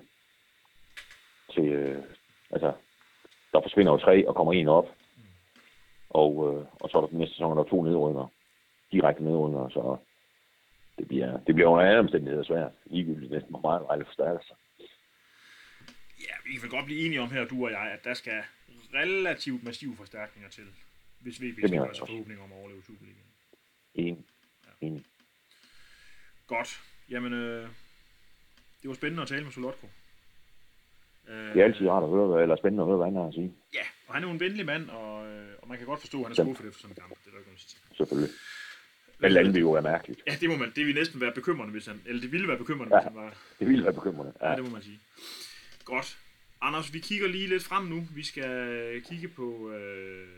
til 1.54 1.64
øh, 1.64 2.02
altså, 2.50 2.72
der 3.52 3.60
forsvinder 3.62 3.92
jo 3.92 3.98
tre 3.98 4.28
og 4.28 4.34
kommer 4.34 4.52
en 4.52 4.68
op. 4.68 4.88
Og, 6.10 6.32
øh, 6.48 6.64
og 6.80 6.90
så 6.90 6.96
er 6.96 7.00
der 7.00 7.08
den 7.08 7.18
næste 7.18 7.34
sæson, 7.34 7.56
der 7.56 7.64
er 7.64 7.68
to 7.68 7.82
nedrykker. 7.82 8.32
Direkte 8.92 9.24
nedrykker, 9.24 9.68
så 9.68 9.96
det 10.98 11.08
bliver, 11.08 11.40
det 11.46 11.54
bliver 11.54 11.68
under 11.68 11.84
alle 11.86 11.98
omstændigheder 11.98 12.44
svært. 12.44 12.72
Ligegyldigt 12.86 13.32
næsten, 13.32 13.50
hvor 13.50 13.60
meget 13.60 13.82
Vejle 13.82 14.04
forstærker 14.04 14.40
sig. 14.46 14.56
Ja, 16.20 16.34
vi 16.44 16.52
kan 16.52 16.62
vel 16.62 16.70
godt 16.70 16.84
blive 16.84 17.06
enige 17.06 17.20
om 17.20 17.30
her, 17.30 17.44
du 17.44 17.64
og 17.64 17.70
jeg, 17.70 17.80
at 17.98 18.04
der 18.04 18.14
skal 18.14 18.42
relativt 18.94 19.64
massive 19.64 19.96
forstærkninger 19.96 20.50
til, 20.50 20.64
hvis 21.20 21.42
VB 21.42 21.58
skal 21.66 21.80
også. 21.80 22.06
forhåbninger 22.06 22.44
om 22.44 22.52
at 22.52 22.58
overleve 22.58 22.82
Superligaen. 22.86 23.24
En. 23.94 24.26
En. 24.80 25.06
Godt. 26.46 26.80
Jamen, 27.10 27.32
øh, 27.32 27.68
det 28.82 28.88
var 28.88 28.94
spændende 28.94 29.22
at 29.22 29.28
tale 29.28 29.44
med 29.44 29.52
Solotko. 29.52 29.86
Øh, 31.28 31.34
Det 31.54 31.60
er 31.60 31.64
altid 31.64 31.88
rart 31.88 32.02
at 32.02 32.08
høre, 32.10 32.42
eller 32.42 32.56
spændende 32.56 32.82
at 32.82 32.86
høre, 32.88 32.96
hvad 32.96 33.06
han 33.06 33.14
har 33.16 33.26
at 33.28 33.34
sige. 33.34 33.54
Ja, 33.74 33.84
og 34.06 34.14
han 34.14 34.22
er 34.22 34.26
jo 34.28 34.32
en 34.32 34.40
venlig 34.40 34.66
mand, 34.66 34.90
og, 34.90 35.26
øh, 35.26 35.56
og 35.62 35.68
man 35.68 35.78
kan 35.78 35.86
godt 35.86 36.00
forstå, 36.00 36.18
at 36.18 36.24
han 36.24 36.32
er 36.32 36.44
skuffet 36.44 36.68
efter 36.68 36.80
sådan 36.80 36.96
en 36.96 37.00
kamp. 37.00 37.10
Det 37.10 37.26
er 37.26 37.30
der 37.30 37.38
ikke 37.38 37.50
noget. 37.50 37.76
Selvfølgelig. 37.96 38.30
Men 39.20 39.56
jo 39.56 39.70
være 39.72 39.82
mærkeligt. 39.82 40.22
Ja, 40.26 40.36
det 40.40 40.48
må 40.48 40.56
man. 40.56 40.72
Det 40.76 40.86
vil 40.86 40.94
næsten 40.94 41.20
være 41.20 41.32
bekymrende, 41.32 41.72
hvis 41.72 41.86
han... 41.86 42.02
Eller 42.06 42.20
det 42.20 42.32
ville 42.32 42.48
være 42.48 42.58
bekymrende, 42.58 42.96
Ja. 42.96 43.00
hvis 43.00 43.08
han 43.08 43.16
var... 43.16 43.34
Det 43.58 43.68
ville 43.68 43.84
være 43.84 43.92
bekymrende. 43.92 44.32
Ja. 44.40 44.50
Ja. 44.50 44.56
det 44.56 44.64
må 44.64 44.70
man 44.70 44.82
sige. 44.82 45.00
Godt. 45.84 46.18
Anders, 46.60 46.92
vi 46.92 46.98
kigger 46.98 47.28
lige 47.28 47.46
lidt 47.48 47.64
frem 47.64 47.84
nu. 47.84 48.08
Vi 48.14 48.22
skal 48.22 49.02
kigge 49.02 49.28
på 49.28 49.70
øh, 49.70 50.28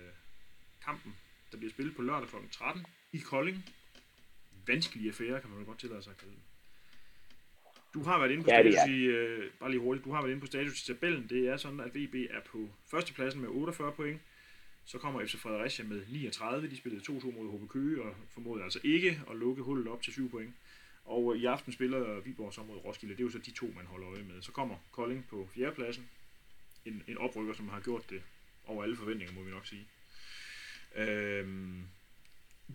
kampen, 0.84 1.16
der 1.52 1.56
bliver 1.58 1.70
spillet 1.70 1.96
på 1.96 2.02
lørdag 2.02 2.28
kl. 2.28 2.36
13 2.52 2.86
i 3.12 3.18
Kolding. 3.18 3.64
Vanskelig 4.66 5.06
affære, 5.08 5.40
kan 5.40 5.50
man 5.50 5.58
vel 5.58 5.66
godt 5.66 5.78
tillade 5.80 6.02
sig 6.02 6.10
at 6.10 6.16
kalde. 6.16 6.34
Du 7.94 8.02
har 8.02 8.18
været 8.18 8.30
inde 8.30 8.44
på 8.44 8.50
Ja, 8.50 8.62
status 8.62 8.74
er. 8.74 8.90
i, 8.90 9.00
øh, 9.04 9.50
bare 9.60 9.70
lige 9.70 9.80
hurtigt, 9.80 10.04
du 10.04 10.12
har 10.12 10.20
været 10.20 10.30
inde 10.30 10.40
på 10.40 10.46
status 10.46 10.82
i 10.82 10.86
tabellen. 10.86 11.26
Det 11.28 11.48
er 11.48 11.56
sådan, 11.56 11.80
at 11.80 11.94
VB 11.94 12.14
er 12.14 12.40
på 12.52 12.68
førstepladsen 12.90 13.40
med 13.40 13.48
48 13.48 13.92
point. 13.92 14.20
Så 14.90 14.98
kommer 14.98 15.26
FC 15.26 15.36
Fredericia 15.36 15.84
med 15.84 16.02
39. 16.06 16.70
De 16.70 16.76
spillede 16.76 17.02
2-2 17.12 17.38
mod 17.38 17.58
HB 17.58 17.68
Køge 17.68 18.02
og 18.02 18.14
formåede 18.28 18.64
altså 18.64 18.80
ikke 18.84 19.20
at 19.30 19.36
lukke 19.36 19.62
hullet 19.62 19.88
op 19.88 20.02
til 20.02 20.12
7 20.12 20.30
point. 20.30 20.54
Og 21.04 21.34
øh, 21.34 21.42
i 21.42 21.44
aften 21.44 21.72
spiller 21.72 22.20
Viborg 22.20 22.52
så 22.52 22.62
mod 22.62 22.76
Roskilde. 22.84 23.14
Det 23.14 23.20
er 23.20 23.24
jo 23.24 23.30
så 23.30 23.38
de 23.38 23.50
to, 23.50 23.66
man 23.76 23.86
holder 23.86 24.08
øje 24.08 24.22
med. 24.22 24.42
Så 24.42 24.52
kommer 24.52 24.76
Kolding 24.92 25.26
på 25.30 25.48
fjerdepladsen. 25.54 26.10
En, 26.86 27.02
en 27.08 27.18
oprykker, 27.18 27.54
som 27.54 27.68
har 27.68 27.80
gjort 27.80 28.10
det 28.10 28.22
over 28.66 28.82
alle 28.82 28.96
forventninger, 28.96 29.34
må 29.34 29.42
vi 29.42 29.50
nok 29.50 29.66
sige. 29.66 29.86
Øhm, 30.96 31.82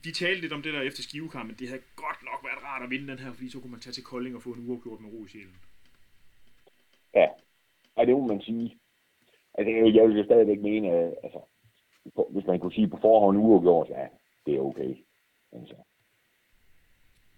vi 0.04 0.12
talte 0.12 0.42
lidt 0.42 0.54
om 0.54 0.62
det 0.62 0.74
der 0.74 0.82
efter 0.82 1.04
skivekampen. 1.04 1.56
Det 1.60 1.70
havde 1.70 1.82
godt 1.96 2.20
nok 2.24 2.40
været 2.44 2.64
rart 2.64 2.84
at 2.84 2.90
vinde 2.90 3.08
den 3.08 3.20
her, 3.20 3.34
fordi 3.34 3.50
så 3.50 3.60
kunne 3.60 3.72
man 3.72 3.80
tage 3.80 3.94
til 3.94 4.04
Kolding 4.04 4.36
og 4.36 4.44
få 4.44 4.52
en 4.52 4.70
uafgjort 4.70 5.02
med 5.02 5.10
ro 5.10 5.26
i 5.26 5.28
sjælen. 5.28 5.58
Ja, 7.14 7.28
ja 7.98 8.06
det 8.06 8.14
må 8.14 8.28
man 8.28 8.42
sige. 8.42 8.78
Altså, 9.54 9.72
jeg 9.72 10.04
vil 10.08 10.18
jo 10.18 10.24
stadigvæk 10.24 10.60
mene, 10.60 10.88
at 10.92 11.16
altså, 11.24 11.40
altså, 12.06 12.26
hvis 12.30 12.48
man 12.48 12.60
kunne 12.60 12.74
sige 12.74 12.88
på 12.88 12.98
forhånd 13.02 13.38
uafgjort, 13.38 13.90
ja, 13.90 14.08
det 14.46 14.56
er 14.56 14.60
okay. 14.60 14.96
Altså. 15.52 15.76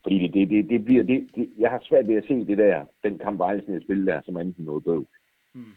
Fordi 0.03 0.19
det, 0.19 0.33
det, 0.33 0.49
det, 0.49 0.69
det 0.69 0.85
bliver, 0.85 1.03
det, 1.03 1.29
det, 1.35 1.49
jeg 1.57 1.69
har 1.69 1.79
svært 1.83 2.07
ved 2.07 2.15
at 2.15 2.25
se 2.27 2.45
det 2.45 2.57
der, 2.57 2.85
den 3.03 3.17
kamp 3.17 3.39
Vejlesen 3.39 3.81
spil 3.81 4.05
der, 4.07 4.21
som 4.21 4.37
enten 4.37 4.65
noget 4.65 4.83
bøv. 4.83 5.05
Hmm. 5.53 5.73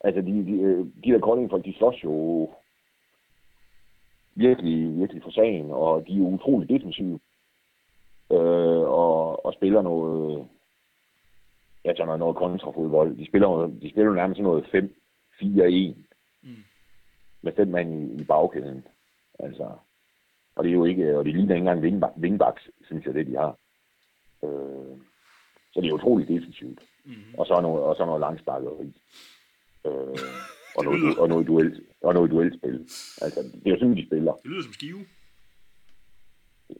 Altså, 0.00 0.20
de, 0.20 0.32
de, 0.32 0.92
de 1.04 1.12
der 1.12 1.18
Kolding-folk, 1.18 1.64
de 1.64 1.74
slås 1.74 2.04
jo 2.04 2.50
virkelig, 4.34 4.98
virkelig 4.98 5.22
for 5.22 5.30
sagen, 5.30 5.70
og 5.70 6.06
de 6.06 6.16
er 6.16 6.20
utrolig 6.20 6.68
defensive. 6.68 7.20
Øh, 8.32 8.84
og, 9.00 9.46
og 9.46 9.52
spiller 9.54 9.82
noget, 9.82 10.48
ja, 11.84 11.92
sådan 11.92 12.06
noget, 12.06 12.20
noget 12.20 12.36
kontrafodbold. 12.36 13.16
De 13.16 13.26
spiller, 13.26 13.66
de 13.82 13.90
spiller 13.90 14.12
nærmest 14.12 14.38
sådan 14.38 14.50
noget 14.50 14.92
5-4-1 15.42 16.08
Mm. 16.42 16.64
Med 17.42 17.52
fem 17.56 17.68
mand 17.68 17.94
i, 17.94 18.22
i 18.22 18.24
bagkæden. 18.24 18.86
Altså, 19.38 19.72
og 20.54 20.64
det 20.64 20.70
er 20.70 20.74
jo 20.74 20.84
ikke, 20.84 21.18
og 21.18 21.24
det 21.24 21.34
ligner 21.34 21.54
ikke 21.54 21.62
engang 21.62 21.82
vingbak, 21.82 22.12
vingbaks, 22.16 22.70
synes 22.84 23.06
jeg, 23.06 23.14
det 23.14 23.26
de 23.26 23.36
har. 23.36 23.58
Øh, 24.44 24.98
så 25.72 25.80
det 25.80 25.88
er 25.88 25.92
utroligt 25.92 26.28
defensivt. 26.28 26.80
Mm. 27.04 27.14
Og 27.38 27.46
så 27.46 27.60
noget, 27.60 27.84
og 27.84 27.96
så 27.96 28.04
noget 28.04 28.20
langsparkeri. 28.20 28.92
Øh, 29.86 30.18
og, 30.76 30.84
noget, 30.84 31.18
og, 31.18 31.28
noget 31.28 31.46
duel, 31.46 31.82
og 32.02 32.14
noget 32.14 32.30
duelspil. 32.30 32.80
Altså, 33.22 33.40
det 33.42 33.66
er 33.66 33.70
jo 33.70 33.78
sådan, 33.78 33.96
de 33.96 34.06
spiller. 34.06 34.32
Det 34.32 34.50
lyder 34.50 34.62
som 34.62 34.72
skive. 34.72 34.98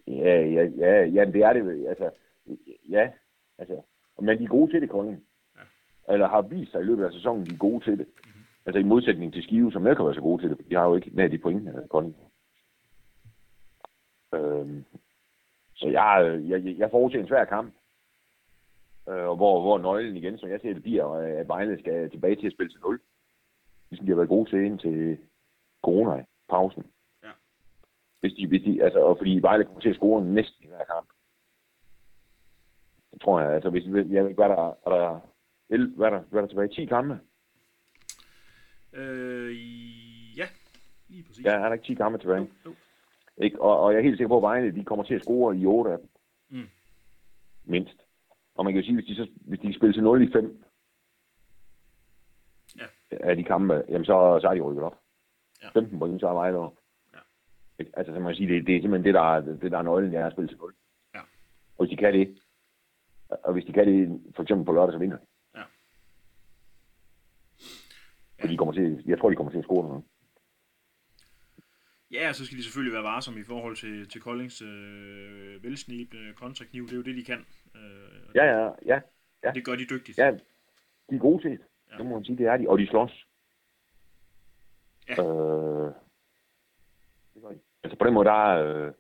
Ja, 0.07 0.41
ja, 0.41 0.63
ja, 0.77 1.05
ja, 1.05 1.25
det 1.25 1.43
er 1.43 1.53
det. 1.53 1.87
Altså, 1.89 2.11
ja, 2.89 3.11
altså, 3.59 3.83
men 4.21 4.39
de 4.39 4.45
er 4.45 4.49
gode 4.49 4.73
til 4.73 4.81
det, 4.81 4.91
Kolding. 4.91 5.25
Ja. 5.57 6.13
Eller 6.13 6.29
har 6.29 6.43
vist 6.43 6.71
sig 6.71 6.81
i 6.81 6.85
løbet 6.85 7.05
af 7.05 7.13
sæsonen, 7.13 7.47
de 7.47 7.55
er 7.55 7.59
gode 7.59 7.85
til 7.85 7.99
det. 7.99 8.07
Mm-hmm. 8.07 8.38
Altså 8.69 8.79
i 8.79 8.83
modsætning 8.93 9.33
til 9.33 9.43
Skive, 9.43 9.73
som 9.73 9.87
ikke 9.87 9.97
kan 9.97 10.05
være 10.05 10.15
så 10.15 10.21
gode 10.21 10.43
til 10.43 10.51
det. 10.51 10.71
De 10.71 10.75
har 10.75 10.85
jo 10.85 10.95
ikke 10.95 11.11
nær 11.15 11.29
de 11.29 11.39
point, 11.39 11.69
altså, 11.69 11.87
Kolding. 11.91 12.17
Øhm, 14.35 14.85
så 15.75 15.89
jeg, 15.89 16.41
jeg, 16.49 16.79
jeg 16.79 16.91
forudser 16.91 17.19
en 17.21 17.29
svær 17.29 17.45
kamp. 17.45 17.75
Øh, 19.09 19.29
og 19.29 19.37
hvor, 19.37 19.61
hvor 19.61 19.79
nøglen 19.79 20.17
igen, 20.17 20.39
som 20.39 20.51
jeg 20.51 20.61
ser 20.61 20.73
det, 20.73 20.83
bliver, 20.83 21.05
at 21.41 21.49
Vejle 21.49 21.79
skal 21.79 22.11
tilbage 22.11 22.37
til 22.37 22.47
at 22.47 22.53
spille 22.53 22.73
til 22.73 22.81
0. 22.81 23.01
Ligesom 23.91 24.07
de 24.07 24.11
har 24.11 24.17
været 24.17 24.29
gode 24.29 24.51
til 24.51 24.65
indtil 24.65 25.19
corona-pausen. 25.83 26.87
Ja. 27.23 27.31
Hvis 28.21 28.33
de, 28.33 28.47
hvis 28.47 28.63
de, 28.63 28.83
altså, 28.83 29.01
og 29.01 29.19
fordi 29.19 29.39
Vejle 29.43 29.65
kommer 29.65 29.81
til 29.81 29.91
at 29.91 29.97
score 29.97 30.25
næsten 30.25 30.65
i 30.65 30.69
hver 30.69 30.85
kamp. 30.85 31.09
Det 33.13 33.21
tror 33.21 33.41
jeg, 33.41 33.51
altså 33.51 33.71
hvis, 33.71 33.85
jeg 33.85 33.93
ved 33.93 34.31
ikke, 34.31 34.43
hvad 34.43 34.49
der, 34.49 34.69
er 34.87 34.91
der, 34.91 35.21
11, 35.71 35.97
hvad 35.97 36.07
er 36.07 36.11
der, 36.11 36.21
hvad 36.21 36.41
er 36.41 36.47
der 36.47 36.49
tilbage? 36.49 36.69
10 36.69 36.85
kampe? 36.85 37.21
Øh, 38.99 40.39
ja, 40.39 40.47
lige 41.09 41.23
præcis. 41.23 41.45
Ja, 41.45 41.51
er 41.53 41.59
der 41.67 41.73
ikke 41.73 41.85
10 41.87 41.95
kampe 41.95 42.19
tilbage? 42.19 42.41
Jo, 42.41 42.49
jo. 42.65 42.75
Ikke? 43.45 43.63
Og, 43.63 43.81
og 43.81 43.93
jeg 43.93 43.99
er 43.99 44.03
helt 44.03 44.17
sikker 44.17 44.29
på, 44.29 44.37
at 44.37 44.43
Vejle, 44.43 44.75
de 44.75 44.85
kommer 44.85 45.05
til 45.05 45.15
at 45.15 45.23
score 45.23 45.57
i 45.57 45.67
8 45.67 45.93
af 45.93 45.99
dem. 45.99 46.09
Mm. 46.49 46.69
Mindst. 47.65 47.97
Og 48.55 48.65
man 48.65 48.73
kan 48.73 48.83
jo 48.83 48.87
sige, 48.87 48.95
hvis 48.95 49.07
de, 49.07 49.15
så, 49.15 49.29
hvis 49.35 49.61
de 49.61 49.75
spiller 49.75 49.93
til 49.95 50.03
0 50.03 50.23
i 50.29 50.33
5 50.33 50.65
Ja. 52.79 52.85
af 53.11 53.37
de 53.37 53.45
kampe, 53.45 53.83
jamen 53.89 54.05
så, 54.05 54.39
så 54.41 54.49
er 54.49 54.55
de 54.55 54.61
rykket 54.61 54.85
op. 54.85 54.99
Ja. 55.63 55.69
15 55.71 55.99
point, 55.99 56.21
så 56.21 56.29
er 56.29 56.33
Vejle 56.33 56.59
op. 56.59 56.75
Ja. 57.15 57.19
Ikke? 57.79 57.93
Altså, 57.99 58.13
så 58.13 58.21
man 58.21 58.33
kan 58.33 58.37
sige, 58.37 58.55
det, 58.55 58.67
det 58.67 58.77
er 58.77 58.81
simpelthen 58.81 59.05
det, 59.05 59.15
der 59.15 59.21
er, 59.35 59.41
det, 59.41 59.71
der 59.73 59.79
er 59.79 59.83
nøglen, 59.83 60.13
det 60.13 60.21
er 60.21 60.27
at 60.27 60.33
spille 60.33 60.49
til 60.49 60.57
0. 60.59 60.75
Ja. 61.15 61.21
Og 61.79 61.87
hvis 61.87 61.91
de 61.91 61.97
kan 61.97 62.15
det, 62.15 62.39
og 63.29 63.53
hvis 63.53 63.65
de 63.65 63.73
kan 63.73 63.87
det, 63.87 64.23
for 64.37 64.43
eksempel 64.43 64.67
på 64.67 64.73
lørdag, 64.73 64.93
så 64.93 64.99
vinder 64.99 65.17
de. 65.17 65.25
Ja. 68.43 68.49
De 68.49 68.57
kommer 68.57 68.75
til, 68.75 69.03
jeg 69.07 69.19
tror, 69.19 69.31
de 69.31 69.37
kommer 69.37 69.51
til 69.53 69.59
at 69.59 69.65
score 69.65 69.89
noget. 69.89 70.05
Ja, 72.11 72.33
så 72.33 72.47
skal 72.47 72.59
de 72.59 72.63
selvfølgelig 72.65 72.93
være 72.93 73.03
varsomme 73.03 73.41
i 73.41 73.45
forhold 73.45 73.77
til, 73.77 74.09
til 74.09 74.21
Koldings 74.21 74.63
øh, 74.63 75.63
velsnibende 75.63 76.35
kontrakniv. 76.35 76.85
Det 76.85 76.93
er 76.93 76.97
jo 76.97 77.03
det, 77.03 77.17
de 77.17 77.25
kan. 77.25 77.47
Øh, 77.75 78.35
Ja, 78.35 78.45
ja, 78.45 78.71
ja. 78.87 79.01
ja. 79.45 79.51
Det 79.51 79.65
gør 79.65 79.75
de 79.77 79.87
dygtigt. 79.91 80.19
Ja, 80.19 80.31
de 81.11 81.15
er 81.15 81.19
gode 81.19 81.43
til 81.43 81.51
det. 81.51 81.61
Ja. 81.91 81.97
Det 81.97 82.07
må 82.07 82.15
man 82.15 82.25
sige, 82.25 82.39
det 82.39 82.47
er 82.47 82.57
de. 82.57 82.69
Og 82.69 82.79
de 82.79 82.87
slås. 82.87 83.27
Ja. 85.09 85.13
Øh, 85.23 85.93
det 87.35 87.43
gør 87.43 87.49
de. 87.49 87.59
altså 87.83 87.99
på 87.99 88.05
den 88.05 88.15
måde, 88.15 88.25
der 88.29 88.33
er... 88.33 88.87
Øh, 88.87 88.93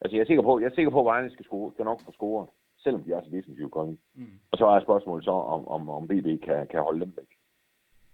altså 0.00 0.16
jeg 0.16 0.22
er 0.22 0.26
sikker 0.26 0.42
på, 0.42 0.60
jeg 0.60 0.66
er 0.66 0.74
sikker 0.74 0.90
på, 0.90 1.00
at 1.00 1.04
Vejle 1.04 1.32
skal, 1.32 1.44
score, 1.44 1.72
skal 1.72 1.84
nok 1.84 2.00
få 2.04 2.12
scoret, 2.12 2.48
selvom 2.78 3.02
de 3.04 3.12
er 3.12 3.20
så 3.24 3.30
defensive 3.30 3.70
konge. 3.70 3.98
Mm. 4.14 4.40
Og 4.50 4.58
så 4.58 4.66
er 4.66 4.80
spørgsmålet 4.80 5.24
så, 5.24 5.30
om, 5.30 5.68
om, 5.68 5.88
om 5.90 6.08
BB 6.08 6.44
kan, 6.44 6.66
kan 6.70 6.80
holde 6.82 7.00
dem 7.00 7.12
væk. 7.16 7.31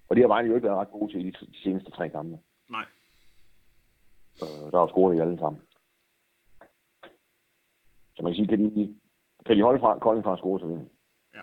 Og 0.08 0.16
det 0.16 0.22
har 0.22 0.28
Vejle 0.28 0.48
jo 0.48 0.54
ikke 0.54 0.66
været 0.66 0.78
ret 0.78 0.90
gode 0.90 1.12
til 1.12 1.20
i 1.26 1.30
de, 1.30 1.46
de 1.46 1.62
seneste 1.62 1.90
tre 1.90 2.08
kampe. 2.08 2.38
Nej. 2.68 2.86
Øh, 4.42 4.72
der 4.72 4.78
har 4.78 4.86
scoret 4.86 5.16
i 5.16 5.20
alle 5.20 5.38
sammen. 5.38 5.62
Så 8.16 8.22
man 8.22 8.32
kan 8.32 8.36
sige, 8.36 8.48
kan 8.48 8.58
de, 8.58 8.96
kan 9.46 9.56
de 9.56 9.62
holde 9.62 9.80
fra, 9.80 9.98
Kolding 9.98 10.24
fra 10.24 10.32
at 10.32 10.38
score, 10.38 10.60
så 10.60 10.66
vinder 10.66 10.84
de. 10.84 10.90
Ja. 11.34 11.42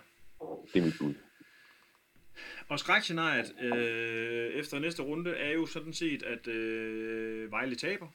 Det 0.74 0.80
er 0.80 0.86
mit 0.86 0.94
bud. 1.00 1.14
Og 2.70 2.80
skrækscenariet 2.80 3.56
øh, 3.62 4.50
efter 4.54 4.80
næste 4.80 5.04
runde 5.04 5.32
er 5.36 5.52
jo 5.52 5.66
sådan 5.66 5.94
set, 5.94 6.24
at 6.24 6.48
øh, 6.48 7.52
Vejle 7.52 7.76
taber. 7.76 8.08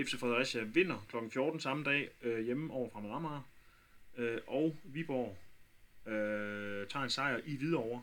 FC 0.00 0.20
Fredericia 0.20 0.62
vinder 0.62 1.06
kl. 1.08 1.16
14 1.32 1.60
samme 1.60 1.84
dag 1.84 2.08
øh, 2.22 2.44
hjemme 2.44 2.72
over 2.72 2.88
Fremad 2.88 3.10
Amager. 3.10 3.42
Øh, 4.16 4.40
og 4.46 4.76
Viborg 4.84 5.36
øh, 6.06 6.88
tager 6.88 7.02
en 7.02 7.10
sejr 7.10 7.40
i 7.46 7.56
Hvidovre 7.56 8.02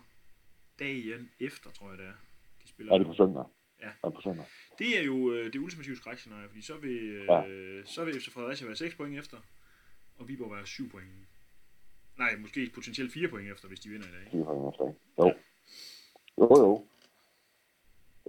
dagen 0.80 1.32
efter, 1.40 1.70
tror 1.72 1.90
jeg 1.90 1.98
det 1.98 2.06
er. 2.06 2.18
De 2.64 2.68
spiller. 2.68 2.94
Er 2.94 2.98
det 2.98 3.08
på 3.08 3.14
søndag? 3.14 3.44
Ja. 3.82 3.92
Er 4.04 4.08
det 4.10 4.14
på 4.14 4.22
søndag? 4.22 4.46
Det 4.80 5.00
er 5.00 5.04
jo 5.04 5.32
øh, 5.32 5.54
det 5.54 5.60
ultimative 5.60 5.96
skrækscenarie, 5.96 6.48
fordi 6.50 6.62
så 6.62 6.78
vil, 6.78 7.00
øh, 7.10 7.26
ja. 7.30 7.42
så 7.86 8.06
vil 8.06 8.14
FC 8.22 8.30
Fredericia 8.34 8.68
være 8.68 8.76
6 8.76 8.96
point 8.96 9.20
efter, 9.20 9.38
og 10.18 10.28
Viborg 10.28 10.52
være 10.52 10.66
7 10.66 10.90
point. 10.90 11.10
Nej, 12.18 12.36
måske 12.40 12.72
potentielt 12.76 13.14
4 13.14 13.28
point 13.28 13.52
efter, 13.52 13.68
hvis 13.68 13.80
de 13.80 13.90
vinder 13.90 14.08
i 14.08 14.12
dag. 14.12 14.32
Fire 14.32 14.46
point 14.46 14.74
efter? 14.74 14.86
Jo. 15.20 15.28
Jo, 16.42 16.48
jo. 16.64 16.86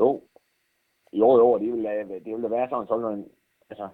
Jo. 0.00 0.22
Jo, 1.12 1.28
jo, 1.40 1.46
og 1.50 1.60
det 1.60 1.72
vil, 1.72 1.84
det 2.24 2.34
vil 2.34 2.42
da 2.42 2.48
være 2.48 2.68
sådan, 2.68 2.86
sådan 2.86 3.30
altså, 3.70 3.88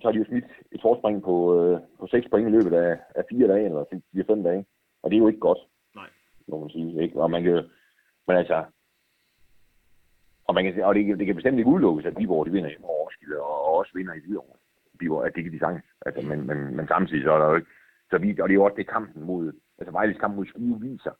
så 0.00 0.08
har 0.08 0.12
de 0.12 0.18
jo 0.18 0.24
smidt 0.24 0.44
et 0.72 0.80
forspring 0.82 1.22
på, 1.22 1.34
øh, 1.58 1.80
på 1.98 2.06
6 2.06 2.26
point 2.30 2.48
i 2.48 2.50
løbet 2.50 2.72
af, 2.72 2.98
af 3.14 3.24
4 3.30 3.48
dage, 3.48 3.64
eller 3.64 3.84
4-5 4.14 4.42
dage. 4.48 4.66
Og 5.02 5.10
det 5.10 5.16
er 5.16 5.20
jo 5.20 5.28
ikke 5.28 5.46
godt. 5.48 5.58
Må 6.48 6.60
man 6.60 6.70
sige, 6.70 7.02
ikke? 7.02 7.22
Og 7.22 7.30
man 7.30 7.42
kan, 7.42 7.64
men 8.26 8.36
altså, 8.36 8.64
og, 10.44 10.54
man 10.54 10.64
kan, 10.64 10.84
og 10.84 10.94
det, 10.94 11.18
det 11.18 11.26
kan 11.26 11.34
bestemt 11.34 11.58
ikke 11.58 11.70
udelukkes, 11.70 12.06
at 12.06 12.18
Viborg 12.18 12.46
de 12.46 12.52
vinder 12.52 12.70
i 12.70 12.76
Roskilde, 12.76 13.40
og, 13.40 13.64
og 13.64 13.74
også 13.74 13.92
vinder 13.94 14.14
i 14.14 14.20
Hvidovre. 14.20 14.56
Viborg, 15.00 15.26
at 15.26 15.34
det 15.34 15.44
kan 15.44 15.52
de 15.52 15.58
sagtens. 15.58 15.84
Altså, 16.06 16.22
men, 16.22 16.46
men, 16.46 16.76
men 16.76 16.88
samtidig 16.88 17.22
så 17.22 17.32
er 17.32 17.38
der 17.38 17.46
jo 17.46 17.54
ikke, 17.54 17.70
så 18.10 18.18
vi, 18.18 18.40
og 18.40 18.48
det 18.48 18.54
er 18.54 18.60
jo 18.60 18.64
også 18.64 18.76
det 18.76 18.88
kampen 18.88 19.22
mod, 19.22 19.52
altså 19.78 19.92
Vejles 19.92 20.18
kamp 20.18 20.36
mod 20.36 20.46
Skive 20.46 20.80
viser, 20.80 21.12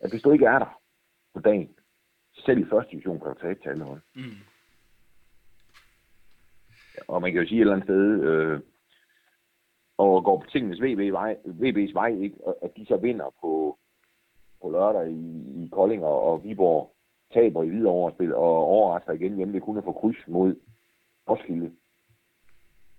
at 0.00 0.10
hvis 0.10 0.22
du 0.22 0.32
ikke 0.32 0.46
er 0.46 0.58
der 0.58 0.80
på 1.34 1.40
dagen, 1.40 1.76
selv 2.34 2.58
i 2.58 2.70
første 2.70 2.90
division 2.90 3.20
kan 3.20 3.28
du 3.28 3.40
tabe 3.40 3.60
til 3.62 3.68
alle 3.68 3.84
hold. 3.84 4.00
Mm. 4.14 4.40
Og 7.08 7.22
man 7.22 7.32
kan 7.32 7.42
jo 7.42 7.48
sige 7.48 7.58
et 7.58 7.60
eller 7.60 7.74
andet 7.74 7.86
sted, 7.86 8.22
øh, 8.22 8.60
og 9.98 10.24
går 10.24 10.40
på 10.40 10.46
tingenes 10.50 10.82
VB 10.82 11.12
vej, 11.12 11.36
VB's 11.44 11.94
vej, 11.94 12.08
ikke? 12.08 12.36
Og 12.46 12.58
at 12.62 12.70
de 12.76 12.86
så 12.86 12.96
vinder 12.96 13.34
på, 13.40 13.78
på 14.62 14.70
lørdag 14.70 15.10
i, 15.10 15.64
i 15.64 15.68
Kolding, 15.72 16.04
og, 16.04 16.22
og 16.22 16.44
Viborg 16.44 16.94
taber 17.34 17.62
i 17.62 17.68
Hvidovre 17.68 18.12
spil 18.12 18.34
og 18.34 18.64
overrasker 18.74 19.12
igen 19.12 19.36
hjemme 19.36 19.54
ved 19.54 19.60
kun 19.60 19.78
at 19.78 19.84
få 19.84 19.92
kryds 19.92 20.28
mod 20.28 20.54
Roskilde. 21.28 21.72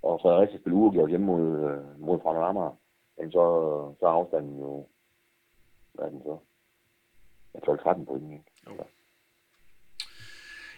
Og 0.01 0.19
så 0.19 0.41
rigtig 0.41 0.59
spille 0.59 0.75
uafgjort 0.75 1.09
hjemme 1.09 1.25
mod, 1.25 1.45
øh, 1.69 2.01
mod 2.01 2.19
Fremad 2.19 2.43
Amager. 2.43 2.75
Men 3.17 3.31
så, 3.31 3.43
så 3.99 4.05
er 4.05 4.09
afstanden 4.09 4.59
jo, 4.59 4.88
hvad 5.93 6.05
er 6.05 6.09
den 6.09 6.21
så? 6.23 6.38
Ja, 7.53 7.59
12-13 7.59 8.05
point, 8.05 8.31
ikke? 8.31 8.43
Jo. 8.67 8.83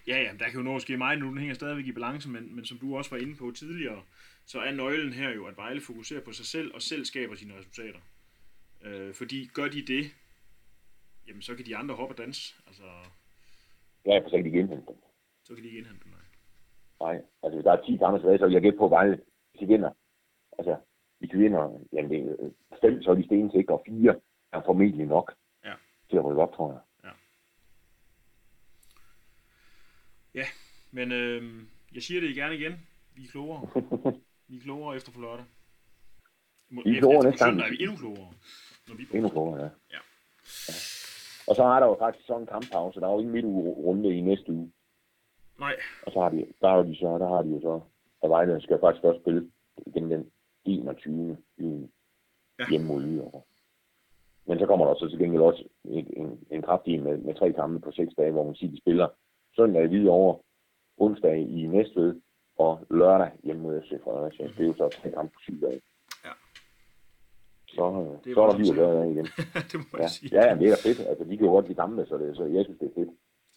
Ja, 0.07 0.17
ja, 0.21 0.31
der 0.39 0.45
kan 0.45 0.59
jo 0.59 0.61
nå 0.61 0.75
at 0.75 0.81
ske 0.81 0.97
meget 0.97 1.19
nu, 1.19 1.27
den 1.27 1.37
hænger 1.37 1.55
stadigvæk 1.55 1.85
i 1.85 1.91
balance, 1.91 2.29
men, 2.29 2.55
men 2.55 2.65
som 2.65 2.77
du 2.77 2.97
også 2.97 3.11
var 3.11 3.21
inde 3.21 3.35
på 3.35 3.51
tidligere, 3.51 4.01
så 4.45 4.59
er 4.59 4.71
nøglen 4.71 5.13
her 5.13 5.29
jo, 5.29 5.45
at 5.45 5.57
Vejle 5.57 5.81
fokuserer 5.81 6.21
på 6.21 6.31
sig 6.31 6.45
selv, 6.45 6.73
og 6.75 6.81
selv 6.81 7.05
skaber 7.05 7.35
sine 7.35 7.57
resultater. 7.57 7.99
Øh, 8.83 9.13
fordi 9.13 9.49
gør 9.53 9.67
de 9.67 9.81
det, 9.81 10.05
jamen 11.27 11.41
så 11.41 11.55
kan 11.55 11.65
de 11.65 11.75
andre 11.77 11.95
hoppe 11.95 12.13
og 12.13 12.17
danse, 12.17 12.55
altså 12.67 12.83
Ja, 14.05 14.19
for 14.19 14.29
så 14.29 14.35
kan 14.35 14.45
de 14.45 14.51
genhente 14.51 14.85
dem. 14.87 14.97
så 15.43 15.53
kan 15.55 15.63
de 15.63 15.67
ikke 15.69 15.77
indhente 15.79 16.03
dem. 16.03 16.11
nej. 16.11 16.19
Nej, 16.99 17.21
altså 17.43 17.55
hvis 17.57 17.63
der 17.63 17.71
er 17.71 17.85
10 17.85 17.97
kampe 17.97 18.19
tilbage, 18.19 18.37
så 18.37 18.45
vil 18.45 18.53
jeg 18.53 18.61
gætte 18.61 18.77
på, 18.77 18.85
at 18.85 18.91
Vejle, 18.91 19.15
hvis 19.51 19.59
de 19.59 19.67
vinder. 19.67 19.91
Altså, 20.57 20.77
hvis 21.19 21.29
de 21.29 21.37
vinder, 21.37 21.79
jamen 21.93 22.11
det 22.11 22.53
fem, 22.81 23.01
så 23.03 23.11
er 23.11 23.15
de 23.15 23.25
stensikre, 23.25 23.73
og 23.73 23.83
fire 23.87 24.19
er 24.51 24.61
formentlig 24.65 25.05
nok 25.05 25.33
Ja. 25.65 25.73
til 26.09 26.17
at 26.17 26.25
rykke 26.25 26.41
op, 26.41 26.53
tror 26.55 26.71
jeg. 26.71 26.81
Men 30.91 31.11
øh, 31.11 31.63
jeg 31.93 32.03
siger 32.03 32.21
det 32.21 32.35
gerne 32.35 32.55
igen. 32.55 32.87
Vi 33.15 33.23
er 33.23 33.27
klogere. 33.27 33.61
vi 34.47 34.57
er 34.57 34.61
klogere 34.61 34.95
efter 34.95 35.11
på 35.11 35.21
lørdag. 35.21 35.45
Vi 36.69 36.95
er 36.97 36.99
klogere 36.99 37.23
næste 37.23 37.45
gang. 37.45 37.59
er 37.61 37.69
vi 37.69 37.77
endnu 37.83 37.97
klogere. 37.97 38.33
Når 38.87 38.95
vi 38.95 39.07
Endnu 39.13 39.29
klogere, 39.29 39.57
ja. 39.61 39.69
Ja. 39.91 39.97
ja. 40.67 40.73
Og 41.47 41.55
så 41.55 41.63
er 41.63 41.79
der 41.79 41.87
jo 41.87 41.95
faktisk 41.99 42.27
sådan 42.27 42.41
en 42.41 42.47
kamppause. 42.47 42.99
Der 42.99 43.07
er 43.07 43.11
jo 43.11 43.19
ingen 43.19 43.33
midtugerunde 43.33 44.17
i 44.17 44.21
næste 44.21 44.51
uge. 44.53 44.71
Nej, 45.59 45.75
Og 46.05 46.11
så 46.11 46.19
har 46.19 46.29
de, 46.29 46.45
der 46.61 46.67
har 46.69 46.83
de 46.83 46.95
så, 46.95 47.17
der 47.17 47.27
har 47.27 47.41
de 47.41 47.49
jo 47.49 47.61
så, 47.61 47.81
at 48.23 48.29
Vejle 48.29 48.61
skal 48.61 48.79
faktisk 48.79 49.03
også 49.03 49.19
spille 49.21 49.51
igen 49.87 50.11
den 50.11 50.31
21. 50.65 51.37
juni 51.59 51.89
Ja. 52.59 52.65
hjemme 52.69 52.87
mod 52.87 53.01
Hvidovre. 53.01 53.41
Men 54.47 54.59
så 54.59 54.65
kommer 54.65 54.85
der 54.85 54.95
så 54.95 55.09
til 55.09 55.19
gengæld 55.19 55.41
også 55.41 55.63
en, 55.83 56.07
en, 56.17 56.39
en 56.51 56.61
kraftig 56.61 57.03
med, 57.03 57.17
med 57.17 57.35
tre 57.35 57.53
kampe 57.53 57.79
på 57.79 57.91
seks 57.91 58.13
dage, 58.17 58.31
hvor 58.31 58.43
man 58.43 58.55
siger, 58.55 58.71
de 58.71 58.77
spiller 58.81 59.07
søndag 59.55 59.83
i 59.83 59.87
Hvidovre, 59.87 60.39
onsdag 60.97 61.37
i 61.37 61.67
Næstved 61.67 62.21
og 62.57 62.79
lørdag 62.89 63.31
hjemme 63.43 63.61
mod 63.61 63.81
FC 63.81 64.03
Fredericia. 64.03 64.47
Det 64.47 64.59
er 64.59 64.67
jo 64.67 64.73
så 64.73 64.89
tre 65.01 65.11
kampe 65.11 65.33
på 65.33 65.39
syv 65.39 65.61
dage. 65.61 65.81
Ja. 67.73 67.77
Så, 67.77 67.85
øh, 68.01 68.25
Det 68.25 68.33
så 68.35 68.41
er 68.43 68.47
der 68.51 68.57
liv 68.59 68.71
at 68.73 68.77
gøre 68.83 69.11
igen. 69.11 69.25
det 69.71 69.75
må 69.79 69.85
Ja, 69.93 70.01
jeg 70.01 70.09
sige. 70.09 70.29
ja, 70.37 70.55
det 70.59 70.65
er 70.69 70.75
da 70.75 70.89
fedt. 70.89 70.99
Altså, 71.11 71.23
de 71.29 71.37
kan 71.37 71.45
jo 71.47 71.51
godt 71.51 71.67
lide 71.67 71.79
gamle, 71.83 72.05
så, 72.05 72.15
det, 72.17 72.37
så 72.37 72.43
jeg 72.45 72.63
synes, 72.65 72.79
det 72.79 72.87
er 72.91 72.95
fedt. 72.99 73.09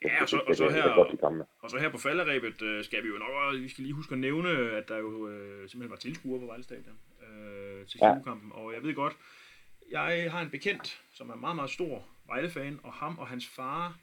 Ja, 0.05 0.23
og 0.23 0.29
så, 0.29 0.37
og 0.49 0.57
så 0.57 0.65
er 0.65 0.71
her, 0.71 1.37
de 1.39 1.45
og 1.63 1.71
så 1.71 1.79
her 1.79 1.89
på 1.91 1.99
falderæbet 1.99 2.63
øh, 2.63 2.85
skal 2.85 3.03
vi 3.05 3.09
jo 3.09 3.19
nok 3.19 3.29
også, 3.47 3.61
vi 3.61 3.69
skal 3.69 3.83
lige 3.83 3.95
huske 3.95 4.13
at 4.13 4.19
nævne, 4.19 4.49
at 4.79 4.89
der 4.89 4.99
jo 4.99 5.29
øh, 5.29 5.69
simpelthen 5.69 5.91
var 5.91 5.97
tilskuere 5.97 6.41
på 6.41 6.47
Vejle 6.47 6.63
Stadion 6.65 6.99
øh, 7.27 7.87
til 7.87 7.99
Ja. 8.03 8.15
Kivukampen, 8.15 8.53
og 8.55 8.73
jeg 8.75 8.83
ved 8.83 8.95
godt, 8.95 9.17
jeg 9.91 10.29
har 10.33 10.41
en 10.43 10.51
bekendt, 10.51 11.01
som 11.13 11.31
er 11.31 11.35
meget, 11.35 11.57
meget 11.57 11.71
stor 11.71 12.05
Vejle-fan, 12.27 12.81
og 12.83 12.93
ham 12.93 13.19
og 13.19 13.27
hans 13.27 13.47
far, 13.49 13.99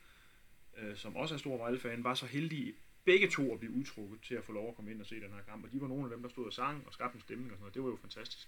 øh, 0.78 0.95
som 0.95 1.16
også 1.16 1.36
er 1.36 1.39
stor 1.39 1.57
Vejle-fan, 1.57 2.03
var 2.03 2.14
så 2.14 2.26
heldige 2.26 2.74
begge 3.05 3.28
to 3.28 3.53
at 3.53 3.59
blive 3.59 3.74
udtrukket 3.74 4.20
til 4.28 4.36
at 4.36 4.43
få 4.43 4.51
lov 4.51 4.70
at 4.70 4.76
komme 4.76 4.91
ind 4.91 4.99
og 5.01 5.05
se 5.07 5.16
den 5.16 5.32
her 5.36 5.43
kamp, 5.51 5.66
og 5.66 5.72
de 5.72 5.82
var 5.82 5.88
nogle 5.88 6.03
af 6.03 6.09
dem, 6.09 6.22
der 6.22 6.30
stod 6.30 6.45
og 6.45 6.53
sang 6.53 6.84
og 6.88 6.93
skabte 6.93 7.16
en 7.16 7.22
stemning 7.22 7.51
og 7.51 7.55
sådan 7.57 7.61
noget. 7.61 7.74
Det 7.74 7.84
var 7.84 7.89
jo 7.89 7.97
fantastisk. 8.01 8.47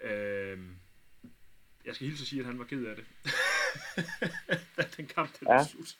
Øh, 0.00 0.58
jeg 1.86 1.94
skal 1.94 2.06
hilse 2.06 2.22
at 2.22 2.26
sige, 2.26 2.40
at 2.40 2.46
han 2.46 2.58
var 2.58 2.64
ked 2.64 2.84
af 2.86 2.96
det. 2.96 3.04
da 4.76 4.82
den 4.96 5.06
kamp 5.06 5.30
den 5.40 5.48
Ja. 5.50 5.62
slut. 5.64 5.90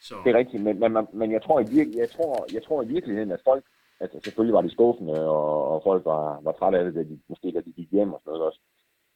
Så. 0.00 0.14
Det 0.24 0.30
er 0.34 0.38
rigtigt, 0.38 0.62
men, 0.62 0.78
men, 0.80 1.06
men- 1.12 1.32
jeg, 1.32 1.42
tror, 1.42 1.60
i 1.60 1.64
virke, 1.70 1.90
jeg, 1.96 2.10
tror, 2.10 2.46
jeg 2.52 2.62
tror 2.64 2.82
i 2.82 2.86
virkeligheden, 2.88 3.30
at 3.30 3.40
folk, 3.44 3.64
altså 4.00 4.20
selvfølgelig 4.24 4.54
var 4.54 4.60
de 4.62 4.70
skuffende, 4.72 5.28
og, 5.28 5.68
og 5.68 5.82
folk 5.82 6.04
var, 6.04 6.40
var 6.40 6.52
trætte 6.52 6.78
af 6.78 6.84
det, 6.84 6.94
da 6.94 7.02
de, 7.02 7.20
måske 7.28 7.52
da 7.52 7.60
de 7.60 7.72
gik 7.72 7.90
hjem 7.92 8.12
og 8.12 8.20
sådan 8.20 8.30
noget 8.30 8.46
også. 8.46 8.60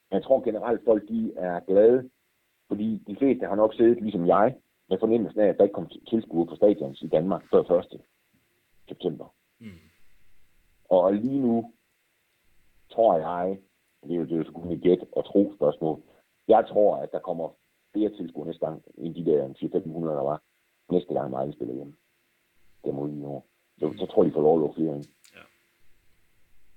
Men 0.09 0.15
jeg 0.15 0.23
tror 0.23 0.43
generelt, 0.43 0.81
folk 0.85 1.07
de 1.09 1.33
er 1.37 1.59
glade, 1.59 2.09
fordi 2.67 3.03
de 3.07 3.15
fleste 3.19 3.45
har 3.47 3.55
nok 3.55 3.73
siddet, 3.73 4.01
ligesom 4.01 4.27
jeg, 4.27 4.55
med 4.89 4.97
fornemmelsen 4.99 5.39
af, 5.41 5.47
at 5.47 5.57
der 5.57 5.63
ikke 5.63 5.73
kom 5.73 5.89
tilskuere 6.09 6.47
på 6.47 6.55
stadions 6.55 7.01
i 7.01 7.07
Danmark 7.07 7.43
før 7.51 7.61
1. 7.79 8.01
september. 8.87 9.35
Mm. 9.59 9.79
Og 10.89 11.13
lige 11.13 11.39
nu 11.39 11.73
tror 12.91 13.17
jeg, 13.17 13.57
det 14.03 14.11
er 14.11 14.15
jo, 14.15 14.23
det 14.23 14.31
er 14.31 14.37
jo 14.37 14.43
så 14.43 14.51
kun 14.51 14.71
et 14.71 14.81
gæt 14.81 15.05
og 15.11 15.25
tro 15.25 15.53
spørgsmål, 15.55 16.01
jeg 16.47 16.65
tror, 16.67 16.95
at 16.95 17.11
der 17.11 17.19
kommer 17.19 17.49
flere 17.93 18.09
tilskuere 18.09 18.47
næste 18.47 18.65
gang, 18.65 18.83
end 18.97 19.15
de 19.15 19.25
der 19.25 19.47
400-500, 19.47 20.07
der 20.19 20.23
var 20.31 20.41
næste 20.91 21.13
gang 21.13 21.31
Vejle 21.31 21.53
spiller 21.53 21.73
hjemme. 21.75 21.93
Der 22.85 22.91
mod 22.91 23.11
i 23.11 23.23
år. 23.23 23.45
Så, 23.79 23.93
så 23.97 24.05
tror 24.05 24.23
de 24.23 24.31
får 24.31 24.41
lov 24.41 24.55
at 24.55 24.59
lukke 24.59 24.75
flere 24.75 24.95
ind. 24.95 25.05
Ja. 25.35 25.43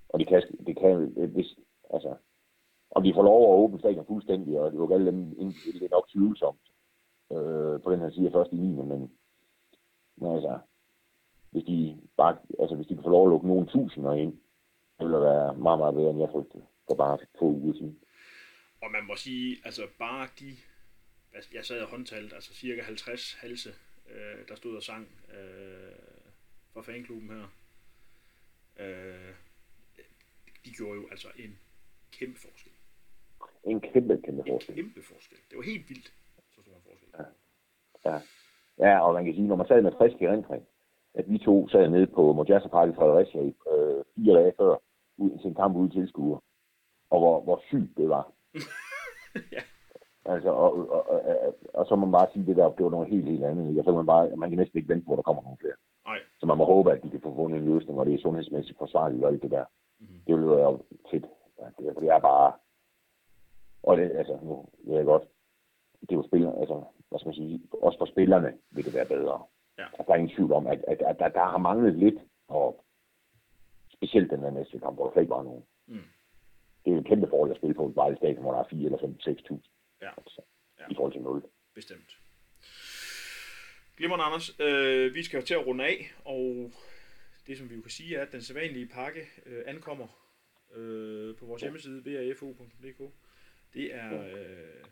Og 0.08 0.18
det 0.18 0.28
kan, 0.28 0.42
det 0.66 0.76
kan 0.76 0.96
hvis, 1.34 1.58
altså, 1.90 2.16
om 2.90 3.02
de 3.02 3.14
får 3.14 3.22
lov 3.22 3.42
at 3.42 3.58
åbne 3.58 3.78
stadion 3.78 4.06
fuldstændig, 4.06 4.60
og 4.60 4.72
lukke 4.72 4.94
alle 4.94 5.06
dem 5.06 5.40
ind, 5.40 5.52
det 5.80 5.82
er 5.82 5.96
nok 5.96 6.08
tvivlsomt 6.08 6.64
øh, 7.32 7.82
på 7.82 7.92
den 7.92 8.00
her 8.00 8.10
side 8.10 8.26
af 8.26 8.32
første 8.32 8.56
linje, 8.56 8.84
men, 8.84 9.12
men 10.16 10.32
altså, 10.32 10.58
hvis 11.50 11.64
de 11.64 12.00
bare, 12.16 12.36
altså 12.58 12.76
hvis 12.76 12.86
de 12.86 12.94
kan 12.94 13.02
få 13.02 13.10
lov 13.10 13.26
at 13.26 13.30
lukke 13.30 13.46
nogle 13.46 13.66
tusinder 13.66 14.12
ind, 14.12 14.32
det 14.98 15.06
ville 15.06 15.20
være 15.20 15.54
meget, 15.54 15.78
meget 15.78 15.94
bedre, 15.94 16.10
end 16.10 16.20
jeg 16.20 16.30
frygtede 16.32 16.64
for 16.88 16.94
bare 16.94 17.18
få 17.38 17.44
uger 17.44 17.74
siden. 17.74 17.98
Og 18.82 18.90
man 18.90 19.04
må 19.04 19.16
sige, 19.16 19.56
altså 19.64 19.88
bare 19.98 20.28
de, 20.40 20.56
altså, 21.34 21.50
jeg 21.54 21.64
sad 21.64 21.80
og 21.80 21.88
håndtalt, 21.88 22.32
altså 22.32 22.54
cirka 22.54 22.82
50 22.82 23.34
halse, 23.34 23.74
øh, 24.10 24.48
der 24.48 24.54
stod 24.54 24.76
og 24.76 24.82
sang 24.82 25.08
øh, 25.38 25.92
fra 26.72 26.82
fanklubben 26.82 27.30
her. 27.30 27.46
Øh, 28.76 29.34
de 30.64 30.70
gjorde 30.70 31.00
jo 31.00 31.08
altså 31.10 31.28
en 31.36 31.58
kæmpe 32.12 32.38
forskel. 32.40 32.72
En 33.64 33.80
kæmpe, 33.80 34.20
kæmpe 34.24 34.42
En 34.46 34.52
forskel. 34.52 34.74
kæmpe 34.74 35.02
forskel. 35.02 35.38
Det 35.50 35.56
var 35.56 35.62
helt 35.62 35.88
vildt, 35.88 36.12
så 36.54 36.62
stor 36.62 36.72
en 36.76 36.82
forskel. 36.88 37.08
Ja. 37.18 37.24
Ja. 38.10 38.20
ja, 38.78 39.06
og 39.06 39.14
man 39.14 39.24
kan 39.24 39.34
sige, 39.34 39.46
når 39.46 39.56
man 39.56 39.66
sad 39.66 39.82
med 39.82 39.92
frisk 39.98 40.22
erindring, 40.22 40.66
at 41.14 41.24
vi 41.30 41.38
to 41.38 41.68
sad 41.68 41.88
nede 41.88 42.06
på 42.06 42.32
Mojasa 42.32 42.68
Park 42.68 42.88
i 42.88 42.94
Fredericia 42.94 43.40
i 43.40 43.54
øh, 43.72 44.04
fire 44.16 44.34
dage 44.38 44.52
før, 44.58 44.76
ud 45.16 45.30
til 45.38 45.46
en 45.48 45.54
kamp 45.54 45.76
ude 45.76 45.90
til 45.90 46.08
skuer. 46.08 46.40
Og 47.14 47.18
hvor, 47.20 47.40
hvor 47.40 47.58
sygt 47.68 47.96
det 47.96 48.08
var. 48.08 48.24
Ja. 49.52 49.62
Altså, 50.24 50.50
og, 50.50 50.70
og, 50.96 51.08
og, 51.10 51.20
og, 51.46 51.54
og, 51.74 51.86
så 51.86 51.96
må 51.96 52.06
man 52.06 52.12
bare 52.12 52.28
sige, 52.32 52.46
det 52.46 52.56
der, 52.56 52.68
det 52.76 52.84
var 52.84 52.90
noget 52.90 53.08
helt, 53.08 53.28
helt 53.28 53.44
andet. 53.44 53.78
Og 53.78 53.84
så 53.84 53.90
kan 53.90 54.02
man 54.02 54.06
bare, 54.06 54.36
man 54.36 54.50
kan 54.50 54.58
næsten 54.58 54.78
ikke 54.78 54.88
vente 54.88 55.06
på, 55.06 55.12
at 55.12 55.16
der 55.16 55.22
kommer 55.22 55.42
nogle 55.42 55.58
flere. 55.60 55.78
Nej, 56.06 56.18
Så 56.40 56.46
man 56.46 56.58
må 56.58 56.64
håbe, 56.64 56.92
at 56.92 57.02
de 57.02 57.10
kan 57.10 57.20
få 57.20 57.34
fundet 57.34 57.58
en 57.58 57.68
løsning, 57.72 57.98
og 57.98 58.06
det 58.06 58.14
er 58.14 58.18
sundhedsmæssigt 58.22 58.78
forsvarligt 58.78 59.24
og 59.24 59.30
alt 59.30 59.42
det 59.42 59.50
der. 59.50 59.64
Mhm. 59.98 60.20
Det 60.26 60.34
vil 60.36 60.46
være 60.46 60.78
fedt. 61.10 61.26
Ja, 61.58 61.66
det, 61.78 61.96
det 62.00 62.08
er 62.08 62.18
bare... 62.18 62.52
Og 63.82 63.96
det, 63.96 64.12
altså, 64.20 64.38
nu 64.42 64.68
ved 64.86 64.96
jeg 64.96 65.04
godt, 65.04 65.24
det 66.00 66.12
er 66.12 66.16
jo 66.16 66.26
spillere, 66.26 66.58
altså, 66.60 66.84
hvad 67.08 67.18
skal 67.18 67.28
man 67.28 67.34
sige, 67.34 67.60
også 67.82 67.98
for 67.98 68.06
spillerne 68.06 68.52
vil 68.70 68.84
det 68.84 68.94
være 68.94 69.06
bedre. 69.14 69.42
Ja. 69.78 69.84
Altså, 69.84 70.04
der 70.06 70.12
er 70.12 70.16
ingen 70.22 70.36
tvivl 70.36 70.52
om, 70.52 70.66
at, 70.66 70.84
at, 70.88 71.02
at, 71.02 71.22
at 71.22 71.34
der 71.34 71.44
har 71.44 71.58
manglet 71.58 71.94
lidt, 71.94 72.18
og 72.48 72.84
specielt 73.96 74.30
den 74.30 74.42
der 74.42 74.50
næste 74.50 74.78
kamp, 74.78 74.96
hvor 74.96 75.10
der 75.10 75.20
ikke 75.20 75.30
var 75.30 75.42
nogen. 75.42 75.64
Mm. 75.86 76.08
Det 76.84 76.92
er 76.92 76.96
en 76.98 77.04
kæmpe 77.04 77.26
fordel 77.30 77.50
at 77.52 77.56
spille 77.58 77.74
på 77.74 77.88
et 77.88 77.96
Vejle 77.96 78.16
Stadion, 78.16 78.42
hvor 78.42 78.52
der 78.52 78.58
er 78.60 78.68
4 78.70 78.84
eller 78.84 78.98
5, 78.98 79.10
6.000. 79.10 79.98
Ja. 80.02 80.10
Altså, 80.18 80.42
Ja. 80.78 80.84
I 80.90 80.94
forhold 80.94 81.12
til 81.12 81.20
0. 81.22 81.42
bestemt. 81.74 82.18
Glimrende, 83.96 84.24
Anders. 84.24 84.60
Øh, 84.60 85.14
vi 85.14 85.22
skal 85.22 85.44
til 85.44 85.54
at 85.54 85.66
runde 85.66 85.84
af, 85.84 86.12
og 86.24 86.70
det, 87.46 87.58
som 87.58 87.70
vi 87.70 87.74
jo 87.74 87.80
kan 87.82 87.90
sige, 87.90 88.16
er, 88.16 88.22
at 88.22 88.32
den 88.32 88.42
sædvanlige 88.42 88.86
pakke 88.88 89.28
øh, 89.46 89.62
ankommer 89.66 90.06
øh, 90.74 91.36
på 91.36 91.46
vores 91.46 91.62
hjemmeside, 91.62 92.02
vrfo.dk. 92.04 93.12
Det 93.74 93.94
er 93.94 94.22
øh, 94.22 94.84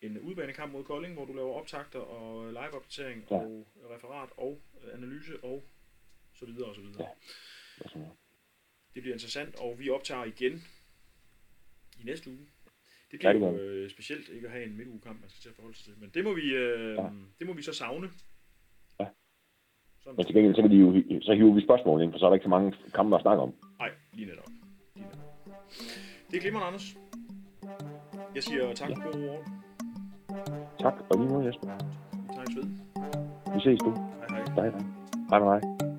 en 0.00 0.18
udbanekamp 0.18 0.72
mod 0.72 0.84
Kolding, 0.84 1.14
hvor 1.14 1.24
du 1.24 1.32
laver 1.32 1.54
optagter 1.54 1.98
og 1.98 2.52
live-opdatering 2.52 3.26
Ja. 3.30 3.36
og 3.36 3.66
referat 3.90 4.28
og 4.36 4.60
øh, 4.84 4.94
analyse 4.94 5.44
og 5.44 5.62
så 6.34 6.46
videre 6.46 6.68
og 6.68 6.74
så 6.74 6.80
videre. 6.80 7.08
Ja. 7.94 8.00
Det 8.94 9.02
bliver 9.02 9.14
interessant, 9.14 9.60
og 9.60 9.78
vi 9.78 9.90
optager 9.90 10.24
igen 10.24 10.62
i 12.00 12.04
næste 12.04 12.30
uge. 12.30 12.46
Det 13.10 13.24
Ja, 13.24 13.32
bliver 13.32 13.50
det 13.50 13.58
jo 13.58 13.62
øh, 13.64 13.90
specielt 13.90 14.28
ikke 14.28 14.46
at 14.46 14.52
have 14.52 14.64
en 14.66 14.76
midtugekamp, 14.76 15.20
man 15.20 15.28
skal 15.30 15.40
til 15.42 15.48
at 15.48 15.54
forholde 15.54 15.76
sig 15.76 15.84
til. 15.84 15.94
Men 16.00 16.10
det 16.14 16.24
må 16.24 16.34
vi, 16.34 16.46
øh, 16.54 16.94
Ja. 16.96 17.08
det 17.38 17.46
må 17.46 17.52
vi 17.52 17.62
så 17.62 17.72
savne. 17.72 18.08
Ja. 19.00 19.06
Sådan. 20.02 20.16
Men 20.16 20.26
til 20.26 20.34
gengæld, 20.34 20.54
så, 20.54 20.62
kan 20.62 20.70
de 20.70 20.76
jo, 20.76 21.20
så 21.22 21.34
hiver 21.34 21.54
vi 21.54 21.60
spørgsmål 21.60 22.02
ind, 22.02 22.12
for 22.12 22.18
så 22.18 22.24
er 22.24 22.30
der 22.30 22.34
ikke 22.34 22.44
så 22.44 22.54
mange 22.56 22.74
kampe 22.94 23.16
at 23.16 23.22
snakke 23.22 23.42
om. 23.42 23.54
Nej, 23.78 23.90
lige 24.12 24.26
netop. 24.26 24.44
Lige 24.94 25.06
netop. 25.06 25.20
Det 26.30 26.36
er 26.36 26.40
glimrende, 26.40 26.66
Anders. 26.66 26.96
Jeg 28.34 28.42
siger 28.42 28.72
tak 28.74 28.88
for 28.88 29.12
gode 29.12 29.30
ord. 29.30 29.44
Tak, 30.80 30.94
og 31.10 31.18
lige 31.20 31.30
måde, 31.32 31.46
Jesper. 31.46 31.66
Vi 32.22 32.28
tager 32.36 32.54
ved. 32.56 32.66
Vi 33.54 33.60
ses 33.64 33.78
du. 33.86 33.90
Hej 33.90 34.28
hej. 34.30 34.44
Hej, 34.54 34.70
hej. 34.70 34.80
Hej, 35.30 35.38
hej. 35.58 35.89